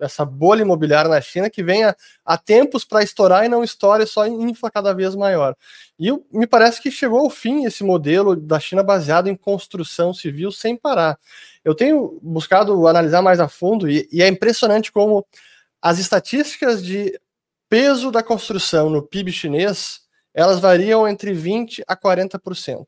essa 0.00 0.24
bolha 0.24 0.62
imobiliária 0.62 1.10
na 1.10 1.20
China 1.20 1.50
que 1.50 1.62
venha 1.62 1.94
há 2.24 2.38
tempos 2.38 2.84
para 2.84 3.02
estourar 3.02 3.44
e 3.44 3.48
não 3.48 3.62
estoure 3.62 4.06
só 4.06 4.26
infla 4.26 4.70
cada 4.70 4.94
vez 4.94 5.14
maior. 5.14 5.54
E 5.98 6.10
me 6.32 6.46
parece 6.46 6.80
que 6.80 6.90
chegou 6.90 7.20
ao 7.20 7.30
fim 7.30 7.64
esse 7.64 7.84
modelo 7.84 8.34
da 8.34 8.58
China 8.58 8.82
baseado 8.82 9.28
em 9.28 9.36
construção 9.36 10.14
civil 10.14 10.50
sem 10.50 10.76
parar. 10.76 11.18
Eu 11.68 11.74
tenho 11.74 12.18
buscado 12.22 12.86
analisar 12.86 13.20
mais 13.20 13.40
a 13.40 13.48
fundo 13.48 13.90
e, 13.90 14.08
e 14.10 14.22
é 14.22 14.28
impressionante 14.28 14.90
como 14.90 15.26
as 15.82 15.98
estatísticas 15.98 16.82
de 16.82 17.18
peso 17.68 18.10
da 18.10 18.22
construção 18.22 18.88
no 18.88 19.02
PIB 19.02 19.30
chinês 19.30 20.00
elas 20.32 20.60
variam 20.60 21.06
entre 21.06 21.32
20 21.32 21.82
a 21.86 21.96
40%. 21.96 22.84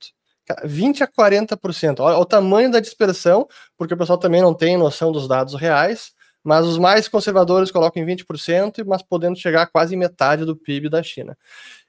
20 0.64 1.03
a 1.03 1.09
40%. 1.09 2.01
Olha 2.01 2.16
o 2.16 2.24
tamanho 2.24 2.70
da 2.70 2.81
dispersão, 2.81 3.47
porque 3.76 3.93
o 3.93 3.97
pessoal 3.97 4.18
também 4.18 4.41
não 4.41 4.55
tem 4.55 4.76
noção 4.76 5.12
dos 5.12 5.28
dados 5.28 5.55
reais 5.55 6.12
mas 6.43 6.66
os 6.66 6.78
mais 6.78 7.07
conservadores 7.09 7.70
colocam 7.70 8.03
em 8.03 8.07
20%, 8.07 8.85
mas 8.87 9.03
podendo 9.03 9.39
chegar 9.39 9.62
a 9.62 9.66
quase 9.66 9.97
metade 9.97 10.45
do 10.45 10.57
PIB 10.57 10.89
da 10.89 11.03
China. 11.03 11.37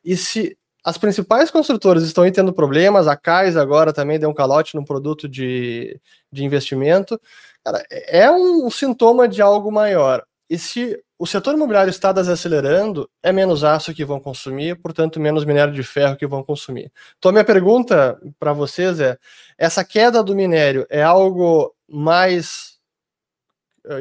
E 0.04 0.18
se 0.18 0.58
as 0.84 0.98
principais 0.98 1.52
construtoras 1.52 2.04
estão 2.04 2.24
aí 2.24 2.32
tendo 2.32 2.54
problemas, 2.54 3.08
a 3.08 3.16
Cais 3.16 3.56
agora 3.56 3.94
também 3.94 4.20
deu 4.20 4.30
um 4.30 4.34
calote 4.34 4.76
num 4.76 4.84
produto 4.84 5.28
de, 5.30 6.00
de 6.32 6.44
investimento, 6.44 7.20
cara, 7.64 7.84
é 7.90 8.30
um 8.32 8.70
sintoma 8.70 9.28
de 9.28 9.42
algo 9.42 9.72
maior. 9.72 10.24
E 10.50 10.58
se 10.58 11.00
o 11.18 11.28
setor 11.28 11.54
imobiliário 11.54 11.92
está 11.92 12.12
desacelerando, 12.12 13.08
é 13.22 13.32
menos 13.32 13.64
aço 13.64 13.94
que 13.94 14.04
vão 14.04 14.20
consumir, 14.20 14.76
portanto, 14.82 15.20
menos 15.20 15.46
minério 15.46 15.72
de 15.72 15.84
ferro 15.84 16.18
que 16.18 16.26
vão 16.26 16.44
consumir. 16.44 16.92
Então, 17.18 17.30
a 17.30 17.32
minha 17.32 17.46
pergunta 17.46 18.20
para 18.40 18.52
vocês 18.52 19.00
é: 19.00 19.18
essa 19.58 19.86
queda 19.86 20.24
do 20.24 20.36
minério 20.36 20.86
é 20.90 21.04
algo 21.04 21.74
mais 21.88 22.71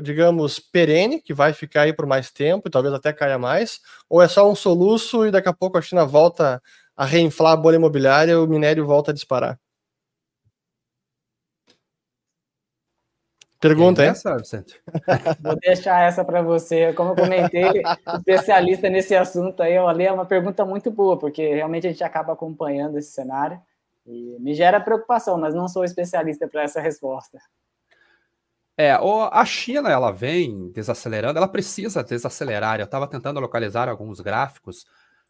digamos, 0.02 0.58
perene, 0.58 1.20
que 1.20 1.32
vai 1.32 1.52
ficar 1.52 1.82
aí 1.82 1.92
por 1.92 2.06
mais 2.06 2.30
tempo 2.30 2.68
e 2.68 2.70
talvez 2.70 2.94
até 2.94 3.12
caia 3.12 3.38
mais, 3.38 3.80
ou 4.08 4.20
é 4.20 4.28
só 4.28 4.50
um 4.50 4.54
soluço 4.54 5.26
e 5.26 5.30
daqui 5.30 5.48
a 5.48 5.54
pouco 5.54 5.78
a 5.78 5.82
China 5.82 6.04
volta 6.04 6.62
a 6.96 7.04
reinflar 7.04 7.52
a 7.52 7.56
bolha 7.56 7.76
imobiliária 7.76 8.32
e 8.32 8.36
o 8.36 8.46
minério 8.46 8.86
volta 8.86 9.10
a 9.10 9.14
disparar? 9.14 9.58
Pergunta, 13.60 14.02
hein? 14.02 14.10
Essa, 14.10 14.36
Vou 15.40 15.56
deixar 15.56 16.08
essa 16.08 16.24
para 16.24 16.40
você. 16.40 16.94
Como 16.94 17.10
eu 17.10 17.16
comentei, 17.16 17.62
especialista 18.18 18.88
nesse 18.88 19.14
assunto 19.14 19.62
aí, 19.62 19.76
olha, 19.76 20.04
é 20.04 20.12
uma 20.12 20.24
pergunta 20.24 20.64
muito 20.64 20.90
boa, 20.90 21.18
porque 21.18 21.54
realmente 21.54 21.86
a 21.86 21.90
gente 21.90 22.02
acaba 22.02 22.32
acompanhando 22.32 22.98
esse 22.98 23.12
cenário 23.12 23.60
e 24.06 24.38
me 24.40 24.54
gera 24.54 24.80
preocupação, 24.80 25.38
mas 25.38 25.54
não 25.54 25.68
sou 25.68 25.84
especialista 25.84 26.48
para 26.48 26.62
essa 26.62 26.80
resposta. 26.80 27.38
É, 28.80 28.92
a 28.92 29.44
China, 29.44 29.90
ela 29.90 30.10
vem 30.10 30.70
desacelerando, 30.70 31.36
ela 31.36 31.46
precisa 31.46 32.02
desacelerar. 32.02 32.80
Eu 32.80 32.86
estava 32.86 33.06
tentando 33.06 33.38
localizar 33.38 33.90
alguns 33.90 34.20
gráficos 34.20 34.86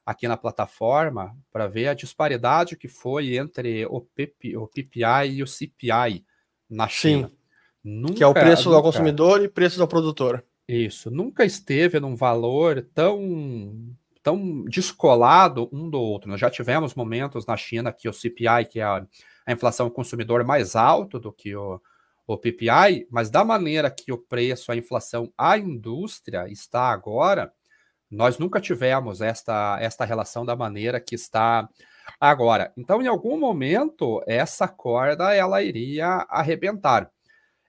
aqui 0.07 0.29
na 0.29 0.37
plataforma 0.37 1.37
para 1.51 1.67
ver 1.67 1.89
a 1.89 1.95
disparidade 1.95 2.77
que 2.77 2.87
foi 2.87 3.37
entre 3.37 3.85
o, 3.87 4.03
PP, 4.03 4.57
o 4.57 4.69
PPI 4.69 5.33
e 5.33 5.43
o 5.43 5.49
CPI 5.49 6.25
na 6.71 6.87
China. 6.87 7.27
Sim. 7.27 7.37
Nunca, 7.83 8.15
que 8.15 8.23
é 8.23 8.27
o 8.29 8.33
preço 8.33 8.67
nunca, 8.67 8.77
ao 8.77 8.83
consumidor 8.85 9.43
e 9.43 9.49
preço 9.49 9.83
ao 9.83 9.89
produtor. 9.89 10.45
Isso, 10.69 11.11
nunca 11.11 11.45
esteve 11.45 11.99
num 11.99 12.15
valor 12.15 12.87
tão, 12.95 13.93
tão 14.23 14.65
descolado 14.67 15.69
um 15.73 15.91
do 15.91 16.01
outro. 16.01 16.31
Nós 16.31 16.39
já 16.39 16.49
tivemos 16.49 16.95
momentos 16.95 17.45
na 17.47 17.57
China 17.57 17.93
que 17.93 18.09
o 18.09 18.13
CPI, 18.13 18.67
que 18.71 18.79
é 18.79 18.85
a, 18.85 19.05
a 19.45 19.53
inflação 19.53 19.91
consumidor 19.91 20.45
mais 20.45 20.77
alto 20.77 21.19
do 21.19 21.33
que 21.33 21.57
o, 21.57 21.81
o 22.35 22.39
PPI, 22.39 23.07
mas 23.11 23.31
da 23.31 23.45
maneira 23.45 23.91
que 23.91 24.13
o 24.13 24.19
preço, 24.19 24.71
a 24.71 24.77
inflação, 24.77 25.33
a 25.37 25.59
indústria 25.59 26.47
está 26.49 26.91
agora, 26.91 27.53
nós 28.11 28.39
nunca 28.39 28.61
tivemos 28.61 29.21
esta, 29.21 29.79
esta 29.81 30.05
relação 30.05 30.45
da 30.45 30.57
maneira 30.57 31.01
que 31.01 31.15
está 31.15 31.69
agora. 32.21 32.73
Então, 32.77 33.01
em 33.01 33.07
algum 33.07 33.39
momento, 33.39 34.23
essa 34.27 34.67
corda 34.67 35.35
ela 35.35 35.63
iria 35.63 36.27
arrebentar. 36.29 37.11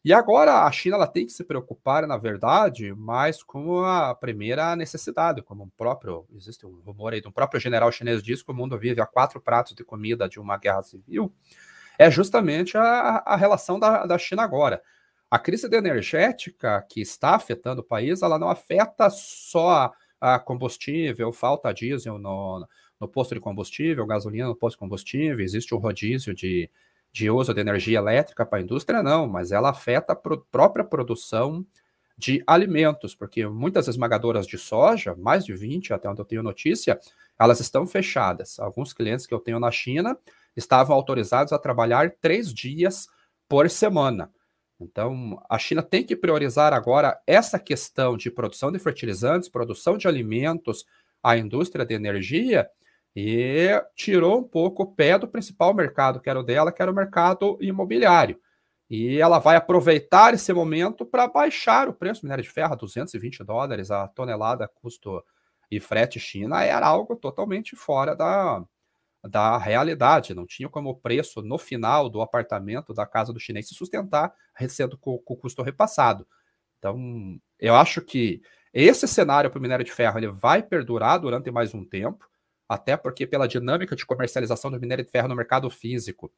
E 0.04 0.12
agora 0.12 0.64
a 0.64 0.72
China 0.72 0.96
ela 0.96 1.08
tem 1.08 1.28
que 1.28 1.32
se 1.32 1.44
preocupar, 1.44 2.08
na 2.08 2.18
verdade, 2.18 2.92
mais 2.96 3.44
com 3.44 3.84
a 3.84 4.16
primeira 4.16 4.76
necessidade, 4.76 5.44
como 5.44 5.66
o 5.66 5.72
próprio, 5.78 6.26
existe 6.36 6.66
um 6.66 6.82
rumor 6.84 7.14
aí 7.14 7.22
de 7.22 7.28
um 7.28 7.32
próprio 7.32 7.62
general 7.62 7.92
chinês 7.92 8.24
diz 8.24 8.42
que 8.42 8.52
o 8.52 8.56
mundo 8.56 8.80
vive 8.80 9.00
a 9.00 9.06
quatro 9.06 9.40
pratos 9.40 9.76
de 9.76 9.84
comida 9.84 10.28
de 10.28 10.40
uma 10.40 10.58
guerra 10.58 10.82
civil, 10.82 11.32
é 11.98 12.10
justamente 12.10 12.78
a, 12.78 13.24
a 13.26 13.36
relação 13.36 13.80
da, 13.80 14.06
da 14.06 14.18
China 14.18 14.44
agora. 14.44 14.82
A 15.30 15.40
crise 15.40 15.68
energética 15.74 16.86
que 16.90 17.02
está 17.02 17.36
afetando 17.36 17.82
o 17.82 17.86
país, 17.86 18.22
ela 18.22 18.38
não 18.38 18.50
afeta 18.50 19.10
só 19.10 19.92
a 20.20 20.40
combustível, 20.40 21.32
falta 21.32 21.74
diesel 21.74 22.18
no, 22.18 22.68
no 23.00 23.08
posto 23.08 23.34
de 23.34 23.42
combustível, 23.42 24.06
gasolina 24.06 24.48
no 24.48 24.56
posto 24.56 24.76
de 24.76 24.80
combustível, 24.80 25.40
existe 25.40 25.74
um 25.74 25.80
rodízio 25.80 26.36
de, 26.36 26.70
de 27.12 27.32
uso 27.32 27.54
de 27.54 27.60
energia 27.60 27.98
elétrica 27.98 28.46
para 28.46 28.60
a 28.60 28.62
indústria, 28.62 29.02
não, 29.02 29.28
mas 29.28 29.52
ela 29.52 29.70
afeta 29.70 30.14
a 30.14 30.16
pro, 30.16 30.46
própria 30.52 30.86
produção 30.86 31.66
de 32.16 32.44
alimentos, 32.46 33.16
porque 33.16 33.48
muitas 33.48 33.88
esmagadoras 33.88 34.46
de 34.46 34.58
soja, 34.58 35.16
mais 35.16 35.44
de 35.44 35.56
20, 35.56 35.92
até 35.94 36.08
onde 36.08 36.22
eu 36.22 36.26
tenho 36.26 36.44
notícia, 36.44 37.00
elas 37.40 37.60
estão 37.60 37.88
fechadas. 37.88 38.60
Alguns 38.60 38.94
clientes 38.94 39.26
que 39.26 39.34
eu 39.34 39.40
tenho 39.40 39.60
na 39.60 39.72
China 39.72 40.16
estavam 40.56 40.96
autorizados 40.96 41.54
a 41.54 41.60
trabalhar 41.60 42.12
três 42.22 42.54
dias 42.54 43.08
por 43.48 43.70
semana. 43.70 44.32
Então, 44.80 45.42
a 45.50 45.60
China 45.60 45.84
tem 45.84 46.04
que 46.04 46.16
priorizar 46.16 46.74
agora 46.74 47.20
essa 47.28 47.60
questão 47.60 48.18
de 48.18 48.32
produção 48.32 48.72
de 48.72 48.80
fertilizantes, 48.80 49.48
produção 49.48 49.98
de 49.98 50.08
alimentos, 50.08 50.86
a 51.22 51.38
indústria 51.38 51.86
de 51.86 51.94
energia, 51.94 52.68
e 53.16 53.70
tirou 53.96 54.40
um 54.40 54.44
pouco 54.44 54.84
o 54.84 54.88
pé 54.88 55.20
do 55.20 55.28
principal 55.28 55.74
mercado 55.74 56.20
que 56.20 56.30
era 56.30 56.40
o 56.40 56.44
dela, 56.44 56.72
que 56.72 56.82
era 56.82 56.92
o 56.92 56.96
mercado 56.96 57.58
imobiliário. 57.62 58.40
E 58.90 59.20
ela 59.20 59.40
vai 59.40 59.56
aproveitar 59.56 60.34
esse 60.34 60.52
momento 60.52 61.06
para 61.06 61.28
baixar 61.28 61.88
o 61.88 61.94
preço 61.94 62.22
do 62.22 62.26
minério 62.26 62.44
de 62.44 62.50
ferro 62.50 62.74
a 62.74 62.76
220 62.76 63.44
dólares 63.44 63.92
a 63.92 64.08
tonelada 64.08 64.70
custo 64.82 65.24
e 65.70 65.80
frete 65.80 66.20
China 66.20 66.64
era 66.64 66.86
algo 66.86 67.16
totalmente 67.16 67.76
fora 67.76 68.14
da, 68.16 68.62
da 69.24 69.58
realidade. 69.58 70.34
Não 70.34 70.46
tinha 70.46 70.70
como 70.70 70.90
o 70.90 70.96
preço 70.96 71.42
no 71.42 71.58
final 71.58 72.10
do 72.10 72.22
apartamento 72.22 72.94
da 72.94 73.06
casa 73.06 73.32
do 73.34 73.40
chinês 73.40 73.68
se 73.68 73.76
sustentar 73.76 74.34
sendo 74.70 74.98
com, 74.98 75.18
com 75.20 75.34
o 75.34 75.38
custo 75.38 75.62
repassado. 75.62 76.28
Então, 76.78 77.40
eu 77.60 77.76
acho 77.76 78.02
que 78.02 78.42
esse 78.74 79.08
cenário 79.08 79.50
para 79.50 79.60
o 79.60 79.62
minério 79.62 79.86
de 79.86 79.92
ferro 79.92 80.18
ele 80.18 80.28
vai 80.28 80.64
perdurar 80.64 81.20
durante 81.20 81.52
mais 81.52 81.74
um 81.74 81.86
tempo 81.86 82.26
até 82.72 82.96
porque 82.96 83.28
pela 83.28 83.50
dinâmica 83.50 83.98
de 83.98 84.06
comercialização 84.06 84.72
do 84.72 84.80
minério 84.80 85.04
de 85.04 85.12
ferro 85.12 85.28
no 85.28 85.36
mercado 85.36 85.70
físico, 85.70 86.32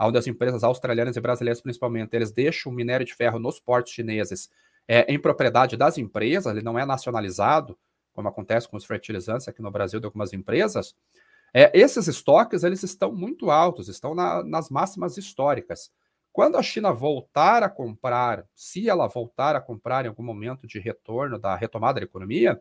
onde 0.00 0.16
as 0.16 0.26
empresas 0.28 0.62
australianas 0.62 1.16
e 1.16 1.20
brasileiras 1.20 1.60
principalmente, 1.60 2.14
eles 2.14 2.30
deixam 2.30 2.70
o 2.70 2.74
minério 2.74 3.04
de 3.04 3.12
ferro 3.12 3.40
nos 3.40 3.58
portos 3.58 3.92
chineses 3.92 4.48
é, 4.86 5.12
em 5.12 5.18
propriedade 5.18 5.76
das 5.76 5.98
empresas, 5.98 6.54
ele 6.54 6.64
não 6.64 6.78
é 6.78 6.86
nacionalizado, 6.86 7.76
como 8.12 8.28
acontece 8.28 8.68
com 8.68 8.76
os 8.76 8.84
fertilizantes 8.84 9.48
aqui 9.48 9.60
no 9.60 9.70
Brasil 9.70 9.98
de 9.98 10.06
algumas 10.06 10.32
empresas, 10.32 10.94
é, 11.52 11.70
esses 11.78 12.06
estoques 12.06 12.62
eles 12.64 12.82
estão 12.82 13.12
muito 13.12 13.50
altos, 13.50 13.88
estão 13.88 14.14
na, 14.14 14.42
nas 14.44 14.70
máximas 14.70 15.16
históricas. 15.16 15.90
Quando 16.32 16.56
a 16.56 16.62
China 16.62 16.92
voltar 16.92 17.62
a 17.62 17.68
comprar, 17.68 18.46
se 18.54 18.88
ela 18.88 19.08
voltar 19.08 19.56
a 19.56 19.60
comprar 19.60 20.04
em 20.04 20.08
algum 20.08 20.22
momento 20.22 20.66
de 20.66 20.78
retorno 20.78 21.38
da 21.38 21.56
retomada 21.56 21.98
da 21.98 22.06
economia, 22.06 22.60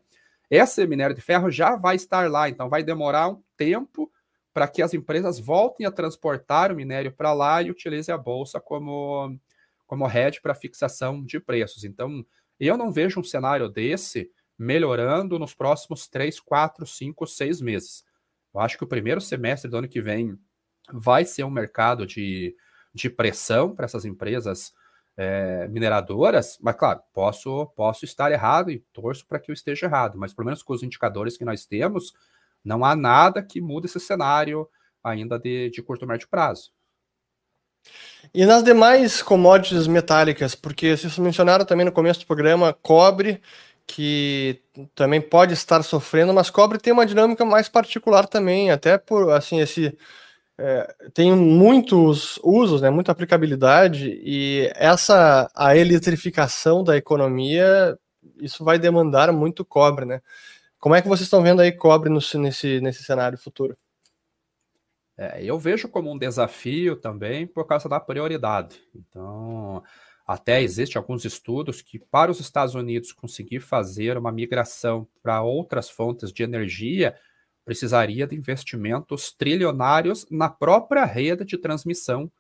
esse 0.50 0.86
minério 0.88 1.16
de 1.16 1.22
ferro 1.22 1.52
já 1.52 1.76
vai 1.76 1.96
estar 1.96 2.30
lá, 2.30 2.50
então 2.50 2.68
vai 2.68 2.84
demorar 2.84 3.30
um 3.30 3.44
tempo 3.56 4.12
para 4.52 4.68
que 4.68 4.82
as 4.82 4.94
empresas 4.94 5.40
voltem 5.40 5.86
a 5.86 5.92
transportar 5.92 6.72
o 6.72 6.76
minério 6.76 7.12
para 7.12 7.32
lá 7.34 7.62
e 7.62 7.70
utilizem 7.70 8.14
a 8.14 8.18
bolsa 8.18 8.60
como, 8.60 9.38
como 9.86 10.10
hedge 10.10 10.42
para 10.42 10.56
fixação 10.56 11.24
de 11.24 11.40
preços. 11.40 11.84
Então, 11.84 12.26
eu 12.60 12.76
não 12.76 12.92
vejo 12.92 13.20
um 13.20 13.24
cenário 13.24 13.70
desse 13.70 14.32
melhorando 14.58 15.38
nos 15.38 15.54
próximos 15.54 16.08
3, 16.08 16.40
4, 16.40 16.86
5, 16.86 17.28
6 17.28 17.62
meses. 17.62 18.04
Eu 18.54 18.60
acho 18.60 18.78
que 18.78 18.84
o 18.84 18.88
primeiro 18.88 19.22
semestre 19.22 19.70
do 19.70 19.78
ano 19.78 19.88
que 19.88 20.02
vem 20.02 20.38
vai 20.92 21.26
ser 21.26 21.44
um 21.44 21.50
mercado 21.50 22.06
de, 22.06 22.56
de 22.94 23.10
pressão 23.10 23.76
para 23.76 23.86
essas 23.86 24.06
empresas 24.06 24.74
é, 25.16 25.68
mineradoras, 25.68 26.58
mas 26.62 26.76
claro, 26.76 27.02
posso, 27.14 27.68
posso 27.76 28.06
estar 28.06 28.32
errado 28.32 28.72
e 28.72 28.80
torço 28.94 29.28
para 29.28 29.40
que 29.40 29.52
eu 29.52 29.54
esteja 29.54 29.86
errado, 29.86 30.18
mas 30.18 30.34
pelo 30.34 30.46
menos 30.46 30.64
com 30.64 30.74
os 30.74 30.82
indicadores 30.82 31.38
que 31.38 31.44
nós 31.44 31.66
temos, 31.66 32.14
não 32.64 32.86
há 32.86 32.96
nada 32.96 33.44
que 33.44 33.60
mude 33.60 33.88
esse 33.88 34.00
cenário 34.00 34.68
ainda 35.04 35.38
de, 35.38 35.70
de 35.70 35.82
curto 35.82 36.08
médio 36.08 36.28
prazo. 36.30 36.72
E 38.34 38.46
nas 38.46 38.64
demais 38.64 39.22
commodities 39.22 39.88
metálicas, 39.88 40.56
porque 40.56 40.96
vocês 40.96 41.18
mencionaram 41.18 41.66
também 41.66 41.86
no 41.86 41.92
começo 41.92 42.22
do 42.22 42.26
programa 42.26 42.74
cobre, 42.74 43.42
que 43.90 44.62
também 44.94 45.20
pode 45.20 45.54
estar 45.54 45.82
sofrendo, 45.84 46.32
mas 46.32 46.52
cobre 46.52 46.78
tem 46.78 46.94
uma 46.94 47.08
dinâmica 47.08 47.44
mais 47.44 47.68
particular 47.68 48.28
também, 48.28 48.70
até 48.70 49.00
por 49.00 49.32
assim 49.32 49.60
esse 49.60 49.98
é, 50.60 50.96
tem 51.14 51.36
muitos 51.36 52.40
usos, 52.44 52.82
né, 52.82 52.90
muita 52.92 53.12
aplicabilidade, 53.12 54.22
e 54.24 54.72
essa 54.76 55.50
a 55.56 55.76
eletrificação 55.76 56.84
da 56.84 56.96
economia, 56.98 57.98
isso 58.40 58.64
vai 58.64 58.78
demandar 58.78 59.32
muito 59.34 59.66
cobre, 59.66 60.06
né? 60.06 60.22
Como 60.80 60.94
é 60.96 61.02
que 61.02 61.08
vocês 61.08 61.26
estão 61.26 61.42
vendo 61.42 61.62
aí 61.62 61.72
cobre 61.72 62.10
no, 62.10 62.20
nesse, 62.36 62.80
nesse 62.82 63.04
cenário 63.04 63.38
futuro? 63.40 63.76
É, 65.18 65.44
eu 65.44 65.58
vejo 65.58 65.90
como 65.90 66.12
um 66.12 66.18
desafio 66.18 66.96
também 66.96 67.48
por 67.48 67.66
causa 67.66 67.90
da 67.90 68.00
prioridade. 68.00 68.82
Então, 68.96 69.84
até 70.30 70.62
existe 70.62 70.96
alguns 70.96 71.26
estudos 71.26 71.82
que 71.82 71.98
para 71.98 72.30
os 72.30 72.40
Estados 72.40 72.76
Unidos 72.76 73.12
conseguir 73.12 73.62
fazer 73.62 74.16
uma 74.16 74.32
migração 74.32 75.08
para 75.24 75.42
outras 75.42 75.90
fontes 75.90 76.32
de 76.32 76.44
energia, 76.44 77.16
precisaria 77.66 78.28
de 78.28 78.36
investimentos 78.36 79.32
trilionários 79.32 80.28
na 80.30 80.48
própria 80.48 81.04
rede 81.04 81.44
de 81.44 81.58
transmissão 81.58 82.32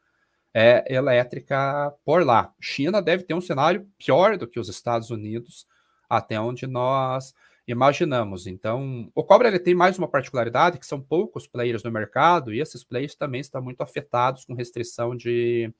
é, 0.53 0.85
elétrica 0.87 1.91
por 2.05 2.23
lá. 2.23 2.53
China 2.61 3.01
deve 3.01 3.23
ter 3.23 3.33
um 3.33 3.41
cenário 3.41 3.89
pior 3.97 4.37
do 4.37 4.47
que 4.47 4.59
os 4.59 4.69
Estados 4.69 5.09
Unidos, 5.09 5.65
até 6.07 6.39
onde 6.39 6.67
nós 6.67 7.33
imaginamos. 7.67 8.45
Então, 8.45 9.09
o 9.15 9.23
cobre 9.23 9.47
ele 9.47 9.57
tem 9.57 9.73
mais 9.73 9.97
uma 9.97 10.07
particularidade, 10.07 10.77
que 10.77 10.85
são 10.85 11.01
poucos 11.01 11.47
players 11.47 11.81
no 11.81 11.89
mercado, 11.89 12.53
e 12.53 12.61
esses 12.61 12.83
players 12.83 13.15
também 13.15 13.41
estão 13.41 13.63
muito 13.63 13.81
afetados 13.81 14.45
com 14.45 14.53
restrição 14.53 15.15
de, 15.15 15.73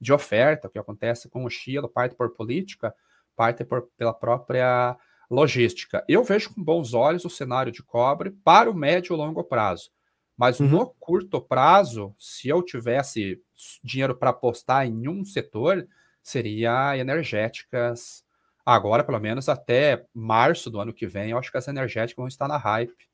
de 0.00 0.12
oferta, 0.12 0.68
o 0.68 0.70
que 0.70 0.78
acontece 0.78 1.28
com 1.28 1.44
o 1.44 1.50
Chile, 1.50 1.88
parte 1.88 2.14
por 2.14 2.30
política, 2.30 2.94
parte 3.36 3.64
por, 3.64 3.88
pela 3.96 4.12
própria 4.12 4.96
logística. 5.30 6.04
Eu 6.08 6.22
vejo 6.22 6.54
com 6.54 6.62
bons 6.62 6.94
olhos 6.94 7.24
o 7.24 7.30
cenário 7.30 7.72
de 7.72 7.82
cobre 7.82 8.30
para 8.30 8.70
o 8.70 8.74
médio 8.74 9.14
e 9.14 9.16
longo 9.16 9.42
prazo. 9.42 9.90
Mas 10.36 10.58
uhum. 10.58 10.68
no 10.68 10.86
curto 10.98 11.40
prazo, 11.40 12.14
se 12.18 12.48
eu 12.48 12.62
tivesse 12.62 13.40
dinheiro 13.82 14.14
para 14.16 14.30
apostar 14.30 14.86
em 14.86 15.08
um 15.08 15.24
setor, 15.24 15.86
seria 16.22 16.96
energéticas. 16.96 18.24
Agora, 18.66 19.04
pelo 19.04 19.20
menos 19.20 19.48
até 19.48 20.04
março 20.12 20.70
do 20.70 20.80
ano 20.80 20.92
que 20.92 21.06
vem, 21.06 21.30
eu 21.30 21.38
acho 21.38 21.52
que 21.52 21.58
as 21.58 21.68
energéticas 21.68 22.16
vão 22.16 22.28
estar 22.28 22.48
na 22.48 22.56
hype 22.56 23.08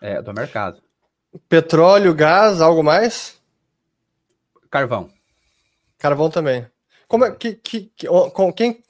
é, 0.00 0.22
do 0.22 0.32
mercado. 0.32 0.82
Petróleo, 1.48 2.14
gás, 2.14 2.60
algo 2.60 2.82
mais? 2.82 3.42
Carvão. 4.70 5.10
Carvão 6.04 6.28
também. 6.28 6.66
como 7.08 7.24
é 7.24 7.30
que, 7.30 7.54
que, 7.54 7.90
que 7.96 8.06
com 8.06 8.52
quem 8.52 8.84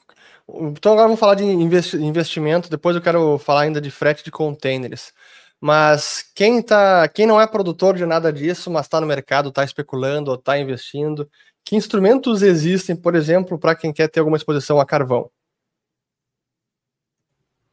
então 0.49 0.93
agora 0.93 1.07
vamos 1.07 1.21
falar 1.21 1.37
de 1.37 1.45
investimento, 1.45 2.69
depois 2.69 2.97
eu 2.97 3.01
quero 3.01 3.39
falar 3.39 3.63
ainda 3.63 3.81
de 3.81 3.91
frete 3.91 4.25
de 4.25 4.33
containers. 4.33 5.13
Mas 5.61 6.29
quem 6.35 6.61
tá, 6.61 7.09
quem 7.09 7.25
não 7.25 7.41
é 7.41 7.47
produtor 7.47 7.97
de 7.97 8.05
nada 8.05 8.33
disso, 8.33 8.69
mas 8.69 8.85
está 8.85 9.01
no 9.01 9.07
mercado, 9.07 9.49
está 9.49 9.63
especulando 9.65 10.31
ou 10.31 10.37
está 10.37 10.59
investindo, 10.59 11.31
que 11.65 11.77
instrumentos 11.77 12.43
existem, 12.43 12.97
por 12.97 13.15
exemplo, 13.15 13.59
para 13.59 13.77
quem 13.77 13.93
quer 13.93 14.09
ter 14.09 14.19
alguma 14.21 14.37
exposição 14.37 14.81
a 14.81 14.85
carvão? 14.85 15.31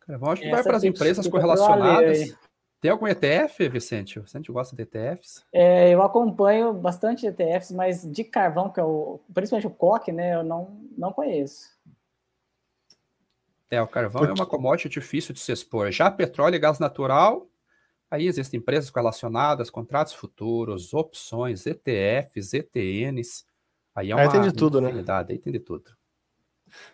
Carvão 0.02 0.32
acho 0.32 0.42
que 0.42 0.48
Essa 0.48 0.56
vai 0.56 0.64
para 0.64 0.78
as 0.78 0.84
empresas 0.84 1.28
correlacionadas. 1.28 2.36
Tem 2.82 2.90
algum 2.90 3.08
ETF, 3.08 3.70
Vicente? 3.70 4.18
O 4.18 4.24
Vicente 4.24 4.52
gosta 4.52 4.76
de 4.76 4.82
ETFs? 4.82 5.46
É, 5.54 5.92
eu 5.92 6.02
acompanho 6.02 6.74
bastante 6.74 7.28
ETFs, 7.28 7.72
mas 7.72 8.02
de 8.12 8.24
carvão, 8.24 8.72
que 8.72 8.80
é 8.80 8.84
o, 8.84 9.20
principalmente 9.32 9.68
o 9.68 9.70
coque, 9.70 10.12
né? 10.12 10.34
Eu 10.34 10.44
não, 10.44 10.82
não 10.98 11.14
conheço. 11.14 11.70
É, 13.70 13.80
o 13.80 13.88
carvão 13.88 14.22
Porque... 14.22 14.32
é 14.32 14.44
uma 14.44 14.50
commodity 14.50 14.90
difícil 14.90 15.32
de 15.32 15.40
se 15.40 15.52
expor. 15.52 15.92
Já 15.92 16.10
petróleo 16.10 16.56
e 16.56 16.60
gás 16.60 16.80
natural, 16.80 17.48
aí 18.10 18.26
existem 18.26 18.60
empresas 18.60 18.90
relacionadas, 18.90 19.70
contratos 19.70 20.14
futuros, 20.14 20.92
opções, 20.92 21.68
ETFs, 21.68 22.52
ETNs. 22.52 23.46
Aí 23.94 24.10
é 24.10 24.16
uma 24.16 24.24
aí 24.24 24.30
tem 24.30 24.42
de 24.42 24.54
tudo, 24.54 24.82
né? 24.82 24.92
Aí 25.30 25.38
tem 25.38 25.54
de 25.54 25.60
tudo. 25.60 25.92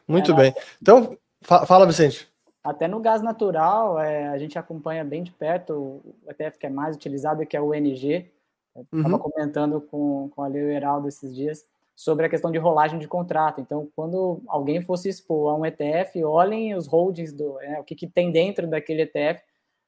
Muito 0.06 0.34
é, 0.34 0.36
bem. 0.36 0.56
Então, 0.82 1.18
fala, 1.42 1.88
Vicente. 1.88 2.30
Até 2.68 2.88
no 2.88 2.99
gás 2.99 3.22
natural, 3.22 3.97
é, 3.97 4.28
a 4.28 4.38
gente 4.38 4.59
acompanha 4.59 5.03
bem 5.03 5.24
de 5.24 5.32
perto 5.32 5.74
o 5.74 6.15
ETF 6.30 6.57
que 6.57 6.65
é 6.65 6.70
mais 6.70 6.97
utilizado, 6.97 7.45
que 7.45 7.55
é 7.55 7.61
o 7.61 7.74
NG. 7.74 8.30
Estava 8.76 9.15
uhum. 9.15 9.20
comentando 9.20 9.80
com, 9.80 10.30
com 10.36 10.43
a 10.43 10.47
Leo 10.47 10.70
Heraldo 10.70 11.07
esses 11.07 11.34
dias 11.34 11.65
sobre 11.95 12.26
a 12.26 12.30
questão 12.30 12.51
de 12.51 12.57
rolagem 12.57 12.99
de 12.99 13.07
contrato. 13.07 13.61
Então, 13.61 13.89
quando 13.95 14.41
alguém 14.47 14.82
fosse 14.82 15.07
expor 15.07 15.51
a 15.51 15.55
um 15.55 15.65
ETF, 15.65 16.22
olhem 16.26 16.76
os 16.76 16.88
holdings, 16.88 17.32
do, 17.32 17.53
né, 17.53 17.80
o 17.80 17.84
que, 17.86 17.95
que 17.95 18.05
tem 18.05 18.32
dentro 18.32 18.68
daquele 18.68 19.03
ETF, 19.03 19.41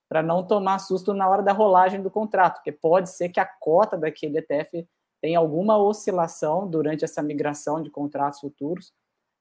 para 0.07 0.23
não 0.23 0.41
tomar 0.41 0.79
susto 0.79 1.13
na 1.13 1.29
hora 1.29 1.43
da 1.43 1.51
rolagem 1.51 2.01
do 2.01 2.09
contrato, 2.09 2.55
porque 2.55 2.71
pode 2.71 3.11
ser 3.11 3.27
que 3.27 3.41
a 3.41 3.45
cota 3.45 3.97
daquele 3.97 4.39
ETF 4.39 4.87
tenha 5.21 5.37
alguma 5.37 5.77
oscilação 5.77 6.65
durante 6.65 7.03
essa 7.03 7.21
migração 7.21 7.83
de 7.83 7.91
contratos 7.91 8.39
futuros. 8.39 8.93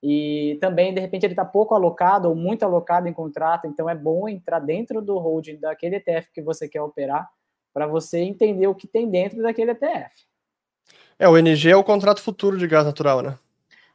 E 0.03 0.57
também, 0.61 0.95
de 0.95 1.01
repente, 1.01 1.27
ele 1.27 1.33
está 1.33 1.45
pouco 1.45 1.75
alocado 1.75 2.29
ou 2.29 2.35
muito 2.35 2.65
alocado 2.65 3.09
em 3.09 3.13
contrato, 3.13 3.67
então 3.67 3.91
é 3.91 3.95
bom 3.95 4.29
entrar 4.29 4.61
dentro 4.61 5.03
do 5.03 5.19
holding 5.19 5.57
daquele 5.57 5.97
ETF 5.97 6.31
que 6.33 6.41
você 6.41 6.69
quer 6.69 6.83
operar, 6.83 7.29
para 7.75 7.87
você 7.87 8.19
entender 8.21 8.67
o 8.67 8.75
que 8.75 8.87
tem 8.87 9.09
dentro 9.09 9.43
daquele 9.43 9.73
ETF. 9.73 10.29
É, 11.19 11.29
o 11.29 11.37
NG 11.37 11.71
é 11.71 11.77
o 11.77 11.83
contrato 11.83 12.23
futuro 12.23 12.57
de 12.57 12.67
gás 12.67 12.87
natural, 12.87 13.23
né? 13.23 13.39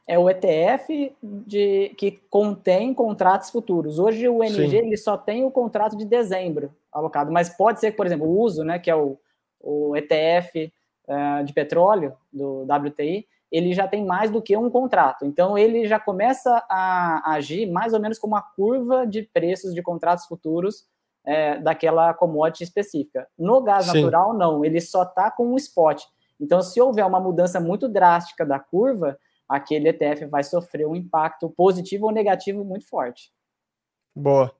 É 0.06 0.18
o 0.18 0.28
ETF 0.28 1.14
de, 1.22 1.94
que 1.96 2.20
contém 2.28 2.92
contratos 2.92 3.48
futuros. 3.48 3.98
Hoje 3.98 4.28
o 4.28 4.44
NG 4.44 4.76
ele 4.76 4.96
só 4.98 5.16
tem 5.16 5.44
o 5.44 5.50
contrato 5.50 5.96
de 5.96 6.04
dezembro 6.04 6.70
alocado, 6.92 7.32
mas 7.32 7.48
pode 7.48 7.80
ser 7.80 7.90
que, 7.90 7.96
por 7.96 8.04
exemplo, 8.04 8.26
o 8.26 8.38
uso, 8.38 8.62
né, 8.62 8.78
que 8.78 8.90
é 8.90 8.94
o, 8.94 9.18
o 9.58 9.96
ETF 9.96 10.70
uh, 11.08 11.12
eh, 11.12 11.42
de 11.44 11.52
petróleo 11.54 12.14
do 12.30 12.64
WTI, 12.64 13.26
ele 13.54 13.72
já 13.72 13.86
tem 13.86 14.04
mais 14.04 14.32
do 14.32 14.42
que 14.42 14.56
um 14.56 14.68
contrato. 14.68 15.24
Então 15.24 15.56
ele 15.56 15.86
já 15.86 16.00
começa 16.00 16.64
a 16.68 17.34
agir 17.34 17.70
mais 17.70 17.92
ou 17.92 18.00
menos 18.00 18.18
como 18.18 18.34
a 18.34 18.42
curva 18.42 19.06
de 19.06 19.22
preços 19.22 19.72
de 19.72 19.80
contratos 19.80 20.26
futuros 20.26 20.86
é, 21.24 21.58
daquela 21.58 22.12
commodity 22.12 22.64
específica. 22.64 23.28
No 23.38 23.62
gás 23.62 23.86
Sim. 23.86 24.02
natural, 24.02 24.34
não, 24.34 24.64
ele 24.64 24.80
só 24.80 25.04
está 25.04 25.30
com 25.30 25.46
um 25.46 25.56
spot. 25.56 26.02
Então, 26.40 26.60
se 26.60 26.80
houver 26.80 27.06
uma 27.06 27.20
mudança 27.20 27.60
muito 27.60 27.88
drástica 27.88 28.44
da 28.44 28.58
curva, 28.58 29.16
aquele 29.48 29.88
ETF 29.90 30.26
vai 30.26 30.42
sofrer 30.42 30.84
um 30.84 30.96
impacto 30.96 31.48
positivo 31.48 32.06
ou 32.06 32.12
negativo 32.12 32.64
muito 32.64 32.88
forte. 32.88 33.30
Boa. 34.14 34.52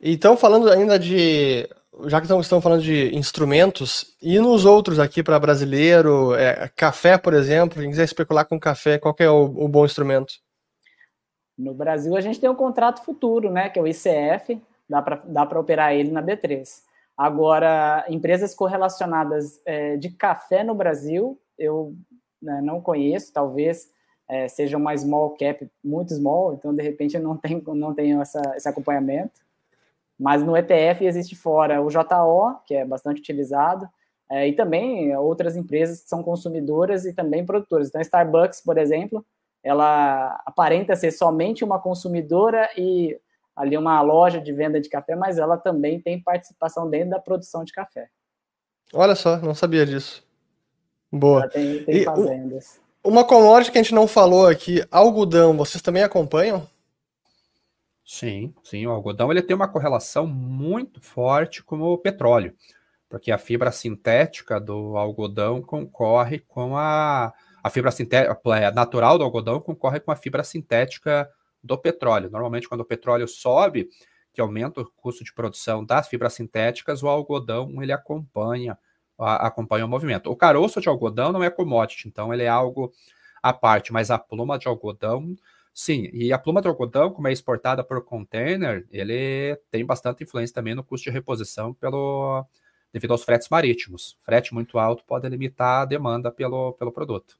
Então, 0.00 0.36
falando 0.36 0.70
ainda 0.70 0.96
de. 0.96 1.68
Já 2.06 2.20
que 2.20 2.24
estamos 2.24 2.48
falando 2.48 2.82
de 2.82 3.14
instrumentos, 3.14 4.16
e 4.20 4.38
nos 4.38 4.64
outros 4.64 4.98
aqui 4.98 5.22
para 5.22 5.38
brasileiro, 5.38 6.34
é, 6.34 6.68
café, 6.74 7.18
por 7.18 7.34
exemplo, 7.34 7.80
quem 7.80 7.90
quiser 7.90 8.04
especular 8.04 8.46
com 8.46 8.58
café, 8.58 8.98
qual 8.98 9.14
é 9.18 9.28
o, 9.28 9.44
o 9.44 9.68
bom 9.68 9.84
instrumento? 9.84 10.34
No 11.56 11.74
Brasil, 11.74 12.16
a 12.16 12.20
gente 12.20 12.40
tem 12.40 12.48
um 12.48 12.54
contrato 12.54 13.04
futuro, 13.04 13.50
né, 13.50 13.68
que 13.68 13.78
é 13.78 13.82
o 13.82 13.86
ICF, 13.86 14.60
dá 14.88 15.02
para 15.46 15.60
operar 15.60 15.92
ele 15.92 16.10
na 16.10 16.22
B3. 16.22 16.66
Agora, 17.16 18.04
empresas 18.08 18.54
correlacionadas 18.54 19.60
é, 19.66 19.96
de 19.96 20.10
café 20.10 20.64
no 20.64 20.74
Brasil, 20.74 21.38
eu 21.58 21.94
né, 22.40 22.60
não 22.62 22.80
conheço, 22.80 23.32
talvez 23.32 23.90
é, 24.28 24.48
seja 24.48 24.76
uma 24.76 24.96
small 24.96 25.36
cap, 25.36 25.70
muito 25.84 26.14
small, 26.14 26.54
então 26.54 26.74
de 26.74 26.82
repente 26.82 27.16
eu 27.16 27.22
não 27.22 27.36
tenho, 27.36 27.62
não 27.74 27.94
tenho 27.94 28.20
essa, 28.22 28.40
esse 28.56 28.68
acompanhamento. 28.68 29.40
Mas 30.22 30.40
no 30.40 30.56
ETF 30.56 31.04
existe 31.04 31.34
fora 31.34 31.82
o 31.82 31.90
JO, 31.90 32.60
que 32.64 32.76
é 32.76 32.84
bastante 32.84 33.20
utilizado, 33.20 33.88
é, 34.30 34.46
e 34.46 34.52
também 34.52 35.14
outras 35.16 35.56
empresas 35.56 36.00
que 36.00 36.08
são 36.08 36.22
consumidoras 36.22 37.04
e 37.04 37.12
também 37.12 37.44
produtoras. 37.44 37.88
Então, 37.88 38.00
Starbucks, 38.00 38.60
por 38.60 38.78
exemplo, 38.78 39.26
ela 39.64 40.40
aparenta 40.46 40.94
ser 40.94 41.10
somente 41.10 41.64
uma 41.64 41.80
consumidora 41.80 42.70
e 42.76 43.18
ali 43.56 43.76
uma 43.76 44.00
loja 44.00 44.40
de 44.40 44.52
venda 44.52 44.80
de 44.80 44.88
café, 44.88 45.16
mas 45.16 45.38
ela 45.38 45.58
também 45.58 46.00
tem 46.00 46.22
participação 46.22 46.88
dentro 46.88 47.10
da 47.10 47.18
produção 47.18 47.64
de 47.64 47.72
café. 47.72 48.08
Olha 48.94 49.16
só, 49.16 49.38
não 49.38 49.56
sabia 49.56 49.84
disso. 49.84 50.24
Boa. 51.10 51.40
Ela 51.40 51.50
tem, 51.50 51.84
tem 51.84 52.04
fazendas. 52.04 52.80
Uma 53.02 53.24
commodity 53.24 53.72
que 53.72 53.78
a 53.78 53.82
gente 53.82 53.94
não 53.94 54.06
falou 54.06 54.46
aqui, 54.46 54.86
algodão, 54.88 55.56
vocês 55.56 55.82
também 55.82 56.04
acompanham? 56.04 56.64
Sim, 58.14 58.54
sim, 58.62 58.86
o 58.86 58.90
algodão 58.90 59.30
ele 59.30 59.40
tem 59.40 59.56
uma 59.56 59.66
correlação 59.66 60.26
muito 60.26 61.00
forte 61.00 61.62
com 61.62 61.80
o 61.80 61.96
petróleo, 61.96 62.54
porque 63.08 63.32
a 63.32 63.38
fibra 63.38 63.72
sintética 63.72 64.60
do 64.60 64.98
algodão 64.98 65.62
concorre 65.62 66.40
com 66.40 66.76
a, 66.76 67.32
a 67.64 67.70
fibra 67.70 67.90
sintética 67.90 68.38
natural 68.74 69.16
do 69.16 69.24
algodão 69.24 69.58
concorre 69.60 69.98
com 69.98 70.10
a 70.12 70.16
fibra 70.16 70.44
sintética 70.44 71.26
do 71.64 71.78
petróleo. 71.78 72.28
Normalmente, 72.30 72.68
quando 72.68 72.82
o 72.82 72.84
petróleo 72.84 73.26
sobe, 73.26 73.88
que 74.30 74.42
aumenta 74.42 74.82
o 74.82 74.92
custo 74.94 75.24
de 75.24 75.32
produção 75.32 75.82
das 75.82 76.06
fibras 76.06 76.34
sintéticas, 76.34 77.02
o 77.02 77.08
algodão 77.08 77.82
ele 77.82 77.92
acompanha 77.92 78.78
a, 79.18 79.46
acompanha 79.46 79.86
o 79.86 79.88
movimento. 79.88 80.30
O 80.30 80.36
caroço 80.36 80.82
de 80.82 80.88
algodão 80.88 81.32
não 81.32 81.42
é 81.42 81.48
commodity, 81.48 82.08
então 82.08 82.30
ele 82.32 82.42
é 82.42 82.48
algo 82.48 82.92
à 83.42 83.54
parte, 83.54 83.90
mas 83.90 84.10
a 84.10 84.18
pluma 84.18 84.58
de 84.58 84.68
algodão, 84.68 85.34
sim. 85.72 86.08
E 86.12 86.32
a 86.32 86.38
pluma 86.38 86.60
algodão, 86.64 87.10
como 87.10 87.28
é 87.28 87.32
exportada 87.32 87.82
por 87.84 88.04
container, 88.04 88.86
ele 88.90 89.56
tem 89.70 89.84
bastante 89.84 90.22
influência 90.24 90.54
também 90.54 90.74
no 90.74 90.84
custo 90.84 91.04
de 91.04 91.10
reposição 91.10 91.72
pelo 91.74 92.46
devido 92.92 93.12
aos 93.12 93.24
fretes 93.24 93.48
marítimos. 93.48 94.16
Frete 94.20 94.52
muito 94.52 94.78
alto 94.78 95.04
pode 95.04 95.28
limitar 95.28 95.82
a 95.82 95.84
demanda 95.84 96.30
pelo, 96.30 96.74
pelo 96.74 96.92
produto. 96.92 97.38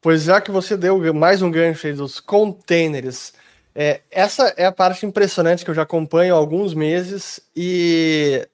Pois 0.00 0.22
já 0.22 0.40
que 0.40 0.50
você 0.50 0.76
deu 0.76 1.12
mais 1.12 1.42
um 1.42 1.50
gancho 1.50 1.86
aí 1.86 1.92
dos 1.92 2.20
containers, 2.20 3.32
é, 3.74 4.02
essa 4.10 4.54
é 4.56 4.64
a 4.64 4.72
parte 4.72 5.04
impressionante 5.04 5.64
que 5.64 5.70
eu 5.70 5.74
já 5.74 5.82
acompanho 5.82 6.34
há 6.34 6.38
alguns 6.38 6.72
meses 6.72 7.40
e 7.54 8.46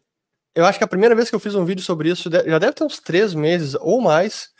eu 0.54 0.64
acho 0.64 0.78
que 0.78 0.84
a 0.84 0.88
primeira 0.88 1.14
vez 1.14 1.28
que 1.28 1.36
eu 1.36 1.40
fiz 1.40 1.54
um 1.54 1.64
vídeo 1.64 1.82
sobre 1.82 2.10
isso 2.10 2.30
já 2.30 2.58
deve 2.58 2.72
ter 2.72 2.84
uns 2.84 2.98
três 2.98 3.34
meses 3.34 3.76
ou 3.80 4.00
mais. 4.00 4.50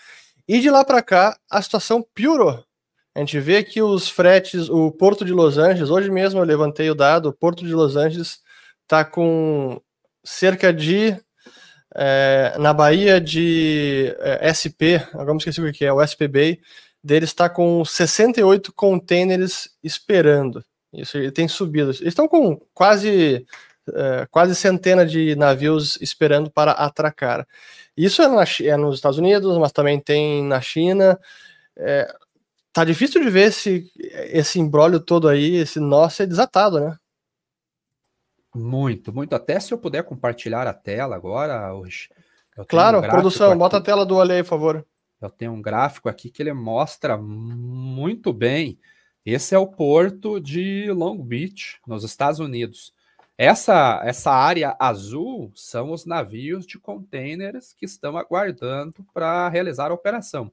E 0.47 0.61
de 0.61 0.71
lá 0.71 0.85
para 0.85 1.03
cá 1.03 1.39
a 1.51 1.63
situação 1.63 2.05
piorou. 2.15 2.63
A 3.15 3.21
gente 3.21 3.39
vê 3.41 3.63
que 3.63 3.83
os 3.83 4.09
fretes, 4.09 4.69
o 4.69 4.91
Porto 4.91 5.25
de 5.25 5.33
Los 5.33 5.59
Angeles, 5.59 5.91
hoje 5.91 6.11
mesmo 6.11 6.41
eu 6.41 6.45
levantei 6.45 6.91
o 6.91 6.95
dado, 6.95 7.29
o 7.29 7.33
Porto 7.33 7.65
de 7.65 7.73
Los 7.75 7.97
Angeles 7.97 8.41
está 8.83 9.05
com 9.05 9.81
cerca 10.25 10.73
de 10.73 11.17
é, 11.95 12.55
na 12.59 12.73
Bahia 12.73 13.21
de 13.21 14.15
é, 14.19 14.49
SP, 14.49 14.97
agora 15.13 15.33
me 15.35 15.39
esqueci 15.39 15.61
o 15.61 15.73
que 15.73 15.85
é, 15.85 15.93
o 15.93 16.03
SPB, 16.03 16.59
deles 17.05 17.31
está 17.31 17.51
com 17.51 17.85
68 17.85 18.73
containers 18.73 19.69
esperando. 19.83 20.65
Isso 20.93 21.19
tem 21.33 21.49
subido. 21.49 21.91
Eles 21.91 22.03
estão 22.03 22.29
com 22.29 22.61
quase 22.75 23.47
é, 23.93 24.27
quase 24.31 24.55
centena 24.55 25.05
de 25.05 25.35
navios 25.37 25.99
esperando 26.01 26.51
para 26.51 26.73
atracar. 26.73 27.47
Isso 27.97 28.23
é, 28.23 28.29
na, 28.29 28.45
é, 28.63 28.77
nos 28.77 28.97
Estados 28.97 29.19
Unidos, 29.19 29.59
mas 29.59 29.73
também 29.73 29.99
tem 29.99 30.45
na 30.45 30.61
China. 30.61 31.19
É, 31.77 32.13
tá 32.73 32.85
difícil 32.85 33.23
de 33.23 33.31
ver 33.31 33.49
esse, 33.49 33.91
esse 33.97 34.59
embrólio 34.59 34.99
todo 34.99 35.29
aí, 35.29 35.57
esse 35.57 35.79
nó 35.79 36.09
ser 36.09 36.27
desatado, 36.27 36.81
né? 36.81 36.97
Muito, 38.55 39.13
muito. 39.13 39.35
Até 39.35 39.59
se 39.59 39.73
eu 39.73 39.79
puder 39.79 40.03
compartilhar 40.05 40.67
a 40.67 40.75
tela 40.75 41.17
agora, 41.17 41.75
hoje. 41.75 42.11
Claro, 42.69 42.99
um 42.99 43.03
produção, 43.03 43.51
aqui. 43.51 43.59
bota 43.59 43.79
a 43.79 43.81
tela 43.81 44.05
do 44.05 44.17
olho 44.17 44.33
aí, 44.33 44.43
por 44.43 44.51
favor. 44.51 44.87
Eu 45.21 45.31
tenho 45.31 45.53
um 45.53 45.63
gráfico 45.63 46.09
aqui 46.09 46.31
que 46.31 46.43
ele 46.43 46.53
mostra 46.53 47.17
muito 47.17 48.33
bem. 48.33 48.79
Esse 49.25 49.55
é 49.55 49.59
o 49.59 49.69
porto 49.69 50.41
de 50.41 50.91
Long 50.91 51.17
Beach, 51.17 51.79
nos 51.87 52.05
Estados 52.05 52.41
Unidos. 52.41 52.93
Essa, 53.39 54.03
essa 54.05 54.31
área 54.31 54.77
azul 54.79 55.51
são 55.55 55.93
os 55.93 56.05
navios 56.05 56.67
de 56.67 56.79
containers 56.79 57.73
que 57.73 57.87
estão 57.87 58.17
aguardando 58.19 59.05
para 59.15 59.49
realizar 59.49 59.91
a 59.91 59.95
operação. 59.95 60.53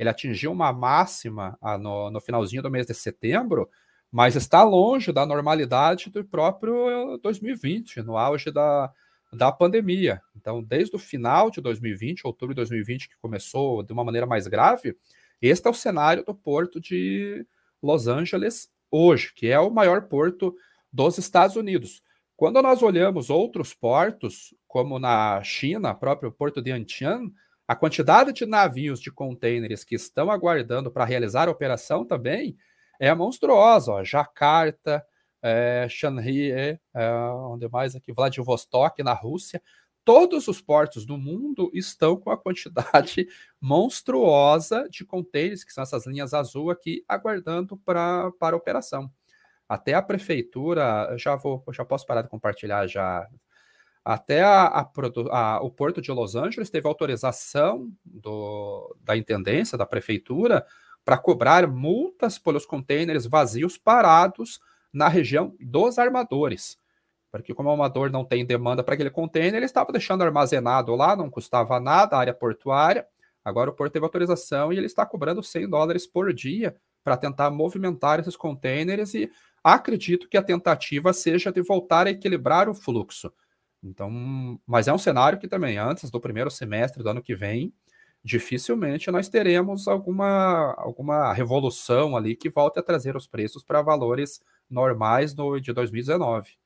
Ele 0.00 0.08
atingiu 0.08 0.50
uma 0.50 0.72
máxima 0.72 1.58
ah, 1.60 1.76
no, 1.76 2.10
no 2.10 2.22
finalzinho 2.22 2.62
do 2.62 2.70
mês 2.70 2.86
de 2.86 2.94
setembro, 2.94 3.68
mas 4.10 4.34
está 4.34 4.62
longe 4.62 5.12
da 5.12 5.26
normalidade 5.26 6.08
do 6.08 6.24
próprio 6.24 7.18
2020, 7.22 8.00
no 8.00 8.16
auge 8.16 8.50
da, 8.50 8.90
da 9.30 9.52
pandemia. 9.52 10.22
Então, 10.34 10.62
desde 10.62 10.96
o 10.96 10.98
final 10.98 11.50
de 11.50 11.60
2020, 11.60 12.26
outubro 12.26 12.54
de 12.54 12.60
2020, 12.60 13.10
que 13.10 13.18
começou 13.18 13.82
de 13.82 13.92
uma 13.92 14.02
maneira 14.02 14.26
mais 14.26 14.46
grave, 14.46 14.96
este 15.42 15.68
é 15.68 15.70
o 15.70 15.74
cenário 15.74 16.24
do 16.24 16.34
porto 16.34 16.80
de 16.80 17.46
Los 17.82 18.06
Angeles 18.06 18.70
hoje, 18.90 19.34
que 19.34 19.48
é 19.48 19.60
o 19.60 19.70
maior 19.70 20.08
porto 20.08 20.56
dos 20.90 21.18
Estados 21.18 21.56
Unidos. 21.56 22.02
Quando 22.38 22.62
nós 22.62 22.82
olhamos 22.82 23.28
outros 23.28 23.74
portos, 23.74 24.54
como 24.66 24.98
na 24.98 25.42
China, 25.42 25.94
próprio 25.94 26.32
porto 26.32 26.62
de 26.62 26.72
Antian, 26.72 27.30
a 27.70 27.76
quantidade 27.76 28.32
de 28.32 28.44
navios 28.44 29.00
de 29.00 29.12
contêineres 29.12 29.84
que 29.84 29.94
estão 29.94 30.28
aguardando 30.28 30.90
para 30.90 31.04
realizar 31.04 31.46
a 31.46 31.52
operação 31.52 32.04
também 32.04 32.56
é 32.98 33.14
monstruosa. 33.14 33.92
Ó. 33.92 34.02
Jakarta, 34.02 35.06
é, 35.40 35.86
Shanghai, 35.88 36.50
é, 36.50 36.80
onde 37.32 37.68
mais 37.68 37.94
aqui? 37.94 38.12
Vladivostok, 38.12 39.04
na 39.04 39.12
Rússia. 39.12 39.62
Todos 40.04 40.48
os 40.48 40.60
portos 40.60 41.06
do 41.06 41.16
mundo 41.16 41.70
estão 41.72 42.16
com 42.16 42.32
a 42.32 42.36
quantidade 42.36 43.28
monstruosa 43.62 44.88
de 44.90 45.04
contêineres, 45.04 45.62
que 45.62 45.72
são 45.72 45.84
essas 45.84 46.08
linhas 46.08 46.34
azul 46.34 46.72
aqui, 46.72 47.04
aguardando 47.06 47.76
pra, 47.76 48.32
para 48.32 48.56
a 48.56 48.58
operação. 48.58 49.08
Até 49.68 49.94
a 49.94 50.02
prefeitura, 50.02 51.16
já 51.16 51.36
vou, 51.36 51.62
já 51.72 51.84
posso 51.84 52.04
parar 52.04 52.22
de 52.22 52.28
compartilhar 52.28 52.88
já. 52.88 53.28
Até 54.04 54.42
a, 54.42 54.66
a, 54.66 54.90
a, 55.30 55.60
o 55.62 55.70
Porto 55.70 56.00
de 56.00 56.10
Los 56.10 56.34
Angeles 56.34 56.70
teve 56.70 56.88
autorização 56.88 57.92
do, 58.04 58.96
da 59.02 59.16
intendência, 59.16 59.76
da 59.76 59.84
prefeitura, 59.84 60.64
para 61.04 61.18
cobrar 61.18 61.66
multas 61.66 62.38
pelos 62.38 62.64
contêineres 62.64 63.26
vazios 63.26 63.76
parados 63.76 64.60
na 64.92 65.08
região 65.08 65.54
dos 65.60 65.98
armadores. 65.98 66.78
Porque 67.30 67.54
como 67.54 67.68
o 67.68 67.72
armador 67.72 68.10
não 68.10 68.24
tem 68.24 68.44
demanda 68.44 68.82
para 68.82 68.94
aquele 68.94 69.10
container, 69.10 69.54
ele 69.54 69.66
estava 69.66 69.92
deixando 69.92 70.22
armazenado 70.22 70.94
lá, 70.96 71.14
não 71.14 71.30
custava 71.30 71.78
nada, 71.78 72.16
a 72.16 72.20
área 72.20 72.34
portuária. 72.34 73.06
Agora 73.44 73.70
o 73.70 73.72
porto 73.72 73.92
teve 73.92 74.04
autorização 74.04 74.72
e 74.72 74.76
ele 74.76 74.86
está 74.86 75.06
cobrando 75.06 75.42
100 75.42 75.68
dólares 75.68 76.06
por 76.06 76.32
dia 76.32 76.76
para 77.04 77.16
tentar 77.16 77.50
movimentar 77.50 78.20
esses 78.20 78.36
containers 78.36 79.14
e 79.14 79.30
acredito 79.62 80.28
que 80.28 80.36
a 80.36 80.42
tentativa 80.42 81.12
seja 81.12 81.52
de 81.52 81.62
voltar 81.62 82.06
a 82.06 82.10
equilibrar 82.10 82.68
o 82.68 82.74
fluxo. 82.74 83.32
Então, 83.82 84.60
mas 84.66 84.88
é 84.88 84.92
um 84.92 84.98
cenário 84.98 85.38
que 85.38 85.48
também 85.48 85.78
antes 85.78 86.10
do 86.10 86.20
primeiro 86.20 86.50
semestre 86.50 87.02
do 87.02 87.08
ano 87.08 87.22
que 87.22 87.34
vem, 87.34 87.72
dificilmente 88.22 89.10
nós 89.10 89.28
teremos 89.28 89.88
alguma, 89.88 90.74
alguma 90.76 91.32
revolução 91.32 92.16
ali 92.16 92.36
que 92.36 92.50
volte 92.50 92.78
a 92.78 92.82
trazer 92.82 93.16
os 93.16 93.26
preços 93.26 93.64
para 93.64 93.82
valores 93.82 94.40
normais 94.68 95.34
no, 95.34 95.58
de 95.58 95.72
2019. 95.72 96.59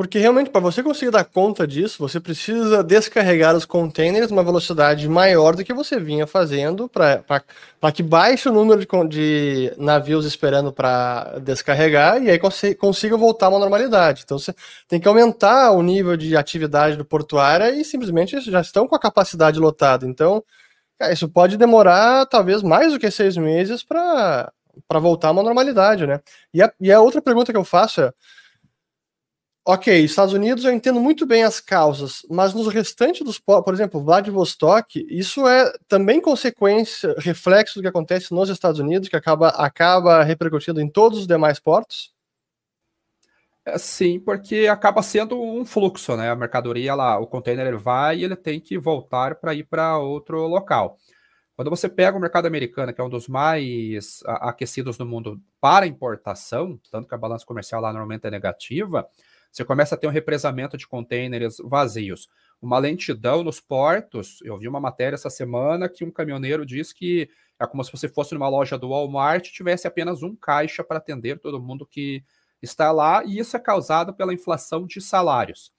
Porque 0.00 0.18
realmente, 0.18 0.48
para 0.48 0.62
você 0.62 0.82
conseguir 0.82 1.10
dar 1.10 1.26
conta 1.26 1.66
disso, 1.66 1.98
você 1.98 2.18
precisa 2.18 2.82
descarregar 2.82 3.54
os 3.54 3.66
containers 3.66 4.30
uma 4.30 4.42
velocidade 4.42 5.06
maior 5.06 5.54
do 5.54 5.62
que 5.62 5.74
você 5.74 6.00
vinha 6.00 6.26
fazendo 6.26 6.88
para 6.88 7.92
que 7.92 8.02
baixe 8.02 8.48
o 8.48 8.52
número 8.52 8.80
de, 8.80 8.86
de 9.10 9.74
navios 9.76 10.24
esperando 10.24 10.72
para 10.72 11.38
descarregar 11.40 12.22
e 12.22 12.30
aí 12.30 12.38
consiga 12.78 13.14
voltar 13.14 13.44
a 13.44 13.48
uma 13.50 13.58
normalidade. 13.58 14.22
Então 14.24 14.38
você 14.38 14.54
tem 14.88 14.98
que 14.98 15.06
aumentar 15.06 15.72
o 15.72 15.82
nível 15.82 16.16
de 16.16 16.34
atividade 16.34 16.96
do 16.96 17.04
portuária 17.04 17.70
e 17.70 17.84
simplesmente 17.84 18.40
já 18.40 18.62
estão 18.62 18.88
com 18.88 18.94
a 18.94 18.98
capacidade 18.98 19.60
lotada. 19.60 20.06
Então, 20.06 20.42
isso 21.12 21.28
pode 21.28 21.58
demorar 21.58 22.24
talvez 22.24 22.62
mais 22.62 22.94
do 22.94 22.98
que 22.98 23.10
seis 23.10 23.36
meses 23.36 23.82
para 23.82 24.50
voltar 24.98 25.28
a 25.28 25.32
uma 25.32 25.42
normalidade, 25.42 26.06
né? 26.06 26.22
E 26.54 26.62
a, 26.62 26.72
e 26.80 26.90
a 26.90 27.02
outra 27.02 27.20
pergunta 27.20 27.52
que 27.52 27.58
eu 27.58 27.64
faço 27.64 28.00
é 28.00 28.12
Ok, 29.64 30.02
Estados 30.02 30.32
Unidos 30.32 30.64
eu 30.64 30.72
entendo 30.72 30.98
muito 30.98 31.26
bem 31.26 31.44
as 31.44 31.60
causas, 31.60 32.22
mas 32.30 32.54
nos 32.54 32.66
restantes 32.72 33.22
dos, 33.22 33.38
por 33.38 33.74
exemplo, 33.74 34.02
Vladivostok, 34.02 35.06
isso 35.08 35.46
é 35.46 35.70
também 35.86 36.18
consequência, 36.18 37.14
reflexo 37.18 37.78
do 37.78 37.82
que 37.82 37.88
acontece 37.88 38.32
nos 38.32 38.48
Estados 38.48 38.80
Unidos, 38.80 39.08
que 39.08 39.16
acaba, 39.16 39.48
acaba 39.48 40.22
repercutindo 40.24 40.80
em 40.80 40.88
todos 40.88 41.20
os 41.20 41.26
demais 41.26 41.60
portos? 41.60 42.12
É, 43.64 43.76
sim, 43.76 44.18
porque 44.18 44.66
acaba 44.66 45.02
sendo 45.02 45.40
um 45.40 45.64
fluxo, 45.66 46.16
né? 46.16 46.30
A 46.30 46.36
mercadoria 46.36 46.94
lá, 46.94 47.18
o 47.18 47.26
container 47.26 47.78
vai 47.78 48.18
e 48.18 48.24
ele 48.24 48.36
tem 48.36 48.58
que 48.58 48.78
voltar 48.78 49.34
para 49.34 49.54
ir 49.54 49.64
para 49.64 49.98
outro 49.98 50.46
local. 50.46 50.96
Quando 51.54 51.68
você 51.68 51.90
pega 51.90 52.16
o 52.16 52.20
mercado 52.20 52.46
americano, 52.46 52.94
que 52.94 53.00
é 53.00 53.04
um 53.04 53.10
dos 53.10 53.28
mais 53.28 54.20
aquecidos 54.24 54.96
no 54.96 55.04
mundo 55.04 55.38
para 55.60 55.86
importação, 55.86 56.80
tanto 56.90 57.06
que 57.06 57.14
a 57.14 57.18
balança 57.18 57.44
comercial 57.44 57.82
lá 57.82 57.92
normalmente 57.92 58.26
é 58.26 58.30
negativa, 58.30 59.06
você 59.50 59.64
começa 59.64 59.94
a 59.94 59.98
ter 59.98 60.06
um 60.06 60.10
represamento 60.10 60.76
de 60.76 60.86
contêineres 60.86 61.56
vazios. 61.64 62.28
Uma 62.62 62.78
lentidão 62.78 63.42
nos 63.42 63.58
portos. 63.58 64.38
Eu 64.44 64.56
vi 64.58 64.68
uma 64.68 64.80
matéria 64.80 65.14
essa 65.14 65.30
semana 65.30 65.88
que 65.88 66.04
um 66.04 66.10
caminhoneiro 66.10 66.64
diz 66.64 66.92
que 66.92 67.28
é 67.58 67.66
como 67.66 67.84
se 67.84 67.92
você 67.92 68.08
fosse 68.08 68.32
numa 68.32 68.48
loja 68.48 68.78
do 68.78 68.88
Walmart 68.88 69.46
e 69.46 69.52
tivesse 69.52 69.86
apenas 69.86 70.22
um 70.22 70.34
caixa 70.34 70.82
para 70.82 70.98
atender 70.98 71.38
todo 71.38 71.60
mundo 71.60 71.84
que 71.86 72.24
está 72.62 72.92
lá, 72.92 73.24
e 73.24 73.38
isso 73.38 73.56
é 73.56 73.60
causado 73.60 74.14
pela 74.14 74.34
inflação 74.34 74.86
de 74.86 75.00
salários. 75.00 75.72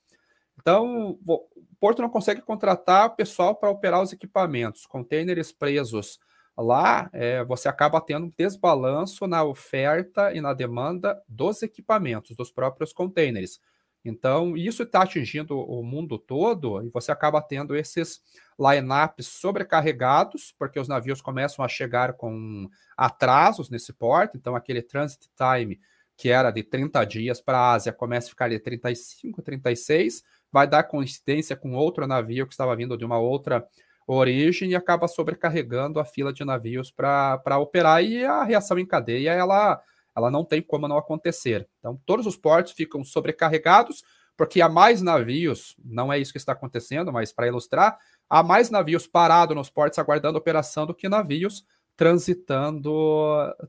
Então, 0.59 1.17
o 1.27 1.47
Porto 1.79 2.01
não 2.01 2.09
consegue 2.09 2.41
contratar 2.41 3.15
pessoal 3.15 3.55
para 3.55 3.69
operar 3.69 4.01
os 4.01 4.13
equipamentos, 4.13 4.85
contêineres 4.85 5.51
presos 5.51 6.19
lá, 6.57 7.09
é, 7.13 7.43
você 7.45 7.67
acaba 7.67 8.01
tendo 8.01 8.27
um 8.27 8.33
desbalanço 8.37 9.27
na 9.27 9.43
oferta 9.43 10.33
e 10.33 10.41
na 10.41 10.53
demanda 10.53 11.21
dos 11.27 11.63
equipamentos, 11.63 12.35
dos 12.35 12.51
próprios 12.51 12.93
containers. 12.93 13.59
Então, 14.03 14.57
isso 14.57 14.81
está 14.83 15.03
atingindo 15.03 15.59
o 15.59 15.83
mundo 15.83 16.17
todo 16.17 16.83
e 16.83 16.89
você 16.89 17.11
acaba 17.11 17.41
tendo 17.41 17.75
esses 17.75 18.21
lineups 18.59 19.27
sobrecarregados, 19.27 20.55
porque 20.57 20.79
os 20.79 20.87
navios 20.87 21.21
começam 21.21 21.63
a 21.63 21.67
chegar 21.67 22.13
com 22.13 22.67
atrasos 22.97 23.69
nesse 23.69 23.93
porto. 23.93 24.37
Então, 24.37 24.55
aquele 24.55 24.81
transit 24.81 25.29
time 25.35 25.79
que 26.17 26.29
era 26.29 26.51
de 26.51 26.63
30 26.63 27.03
dias 27.05 27.41
para 27.41 27.57
a 27.57 27.73
Ásia 27.73 27.93
começa 27.93 28.27
a 28.27 28.29
ficar 28.29 28.49
de 28.49 28.59
35, 28.59 29.41
36, 29.41 30.23
vai 30.51 30.67
dar 30.67 30.83
coincidência 30.83 31.55
com 31.55 31.73
outro 31.73 32.05
navio 32.05 32.45
que 32.45 32.53
estava 32.53 32.75
vindo 32.75 32.97
de 32.97 33.05
uma 33.05 33.17
outra 33.17 33.67
origem 34.07 34.71
e 34.71 34.75
acaba 34.75 35.07
sobrecarregando 35.07 35.99
a 35.99 36.05
fila 36.05 36.33
de 36.33 36.43
navios 36.43 36.91
para 36.91 37.57
operar 37.59 38.03
e 38.03 38.23
a 38.25 38.43
reação 38.43 38.77
em 38.77 38.85
cadeia 38.85 39.31
ela, 39.31 39.81
ela 40.15 40.31
não 40.31 40.43
tem 40.43 40.61
como 40.61 40.87
não 40.87 40.97
acontecer. 40.97 41.67
Então, 41.79 41.99
todos 42.05 42.25
os 42.25 42.35
portos 42.35 42.73
ficam 42.73 43.03
sobrecarregados 43.03 44.03
porque 44.35 44.61
há 44.61 44.69
mais 44.69 45.01
navios, 45.01 45.75
não 45.83 46.11
é 46.11 46.17
isso 46.17 46.31
que 46.31 46.37
está 46.37 46.53
acontecendo, 46.53 47.11
mas 47.13 47.31
para 47.31 47.47
ilustrar, 47.47 47.97
há 48.29 48.41
mais 48.41 48.69
navios 48.69 49.05
parados 49.05 49.55
nos 49.55 49.69
portos 49.69 49.99
aguardando 49.99 50.37
operação 50.37 50.85
do 50.85 50.95
que 50.95 51.07
navios 51.07 51.63
transitando 51.95 52.91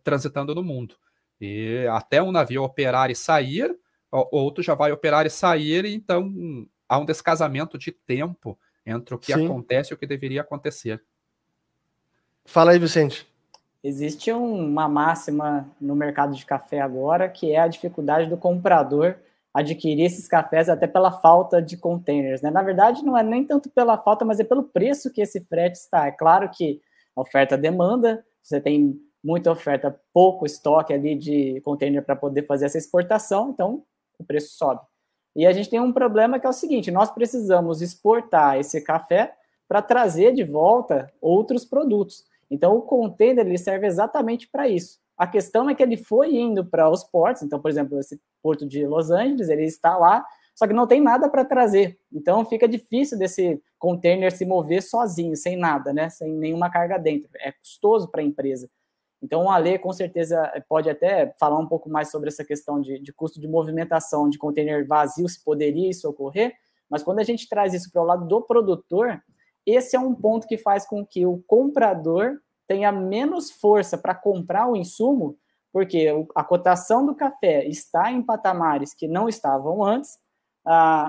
transitando 0.02 0.54
no 0.54 0.62
mundo. 0.62 0.96
E 1.40 1.86
até 1.90 2.22
um 2.22 2.32
navio 2.32 2.62
operar 2.62 3.10
e 3.10 3.14
sair, 3.14 3.76
outro 4.10 4.62
já 4.62 4.74
vai 4.74 4.92
operar 4.92 5.26
e 5.26 5.30
sair, 5.30 5.84
e 5.84 5.94
então 5.94 6.32
há 6.88 6.98
um 6.98 7.04
descasamento 7.04 7.76
de 7.76 7.92
tempo 7.92 8.58
entre 8.84 9.14
o 9.14 9.18
que 9.18 9.32
Sim. 9.32 9.46
acontece 9.46 9.92
e 9.92 9.94
o 9.94 9.98
que 9.98 10.06
deveria 10.06 10.40
acontecer. 10.40 11.02
Fala 12.44 12.72
aí, 12.72 12.78
Vicente. 12.78 13.26
Existe 13.82 14.32
uma 14.32 14.88
máxima 14.88 15.68
no 15.80 15.96
mercado 15.96 16.34
de 16.34 16.46
café 16.46 16.80
agora, 16.80 17.28
que 17.28 17.52
é 17.52 17.58
a 17.58 17.68
dificuldade 17.68 18.28
do 18.28 18.36
comprador 18.36 19.16
adquirir 19.52 20.06
esses 20.06 20.26
cafés 20.26 20.68
até 20.68 20.86
pela 20.86 21.12
falta 21.12 21.60
de 21.60 21.76
containers. 21.76 22.40
Né? 22.40 22.50
Na 22.50 22.62
verdade, 22.62 23.04
não 23.04 23.16
é 23.16 23.22
nem 23.22 23.44
tanto 23.44 23.68
pela 23.68 23.98
falta, 23.98 24.24
mas 24.24 24.40
é 24.40 24.44
pelo 24.44 24.64
preço 24.64 25.12
que 25.12 25.20
esse 25.20 25.40
frete 25.40 25.78
está. 25.78 26.06
É 26.06 26.12
claro 26.12 26.48
que 26.48 26.80
oferta-demanda, 27.14 28.24
você 28.42 28.60
tem 28.60 28.98
muita 29.22 29.50
oferta, 29.50 30.00
pouco 30.12 30.46
estoque 30.46 30.92
ali 30.92 31.14
de 31.14 31.60
container 31.60 32.02
para 32.02 32.16
poder 32.16 32.46
fazer 32.46 32.66
essa 32.66 32.78
exportação, 32.78 33.50
então 33.50 33.84
o 34.18 34.24
preço 34.24 34.56
sobe. 34.56 34.80
E 35.34 35.46
a 35.46 35.52
gente 35.52 35.70
tem 35.70 35.80
um 35.80 35.92
problema 35.92 36.38
que 36.38 36.46
é 36.46 36.50
o 36.50 36.52
seguinte: 36.52 36.90
nós 36.90 37.10
precisamos 37.10 37.80
exportar 37.80 38.58
esse 38.58 38.80
café 38.80 39.34
para 39.68 39.80
trazer 39.80 40.34
de 40.34 40.44
volta 40.44 41.10
outros 41.20 41.64
produtos. 41.64 42.24
Então, 42.50 42.76
o 42.76 42.82
container 42.82 43.46
ele 43.46 43.56
serve 43.56 43.86
exatamente 43.86 44.46
para 44.46 44.68
isso. 44.68 45.00
A 45.16 45.26
questão 45.26 45.70
é 45.70 45.74
que 45.74 45.82
ele 45.82 45.96
foi 45.96 46.34
indo 46.34 46.64
para 46.64 46.90
os 46.90 47.02
portos, 47.02 47.42
então, 47.42 47.58
por 47.58 47.70
exemplo, 47.70 47.98
esse 47.98 48.20
porto 48.42 48.66
de 48.66 48.86
Los 48.86 49.10
Angeles, 49.10 49.48
ele 49.48 49.64
está 49.64 49.96
lá, 49.96 50.24
só 50.54 50.66
que 50.66 50.74
não 50.74 50.86
tem 50.86 51.00
nada 51.00 51.28
para 51.30 51.44
trazer. 51.44 51.98
Então, 52.12 52.44
fica 52.44 52.68
difícil 52.68 53.18
desse 53.18 53.62
container 53.78 54.30
se 54.30 54.44
mover 54.44 54.82
sozinho, 54.82 55.34
sem 55.36 55.56
nada, 55.56 55.92
né? 55.92 56.10
Sem 56.10 56.32
nenhuma 56.34 56.70
carga 56.70 56.98
dentro. 56.98 57.30
É 57.36 57.52
custoso 57.52 58.08
para 58.10 58.20
a 58.20 58.24
empresa. 58.24 58.68
Então, 59.22 59.44
o 59.44 59.50
Ale, 59.50 59.78
com 59.78 59.92
certeza, 59.92 60.52
pode 60.68 60.90
até 60.90 61.32
falar 61.38 61.58
um 61.58 61.68
pouco 61.68 61.88
mais 61.88 62.10
sobre 62.10 62.28
essa 62.28 62.44
questão 62.44 62.80
de, 62.80 62.98
de 62.98 63.12
custo 63.12 63.40
de 63.40 63.46
movimentação 63.46 64.28
de 64.28 64.36
container 64.36 64.86
vazio, 64.86 65.28
se 65.28 65.42
poderia 65.42 65.88
isso 65.88 66.08
ocorrer, 66.08 66.52
mas 66.90 67.02
quando 67.02 67.20
a 67.20 67.22
gente 67.22 67.48
traz 67.48 67.72
isso 67.72 67.90
para 67.92 68.02
o 68.02 68.04
lado 68.04 68.26
do 68.26 68.42
produtor, 68.42 69.22
esse 69.64 69.94
é 69.94 70.00
um 70.00 70.14
ponto 70.14 70.46
que 70.46 70.58
faz 70.58 70.84
com 70.84 71.06
que 71.06 71.24
o 71.24 71.42
comprador 71.46 72.38
tenha 72.66 72.90
menos 72.90 73.50
força 73.50 73.96
para 73.96 74.14
comprar 74.14 74.68
o 74.68 74.76
insumo, 74.76 75.36
porque 75.72 76.08
a 76.34 76.42
cotação 76.42 77.06
do 77.06 77.14
café 77.14 77.64
está 77.66 78.10
em 78.10 78.22
patamares 78.22 78.92
que 78.92 79.06
não 79.06 79.28
estavam 79.28 79.84
antes, 79.84 80.18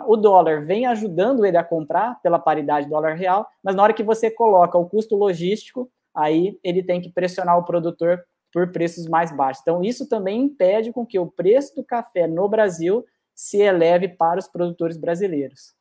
o 0.08 0.16
dólar 0.16 0.66
vem 0.66 0.86
ajudando 0.86 1.46
ele 1.46 1.58
a 1.58 1.64
comprar 1.64 2.20
pela 2.22 2.40
paridade 2.40 2.90
dólar 2.90 3.16
real, 3.16 3.48
mas 3.64 3.76
na 3.76 3.84
hora 3.84 3.94
que 3.94 4.04
você 4.04 4.32
coloca 4.32 4.78
o 4.78 4.88
custo 4.88 5.16
logístico, 5.16 5.92
aí 6.16 6.58
ele 6.64 6.84
tem 6.84 7.02
que 7.02 7.12
pressionar 7.12 7.58
o 7.58 7.66
produtor 7.66 8.24
por 8.52 8.72
preços 8.72 9.08
mais 9.08 9.36
baixos. 9.36 9.62
Então, 9.62 9.84
isso 9.84 10.08
também 10.08 10.44
impede 10.44 10.92
com 10.92 11.06
que 11.06 11.18
o 11.18 11.28
preço 11.28 11.76
do 11.76 11.84
café 11.84 12.28
no 12.28 12.48
Brasil 12.48 13.04
se 13.34 13.58
eleve 13.58 14.08
para 14.08 14.40
os 14.40 14.48
produtores 14.48 14.96
brasileiros. 14.96 15.74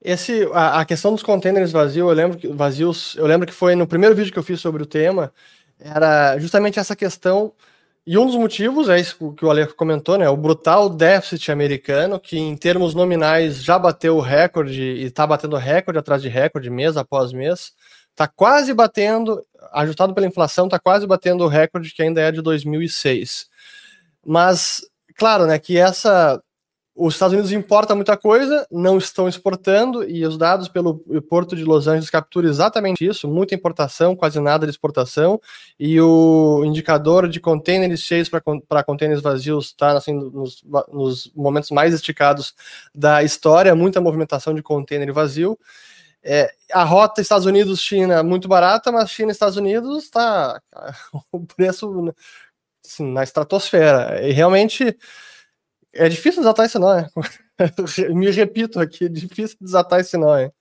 Esse, 0.00 0.48
a, 0.52 0.80
a 0.80 0.84
questão 0.84 1.12
dos 1.12 1.22
containers 1.22 1.70
vazios, 1.70 2.08
eu 2.08 2.14
lembro 2.14 2.38
que 2.38 2.48
vazios, 2.48 3.14
eu 3.16 3.26
lembro 3.26 3.46
que 3.46 3.52
foi 3.52 3.76
no 3.76 3.86
primeiro 3.86 4.16
vídeo 4.16 4.32
que 4.32 4.38
eu 4.38 4.42
fiz 4.42 4.60
sobre 4.60 4.82
o 4.82 4.86
tema, 4.86 5.32
era 5.78 6.38
justamente 6.38 6.78
essa 6.78 6.96
questão 6.96 7.52
e 8.04 8.18
um 8.18 8.26
dos 8.26 8.34
motivos 8.34 8.88
é 8.88 8.98
isso 8.98 9.32
que 9.34 9.44
o 9.44 9.50
Alex 9.50 9.74
comentou, 9.74 10.18
né? 10.18 10.28
O 10.28 10.36
brutal 10.36 10.90
déficit 10.90 11.52
americano, 11.52 12.18
que 12.18 12.36
em 12.36 12.56
termos 12.56 12.94
nominais 12.94 13.62
já 13.62 13.78
bateu 13.78 14.16
o 14.16 14.20
recorde 14.20 14.82
e 14.82 15.04
está 15.04 15.24
batendo 15.24 15.56
recorde 15.56 16.00
atrás 16.00 16.20
de 16.20 16.28
recorde 16.28 16.68
mês 16.68 16.96
após 16.96 17.32
mês. 17.32 17.72
Está 18.12 18.28
quase 18.28 18.72
batendo, 18.72 19.44
ajustado 19.72 20.14
pela 20.14 20.26
inflação, 20.26 20.66
está 20.66 20.78
quase 20.78 21.06
batendo 21.06 21.44
o 21.44 21.48
recorde 21.48 21.92
que 21.92 22.02
ainda 22.02 22.20
é 22.20 22.30
de 22.30 22.40
2006. 22.40 23.48
Mas, 24.24 24.82
claro, 25.16 25.46
né, 25.46 25.58
que 25.58 25.76
essa 25.76 26.40
os 26.94 27.14
Estados 27.14 27.32
Unidos 27.32 27.52
importam 27.52 27.96
muita 27.96 28.18
coisa, 28.18 28.66
não 28.70 28.98
estão 28.98 29.26
exportando, 29.26 30.08
e 30.08 30.26
os 30.26 30.36
dados 30.36 30.68
pelo 30.68 30.98
Porto 31.22 31.56
de 31.56 31.64
Los 31.64 31.88
Angeles 31.88 32.10
capturam 32.10 32.48
exatamente 32.48 33.04
isso: 33.04 33.26
muita 33.26 33.54
importação, 33.54 34.14
quase 34.14 34.38
nada 34.40 34.66
de 34.66 34.70
exportação, 34.70 35.40
e 35.80 35.98
o 36.00 36.62
indicador 36.64 37.28
de 37.28 37.40
containers 37.40 38.00
cheios 38.00 38.28
para 38.28 38.84
containers 38.84 39.22
vazios 39.22 39.66
está 39.66 39.96
assim, 39.96 40.12
nos, 40.12 40.62
nos, 40.92 41.32
momentos 41.34 41.70
mais 41.70 41.94
esticados 41.94 42.54
da 42.94 43.22
história, 43.22 43.74
muita 43.74 44.00
movimentação 44.00 44.52
de 44.52 44.62
container 44.62 45.12
vazio. 45.12 45.58
É, 46.24 46.54
a 46.72 46.84
rota 46.84 47.20
Estados 47.20 47.46
Unidos-China 47.46 48.22
muito 48.22 48.46
barata, 48.46 48.92
mas 48.92 49.10
China 49.10 49.32
Estados 49.32 49.56
Unidos 49.56 50.04
está 50.04 50.62
o 51.32 51.44
preço 51.44 52.14
assim, 52.84 53.12
na 53.12 53.22
estratosfera. 53.22 54.26
E 54.26 54.32
realmente 54.32 54.96
é 55.92 56.08
difícil 56.08 56.42
desatar 56.42 56.66
esse 56.66 56.78
nó, 56.78 56.94
né? 56.94 57.08
Me 58.14 58.30
repito 58.30 58.80
aqui, 58.80 59.06
é 59.06 59.08
difícil 59.08 59.56
desatar 59.60 60.00
esse 60.00 60.16
nó, 60.16 60.38
hein? 60.38 60.52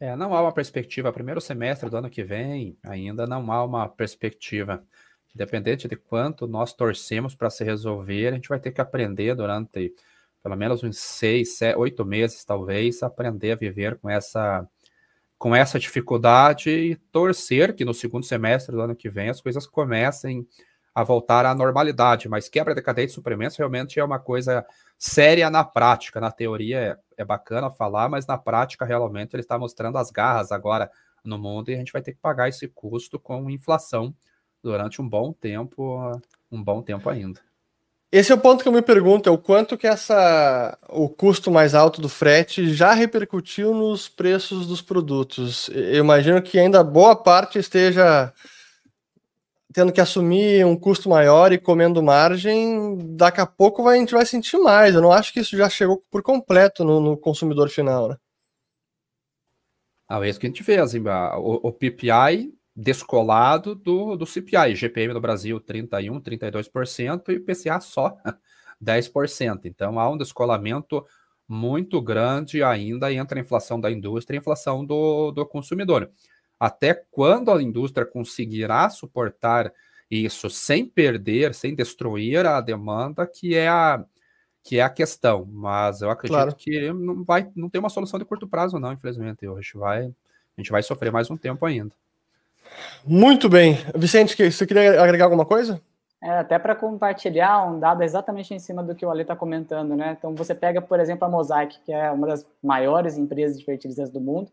É, 0.00 0.14
não 0.14 0.32
há 0.32 0.42
uma 0.42 0.52
perspectiva. 0.52 1.12
Primeiro 1.12 1.40
semestre 1.40 1.90
do 1.90 1.96
ano 1.96 2.08
que 2.08 2.22
vem, 2.22 2.78
ainda 2.84 3.26
não 3.26 3.50
há 3.50 3.64
uma 3.64 3.88
perspectiva. 3.88 4.84
Independente 5.34 5.88
de 5.88 5.96
quanto 5.96 6.46
nós 6.46 6.72
torcemos 6.72 7.34
para 7.34 7.50
se 7.50 7.64
resolver, 7.64 8.28
a 8.28 8.32
gente 8.32 8.48
vai 8.48 8.60
ter 8.60 8.70
que 8.70 8.80
aprender 8.80 9.34
durante 9.34 9.92
pelo 10.42 10.56
menos 10.56 10.82
uns 10.82 10.98
seis, 10.98 11.56
sete, 11.56 11.76
oito 11.78 12.04
meses, 12.04 12.44
talvez, 12.44 13.02
aprender 13.02 13.52
a 13.52 13.56
viver 13.56 13.98
com 13.98 14.08
essa, 14.08 14.66
com 15.38 15.54
essa 15.54 15.78
dificuldade 15.78 16.70
e 16.70 16.96
torcer 16.96 17.74
que 17.74 17.84
no 17.84 17.94
segundo 17.94 18.24
semestre 18.24 18.74
do 18.74 18.80
ano 18.80 18.96
que 18.96 19.10
vem 19.10 19.28
as 19.28 19.40
coisas 19.40 19.66
comecem 19.66 20.46
a 20.94 21.04
voltar 21.04 21.46
à 21.46 21.54
normalidade, 21.54 22.28
mas 22.28 22.48
quebra 22.48 22.74
de 22.74 22.82
cadeia 22.82 23.06
de 23.06 23.12
suprimentos 23.12 23.56
realmente 23.56 24.00
é 24.00 24.04
uma 24.04 24.18
coisa 24.18 24.66
séria 24.98 25.48
na 25.48 25.62
prática. 25.62 26.20
Na 26.20 26.32
teoria 26.32 26.78
é, 27.16 27.22
é 27.22 27.24
bacana 27.24 27.70
falar, 27.70 28.08
mas 28.08 28.26
na 28.26 28.36
prática 28.36 28.84
realmente 28.84 29.34
ele 29.34 29.42
está 29.42 29.56
mostrando 29.56 29.96
as 29.96 30.10
garras 30.10 30.50
agora 30.50 30.90
no 31.24 31.38
mundo 31.38 31.70
e 31.70 31.74
a 31.74 31.78
gente 31.78 31.92
vai 31.92 32.02
ter 32.02 32.14
que 32.14 32.20
pagar 32.20 32.48
esse 32.48 32.66
custo 32.66 33.18
com 33.18 33.48
inflação 33.48 34.12
durante 34.60 35.00
um 35.00 35.08
bom 35.08 35.32
tempo, 35.32 36.20
um 36.50 36.62
bom 36.62 36.82
tempo 36.82 37.08
ainda. 37.08 37.47
Esse 38.10 38.32
é 38.32 38.34
o 38.34 38.40
ponto 38.40 38.62
que 38.62 38.68
eu 38.68 38.72
me 38.72 38.80
pergunto, 38.80 39.28
é 39.28 39.32
o 39.32 39.36
quanto 39.36 39.76
que 39.76 39.86
essa 39.86 40.78
o 40.88 41.10
custo 41.10 41.50
mais 41.50 41.74
alto 41.74 42.00
do 42.00 42.08
frete 42.08 42.72
já 42.72 42.94
repercutiu 42.94 43.74
nos 43.74 44.08
preços 44.08 44.66
dos 44.66 44.80
produtos. 44.80 45.68
Eu 45.68 46.04
imagino 46.04 46.40
que 46.40 46.58
ainda 46.58 46.82
boa 46.82 47.14
parte 47.14 47.58
esteja 47.58 48.32
tendo 49.74 49.92
que 49.92 50.00
assumir 50.00 50.64
um 50.64 50.74
custo 50.74 51.10
maior 51.10 51.52
e 51.52 51.58
comendo 51.58 52.02
margem, 52.02 52.96
daqui 53.14 53.42
a 53.42 53.46
pouco 53.46 53.82
vai, 53.82 53.96
a 53.98 54.00
gente 54.00 54.14
vai 54.14 54.24
sentir 54.24 54.56
mais. 54.56 54.94
Eu 54.94 55.02
não 55.02 55.12
acho 55.12 55.30
que 55.30 55.40
isso 55.40 55.54
já 55.54 55.68
chegou 55.68 56.02
por 56.10 56.22
completo 56.22 56.84
no, 56.84 57.00
no 57.00 57.16
consumidor 57.16 57.68
final, 57.68 58.08
né? 58.08 58.16
Ah, 60.08 60.24
é 60.24 60.30
isso 60.30 60.40
que 60.40 60.46
a 60.46 60.48
gente 60.48 60.62
vê, 60.62 60.78
assim, 60.78 60.98
o, 61.00 61.68
o 61.68 61.72
PPI 61.72 62.57
descolado 62.80 63.74
do, 63.74 64.16
do 64.16 64.24
CPI, 64.24 64.76
GPM 64.76 65.12
no 65.12 65.20
Brasil 65.20 65.58
31, 65.60 66.20
32% 66.20 67.28
e 67.30 67.40
PCA 67.40 67.80
só 67.80 68.16
10%. 68.82 69.60
Então 69.64 69.98
há 69.98 70.08
um 70.08 70.16
descolamento 70.16 71.04
muito 71.48 72.00
grande 72.00 72.62
ainda 72.62 73.12
entre 73.12 73.38
a 73.38 73.42
inflação 73.42 73.80
da 73.80 73.90
indústria 73.90 74.36
e 74.36 74.38
a 74.38 74.40
inflação 74.40 74.84
do, 74.84 75.32
do 75.32 75.46
consumidor 75.46 76.10
até 76.58 76.94
quando 77.10 77.52
a 77.52 77.62
indústria 77.62 78.04
conseguirá 78.04 78.90
suportar 78.90 79.72
isso 80.10 80.50
sem 80.50 80.86
perder, 80.86 81.54
sem 81.54 81.74
destruir 81.74 82.46
a 82.46 82.60
demanda, 82.60 83.26
que 83.26 83.54
é 83.54 83.68
a, 83.68 84.04
que 84.64 84.78
é 84.78 84.82
a 84.82 84.90
questão. 84.90 85.44
Mas 85.44 86.00
eu 86.00 86.10
acredito 86.10 86.36
claro. 86.36 86.54
que 86.56 86.92
não 86.92 87.22
vai, 87.22 87.48
não 87.54 87.68
tem 87.68 87.78
uma 87.78 87.90
solução 87.90 88.18
de 88.18 88.24
curto 88.24 88.48
prazo, 88.48 88.78
não, 88.78 88.92
infelizmente. 88.92 89.46
Gente 89.46 89.76
vai, 89.76 90.06
a 90.06 90.60
gente 90.60 90.70
vai 90.70 90.82
sofrer 90.82 91.12
mais 91.12 91.30
um 91.30 91.36
tempo 91.36 91.64
ainda. 91.64 91.94
Muito 93.04 93.48
bem. 93.48 93.78
Vicente, 93.94 94.50
você 94.50 94.66
queria 94.66 95.02
agregar 95.02 95.24
alguma 95.24 95.44
coisa? 95.44 95.80
É, 96.22 96.30
até 96.38 96.58
para 96.58 96.74
compartilhar 96.74 97.64
um 97.64 97.78
dado 97.78 98.02
exatamente 98.02 98.52
em 98.52 98.58
cima 98.58 98.82
do 98.82 98.94
que 98.94 99.06
o 99.06 99.10
Ali 99.10 99.22
está 99.22 99.36
comentando, 99.36 99.94
né? 99.94 100.16
Então, 100.18 100.34
você 100.34 100.54
pega, 100.54 100.82
por 100.82 100.98
exemplo, 100.98 101.24
a 101.24 101.30
Mosaic, 101.30 101.78
que 101.84 101.92
é 101.92 102.10
uma 102.10 102.26
das 102.26 102.44
maiores 102.62 103.16
empresas 103.16 103.58
de 103.58 103.64
fertilizantes 103.64 104.12
do 104.12 104.20
mundo, 104.20 104.50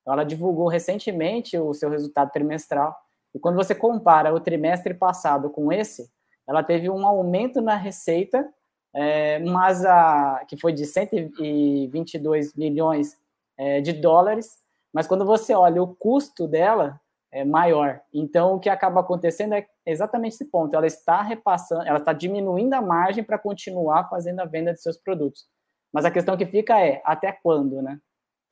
então, 0.00 0.14
ela 0.14 0.24
divulgou 0.24 0.68
recentemente 0.68 1.58
o 1.58 1.74
seu 1.74 1.90
resultado 1.90 2.30
trimestral. 2.30 2.96
E 3.34 3.38
quando 3.38 3.56
você 3.56 3.74
compara 3.74 4.34
o 4.34 4.40
trimestre 4.40 4.94
passado 4.94 5.50
com 5.50 5.72
esse, 5.72 6.10
ela 6.48 6.62
teve 6.62 6.90
um 6.90 7.06
aumento 7.06 7.60
na 7.60 7.76
receita, 7.76 8.48
é, 8.94 9.38
mas 9.40 9.84
a, 9.84 10.44
que 10.48 10.56
foi 10.56 10.72
de 10.72 10.84
122 10.84 12.54
milhões 12.54 13.16
é, 13.56 13.80
de 13.80 13.92
dólares. 13.92 14.58
Mas 14.92 15.06
quando 15.06 15.24
você 15.24 15.54
olha 15.54 15.82
o 15.82 15.94
custo 15.94 16.48
dela, 16.48 17.00
é 17.32 17.44
maior. 17.44 18.00
Então, 18.12 18.54
o 18.54 18.60
que 18.60 18.68
acaba 18.68 19.00
acontecendo 19.00 19.54
é 19.54 19.66
exatamente 19.86 20.34
esse 20.34 20.50
ponto. 20.50 20.74
Ela 20.74 20.86
está 20.86 21.22
repassando, 21.22 21.86
ela 21.86 21.98
está 21.98 22.12
diminuindo 22.12 22.74
a 22.74 22.82
margem 22.82 23.22
para 23.22 23.38
continuar 23.38 24.08
fazendo 24.08 24.40
a 24.40 24.44
venda 24.44 24.72
de 24.72 24.80
seus 24.80 24.96
produtos. 24.96 25.46
Mas 25.92 26.04
a 26.04 26.10
questão 26.10 26.36
que 26.36 26.46
fica 26.46 26.78
é 26.80 27.00
até 27.04 27.32
quando, 27.32 27.82
né? 27.82 27.98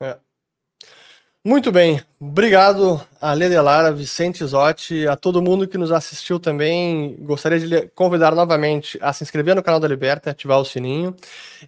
É. 0.01 0.17
Muito 1.49 1.71
bem, 1.71 1.99
obrigado 2.19 3.01
a 3.19 3.33
Ledelara, 3.33 3.91
Vicente 3.91 4.45
Zotti, 4.45 5.07
a 5.07 5.15
todo 5.15 5.41
mundo 5.41 5.67
que 5.67 5.79
nos 5.79 5.91
assistiu 5.91 6.39
também. 6.39 7.15
Gostaria 7.21 7.59
de 7.59 7.87
convidar 7.95 8.35
novamente 8.35 8.99
a 9.01 9.11
se 9.11 9.23
inscrever 9.23 9.55
no 9.55 9.63
canal 9.63 9.79
da 9.79 9.87
Liberta, 9.87 10.29
ativar 10.29 10.59
o 10.59 10.63
sininho 10.63 11.15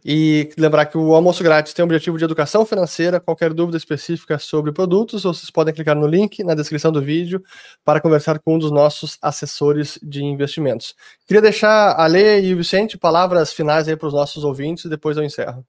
e 0.05 0.51
lembrar 0.55 0.85
que 0.85 0.99
o 0.99 1.15
almoço 1.15 1.43
grátis 1.43 1.73
tem 1.73 1.81
o 1.81 1.87
objetivo 1.87 2.15
de 2.15 2.23
educação 2.23 2.63
financeira. 2.63 3.19
Qualquer 3.19 3.55
dúvida 3.55 3.75
específica 3.75 4.37
sobre 4.37 4.71
produtos, 4.71 5.23
vocês 5.23 5.49
podem 5.49 5.73
clicar 5.73 5.95
no 5.95 6.05
link 6.05 6.43
na 6.43 6.53
descrição 6.53 6.91
do 6.91 7.01
vídeo 7.01 7.43
para 7.83 7.99
conversar 7.99 8.37
com 8.37 8.57
um 8.57 8.59
dos 8.59 8.69
nossos 8.69 9.17
assessores 9.19 9.97
de 10.03 10.23
investimentos. 10.23 10.93
Queria 11.25 11.41
deixar 11.41 11.99
a 11.99 12.05
Lê 12.05 12.39
e 12.39 12.53
o 12.53 12.57
Vicente 12.57 12.99
palavras 12.99 13.51
finais 13.51 13.87
aí 13.87 13.95
para 13.95 14.09
os 14.09 14.13
nossos 14.13 14.43
ouvintes 14.43 14.85
e 14.85 14.89
depois 14.89 15.17
eu 15.17 15.23
encerro. 15.23 15.65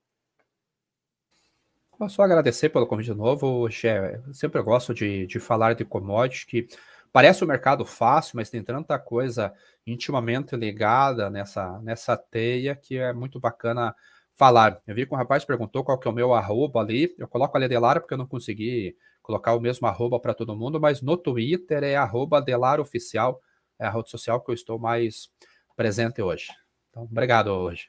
Só 2.08 2.22
agradecer 2.22 2.68
pelo 2.68 2.86
convite 2.86 3.10
de 3.10 3.16
novo, 3.16 3.70
Xé. 3.70 4.20
Sempre 4.32 4.58
eu 4.58 4.64
gosto 4.64 4.92
de, 4.94 5.26
de 5.26 5.38
falar 5.38 5.74
de 5.74 5.84
commodities 5.84 6.44
que 6.44 6.66
parece 7.12 7.44
um 7.44 7.46
mercado 7.46 7.84
fácil, 7.84 8.36
mas 8.36 8.50
tem 8.50 8.62
tanta 8.62 8.98
coisa 8.98 9.52
intimamente 9.86 10.56
ligada 10.56 11.28
nessa, 11.28 11.78
nessa 11.80 12.16
teia 12.16 12.74
que 12.74 12.96
é 12.96 13.12
muito 13.12 13.38
bacana 13.38 13.94
falar. 14.34 14.80
Eu 14.86 14.94
vi 14.94 15.06
que 15.06 15.14
um 15.14 15.16
rapaz 15.16 15.44
perguntou 15.44 15.84
qual 15.84 15.98
que 15.98 16.08
é 16.08 16.10
o 16.10 16.14
meu 16.14 16.32
arroba 16.32 16.80
ali. 16.80 17.14
Eu 17.18 17.28
coloco 17.28 17.56
ali 17.56 17.68
Delara 17.68 18.00
porque 18.00 18.14
eu 18.14 18.18
não 18.18 18.26
consegui 18.26 18.96
colocar 19.22 19.54
o 19.54 19.60
mesmo 19.60 19.86
arroba 19.86 20.18
para 20.18 20.34
todo 20.34 20.56
mundo, 20.56 20.80
mas 20.80 21.00
no 21.00 21.16
Twitter 21.16 21.84
é 21.84 21.94
arroba 21.94 22.40
Delara 22.40 22.82
Oficial, 22.82 23.40
é 23.78 23.86
a 23.86 23.90
rede 23.90 24.10
social 24.10 24.40
que 24.40 24.50
eu 24.50 24.54
estou 24.54 24.78
mais 24.78 25.28
presente 25.76 26.20
hoje. 26.20 26.48
Então, 26.90 27.04
obrigado 27.04 27.48
hoje. 27.48 27.88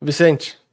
Vicente. 0.00 0.67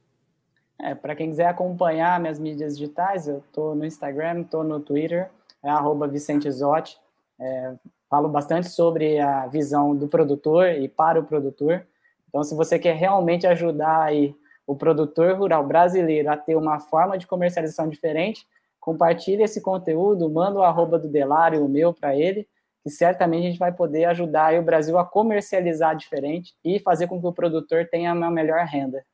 É, 0.80 0.94
para 0.94 1.16
quem 1.16 1.30
quiser 1.30 1.46
acompanhar 1.46 2.20
minhas 2.20 2.38
mídias 2.38 2.76
digitais, 2.76 3.26
eu 3.26 3.38
estou 3.38 3.74
no 3.74 3.84
Instagram, 3.84 4.42
estou 4.42 4.62
no 4.62 4.78
Twitter, 4.80 5.30
é 5.62 5.70
arroba 5.70 6.06
Vicente 6.06 6.50
Zotti. 6.50 6.98
É, 7.38 7.74
falo 8.08 8.28
bastante 8.28 8.68
sobre 8.68 9.18
a 9.18 9.46
visão 9.46 9.94
do 9.96 10.06
produtor 10.08 10.68
e 10.68 10.88
para 10.88 11.18
o 11.18 11.24
produtor. 11.24 11.86
Então, 12.28 12.42
se 12.42 12.54
você 12.54 12.78
quer 12.78 12.94
realmente 12.94 13.46
ajudar 13.46 14.02
aí 14.02 14.34
o 14.66 14.74
produtor 14.74 15.36
rural 15.36 15.64
brasileiro 15.66 16.30
a 16.30 16.36
ter 16.36 16.56
uma 16.56 16.78
forma 16.78 17.16
de 17.16 17.26
comercialização 17.26 17.88
diferente, 17.88 18.46
compartilhe 18.80 19.42
esse 19.42 19.60
conteúdo, 19.60 20.28
manda 20.28 20.58
o 20.58 20.62
arroba 20.62 20.98
do 20.98 21.08
Delário, 21.08 21.64
o 21.64 21.68
meu, 21.68 21.94
para 21.94 22.16
ele, 22.16 22.46
que 22.82 22.90
certamente 22.90 23.46
a 23.46 23.50
gente 23.50 23.58
vai 23.58 23.72
poder 23.72 24.04
ajudar 24.04 24.54
o 24.54 24.62
Brasil 24.62 24.98
a 24.98 25.04
comercializar 25.04 25.96
diferente 25.96 26.54
e 26.64 26.78
fazer 26.78 27.06
com 27.06 27.20
que 27.20 27.26
o 27.26 27.32
produtor 27.32 27.88
tenha 27.90 28.12
uma 28.12 28.30
melhor 28.30 28.64
renda. 28.64 29.04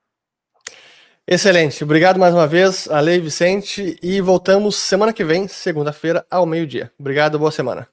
Excelente. 1.32 1.82
Obrigado 1.82 2.20
mais 2.20 2.34
uma 2.34 2.46
vez, 2.46 2.86
Ale 2.90 3.14
e 3.14 3.18
Vicente, 3.18 3.98
e 4.02 4.20
voltamos 4.20 4.76
semana 4.76 5.14
que 5.14 5.24
vem, 5.24 5.48
segunda-feira, 5.48 6.26
ao 6.30 6.44
meio-dia. 6.44 6.92
Obrigado, 7.00 7.38
boa 7.38 7.50
semana. 7.50 7.88